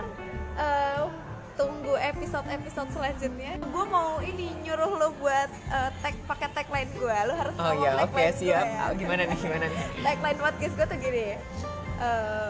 Eh, 0.56 1.02
tunggu 1.56 1.96
episode-episode 1.96 2.90
selanjutnya. 2.92 3.52
Gue 3.58 3.84
mau 3.88 4.20
ini 4.20 4.52
nyuruh 4.62 4.92
lo 5.00 5.08
buat 5.16 5.48
eh, 5.72 5.90
tag 6.04 6.14
pakai 6.28 6.48
tagline 6.52 6.90
gue 6.92 7.16
lo 7.26 7.34
harus 7.34 7.54
oh 7.56 7.64
ngomong 7.72 7.84
ya 7.84 7.92
oke 8.04 8.12
gue 8.12 8.28
siap. 8.36 8.66
ya. 8.68 8.80
Ah, 8.86 8.92
gimana 8.92 9.22
nih 9.24 9.38
gimana 9.40 9.64
nih? 9.66 9.80
Tagline 10.04 10.38
podcast 10.38 10.74
gue 10.76 10.86
tuh 10.86 10.98
gini 11.00 11.24
eh, 11.96 12.48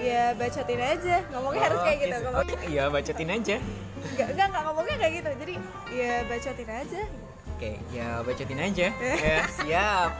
ya 0.00 0.24
bacotin 0.32 0.80
aja. 0.80 1.16
Ngomongnya 1.28 1.62
harus 1.68 1.80
kayak 1.84 1.98
gitu 2.00 2.16
Oh, 2.16 2.20
ngomongnya. 2.24 2.58
Iya 2.66 2.84
bacotin 2.88 3.28
aja. 3.30 3.56
Enggak 3.96 4.28
enggak 4.32 4.46
enggak 4.48 4.62
ngomongnya 4.64 4.96
kayak 4.96 5.12
gitu. 5.20 5.30
Jadi 5.36 5.54
ya 5.92 6.12
bacotin 6.24 6.70
aja. 6.72 7.02
Oke 7.56 7.70
ya 7.92 8.08
bacotin 8.24 8.58
aja. 8.60 8.86
Ya 8.96 9.38
siap. 9.60 10.10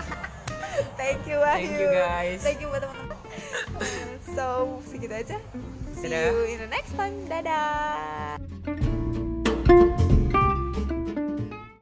Thank 1.00 1.24
you 1.24 1.40
Wahyu. 1.40 1.72
Thank 1.72 1.80
you, 1.80 1.88
guys. 1.88 2.40
thank 2.44 2.60
you 2.60 2.68
buat 2.68 2.84
teman-teman. 2.84 3.16
So 4.36 4.80
segitu 4.84 5.16
aja 5.16 5.40
See 5.96 6.08
Dadah. 6.08 6.28
you 6.28 6.44
in 6.52 6.58
the 6.60 6.68
next 6.68 6.92
time. 6.92 7.16
Dadah. 7.24 8.85